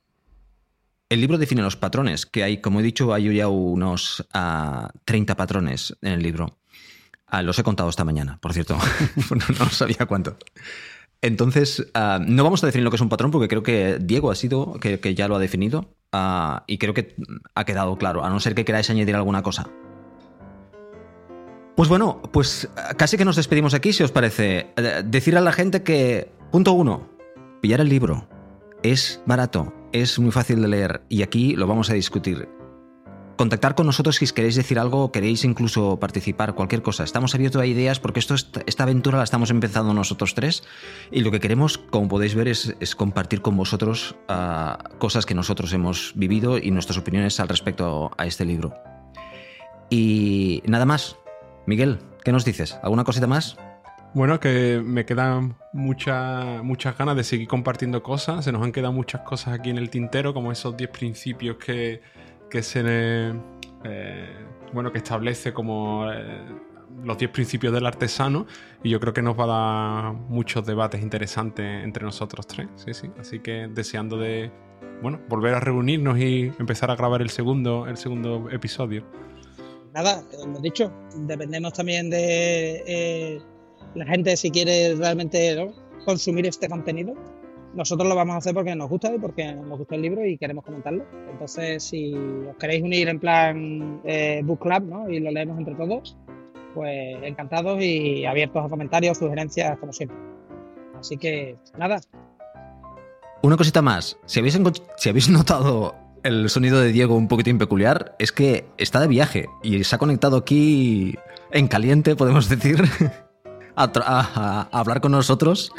el 1.08 1.20
libro 1.20 1.38
define 1.38 1.62
los 1.62 1.76
patrones, 1.76 2.24
que 2.24 2.42
hay, 2.42 2.60
como 2.62 2.80
he 2.80 2.82
dicho, 2.82 3.12
hay 3.12 3.34
ya 3.34 3.48
unos 3.48 4.26
30 4.32 5.32
ah, 5.32 5.36
patrones 5.36 5.94
en 6.00 6.12
el 6.12 6.22
libro. 6.22 6.58
Ah, 7.32 7.40
los 7.40 7.58
he 7.58 7.62
contado 7.62 7.88
esta 7.88 8.04
mañana, 8.04 8.36
por 8.42 8.52
cierto. 8.52 8.76
no, 9.58 9.70
sabía 9.70 10.04
cuánto. 10.06 10.36
Entonces, 11.22 11.90
ah, 11.94 12.20
no 12.22 12.44
vamos 12.44 12.62
a 12.62 12.66
definir 12.66 12.84
lo 12.84 12.90
que 12.90 12.96
es 12.96 13.00
un 13.00 13.08
patrón 13.08 13.30
porque 13.30 13.48
creo 13.48 13.62
que 13.62 13.96
Diego 13.98 14.30
ha 14.30 14.34
sido, 14.34 14.74
que, 14.74 15.14
ya 15.14 15.28
lo 15.28 15.36
ha 15.36 15.38
definido 15.38 15.94
ah, 16.12 16.64
y 16.66 16.76
creo 16.76 16.92
que 16.92 17.16
ha 17.54 17.64
quedado 17.64 17.96
claro, 17.96 18.22
a 18.22 18.28
no 18.28 18.38
ser 18.38 18.54
que 18.54 18.66
queráis 18.66 18.90
añadir 18.90 19.16
alguna 19.16 19.42
cosa. 19.42 19.66
Pues 21.74 21.88
bueno, 21.88 22.20
pues 22.34 22.68
casi 22.98 23.16
que 23.16 23.24
nos 23.24 23.36
despedimos 23.36 23.72
aquí, 23.72 23.94
si 23.94 24.02
os 24.02 24.12
parece. 24.12 24.66
Eh, 24.76 25.02
decir 25.02 25.34
a 25.38 25.40
la 25.40 25.52
gente 25.52 25.82
que, 25.82 26.30
punto 26.50 26.72
uno, 26.72 27.08
pillar 27.62 27.80
el 27.80 27.88
libro. 27.88 28.28
Es 28.82 29.22
barato, 29.24 29.72
es 29.92 30.18
muy 30.18 30.32
fácil 30.32 30.60
de 30.60 30.68
leer 30.68 31.02
y 31.08 31.22
aquí 31.22 31.56
lo 31.56 31.66
vamos 31.66 31.88
a 31.88 31.94
discutir 31.94 32.46
contactar 33.36 33.74
con 33.74 33.86
nosotros 33.86 34.16
si 34.16 34.26
queréis 34.28 34.56
decir 34.56 34.78
algo 34.78 35.12
queréis 35.12 35.44
incluso 35.44 35.98
participar, 35.98 36.54
cualquier 36.54 36.82
cosa. 36.82 37.04
Estamos 37.04 37.34
abiertos 37.34 37.60
a 37.62 37.66
ideas 37.66 38.00
porque 38.00 38.20
esto, 38.20 38.34
esta 38.66 38.82
aventura 38.82 39.18
la 39.18 39.24
estamos 39.24 39.50
empezando 39.50 39.94
nosotros 39.94 40.34
tres 40.34 40.62
y 41.10 41.20
lo 41.20 41.30
que 41.30 41.40
queremos, 41.40 41.78
como 41.78 42.08
podéis 42.08 42.34
ver, 42.34 42.48
es, 42.48 42.94
compartir 42.96 43.42
con 43.42 43.56
vosotros 43.56 44.16
ah, 44.28 44.78
cosas 44.98 45.26
que 45.26 45.34
nosotros 45.34 45.72
hemos 45.72 46.12
vivido 46.14 46.58
y 46.58 46.70
nuestras 46.70 46.98
opiniones 46.98 47.40
al 47.40 47.48
respecto 47.48 48.10
a 48.16 48.26
este 48.26 48.44
libro. 48.44 48.74
Y 49.90 50.62
nada 50.66 50.86
más. 50.86 51.16
Miguel, 51.66 51.98
¿qué 52.24 52.32
nos 52.32 52.44
dices? 52.44 52.78
¿Alguna 52.82 53.04
cosita 53.04 53.26
más? 53.26 53.56
Bueno, 54.14 54.40
que 54.40 54.82
me 54.84 55.06
quedan 55.06 55.56
muchas 55.72 56.62
muchas 56.62 56.98
ganas 56.98 57.16
de 57.16 57.24
seguir 57.24 57.48
compartiendo 57.48 58.02
cosas. 58.02 58.44
Se 58.44 58.52
nos 58.52 58.62
han 58.62 58.72
quedado 58.72 58.92
muchas 58.92 59.22
cosas 59.22 59.54
aquí 59.54 59.70
en 59.70 59.78
el 59.78 59.90
tintero, 59.90 60.34
como 60.34 60.52
esos 60.52 60.76
10 60.76 60.90
principios 60.90 61.56
que, 61.56 62.02
que 62.52 62.62
se 62.62 62.82
eh, 62.84 64.28
bueno 64.74 64.92
que 64.92 64.98
establece 64.98 65.54
como 65.54 66.12
eh, 66.12 66.44
los 67.02 67.16
10 67.16 67.30
principios 67.30 67.72
del 67.72 67.86
artesano 67.86 68.46
y 68.82 68.90
yo 68.90 69.00
creo 69.00 69.14
que 69.14 69.22
nos 69.22 69.38
va 69.40 69.44
a 69.44 69.46
dar 69.46 70.12
muchos 70.12 70.66
debates 70.66 71.00
interesantes 71.00 71.82
entre 71.82 72.04
nosotros 72.04 72.46
tres 72.46 72.68
sí 72.76 72.92
sí. 72.92 73.10
Así 73.18 73.40
que 73.40 73.68
deseando 73.72 74.18
de 74.18 74.52
bueno 75.00 75.18
volver 75.30 75.54
a 75.54 75.60
reunirnos 75.60 76.18
y 76.18 76.52
empezar 76.58 76.90
a 76.90 76.96
grabar 76.96 77.22
el 77.22 77.30
segundo 77.30 77.86
el 77.86 77.96
segundo 77.96 78.50
episodio. 78.50 79.02
Nada 79.94 80.22
hemos 80.42 80.60
dicho 80.60 80.92
dependemos 81.20 81.72
también 81.72 82.10
de 82.10 82.84
eh, 82.86 83.40
la 83.94 84.04
gente 84.04 84.36
si 84.36 84.50
quiere 84.50 84.94
realmente 84.94 85.56
consumir 86.04 86.46
este 86.46 86.68
contenido 86.68 87.14
nosotros 87.74 88.08
lo 88.08 88.14
vamos 88.14 88.34
a 88.34 88.38
hacer 88.38 88.54
porque 88.54 88.74
nos 88.74 88.88
gusta 88.88 89.14
y 89.14 89.18
porque 89.18 89.52
nos 89.54 89.78
gusta 89.78 89.94
el 89.94 90.02
libro 90.02 90.24
y 90.26 90.36
queremos 90.36 90.64
comentarlo. 90.64 91.04
Entonces, 91.30 91.82
si 91.82 92.14
os 92.14 92.56
queréis 92.56 92.82
unir 92.82 93.08
en 93.08 93.18
plan 93.18 94.00
eh, 94.04 94.42
book 94.44 94.60
club 94.60 94.82
¿no? 94.82 95.08
y 95.08 95.20
lo 95.20 95.30
leemos 95.30 95.58
entre 95.58 95.74
todos, 95.74 96.16
pues 96.74 97.18
encantados 97.22 97.82
y 97.82 98.24
abiertos 98.26 98.64
a 98.64 98.68
comentarios, 98.68 99.18
sugerencias, 99.18 99.78
como 99.78 99.92
siempre. 99.92 100.16
Así 100.98 101.16
que, 101.16 101.56
nada. 101.78 102.00
Una 103.42 103.56
cosita 103.56 103.82
más. 103.82 104.18
Si 104.26 104.38
habéis, 104.38 104.58
si 104.96 105.08
habéis 105.08 105.28
notado 105.30 105.94
el 106.22 106.48
sonido 106.50 106.78
de 106.78 106.92
Diego 106.92 107.16
un 107.16 107.26
poquitín 107.26 107.58
peculiar, 107.58 108.14
es 108.18 108.32
que 108.32 108.66
está 108.76 109.00
de 109.00 109.08
viaje 109.08 109.46
y 109.62 109.82
se 109.82 109.96
ha 109.96 109.98
conectado 109.98 110.36
aquí 110.36 111.16
en 111.50 111.68
caliente, 111.68 112.16
podemos 112.16 112.48
decir, 112.48 112.82
a 113.76 114.68
hablar 114.70 115.00
con 115.00 115.12
nosotros. 115.12 115.72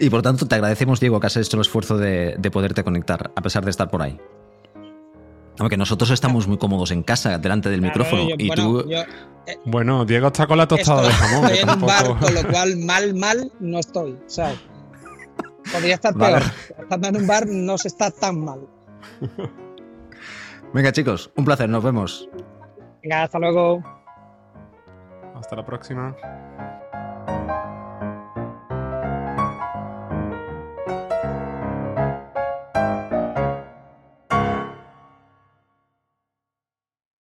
Y 0.00 0.10
por 0.10 0.22
tanto, 0.22 0.46
te 0.46 0.54
agradecemos, 0.54 1.00
Diego, 1.00 1.18
que 1.20 1.26
has 1.26 1.36
hecho 1.36 1.56
el 1.56 1.62
esfuerzo 1.62 1.96
de, 1.98 2.36
poderte 2.52 2.84
conectar, 2.84 3.30
a 3.34 3.40
pesar 3.42 3.64
de 3.64 3.70
estar 3.70 3.90
por 3.90 4.02
ahí. 4.02 4.18
Aunque 5.58 5.76
nosotros 5.76 6.10
estamos 6.10 6.46
muy 6.46 6.56
cómodos 6.56 6.92
en 6.92 7.02
casa, 7.02 7.36
delante 7.38 7.68
del 7.68 7.80
Claro, 7.80 7.94
micrófono. 8.04 8.28
yo- 8.28 8.36
y 8.38 8.46
bueno, 8.46 8.62
tú. 8.82 8.88
yo 8.88 8.98
Bueno, 9.64 10.04
Diego 10.04 10.28
está 10.28 10.46
con 10.46 10.56
la 10.58 10.68
tostada 10.68 11.08
estoy, 11.08 11.12
de 11.12 11.18
jamón. 11.32 11.50
estoy 11.50 11.58
en 11.58 11.70
un 11.70 11.86
bar, 11.86 12.18
con 12.20 12.34
lo 12.34 12.48
cual 12.48 12.76
mal, 12.76 13.14
mal 13.14 13.52
no 13.58 13.78
estoy, 13.80 14.16
¿sabes? 14.26 14.58
Podría 15.72 15.94
estar 15.96 16.14
Vale. 16.14 16.38
peor. 16.38 16.50
Estando 16.78 17.08
en 17.08 17.16
un 17.16 17.26
bar 17.26 17.46
no 17.48 17.76
se 17.76 17.88
está 17.88 18.10
tan 18.12 18.40
mal. 18.44 18.60
Venga, 20.72 20.92
chicos, 20.92 21.30
un 21.34 21.44
placer, 21.44 21.68
nos 21.68 21.82
vemos. 21.82 22.28
Venga, 23.02 23.24
hasta 23.24 23.38
luego. 23.40 23.82
Hasta 25.34 25.56
la 25.56 25.64
próxima. 25.66 26.14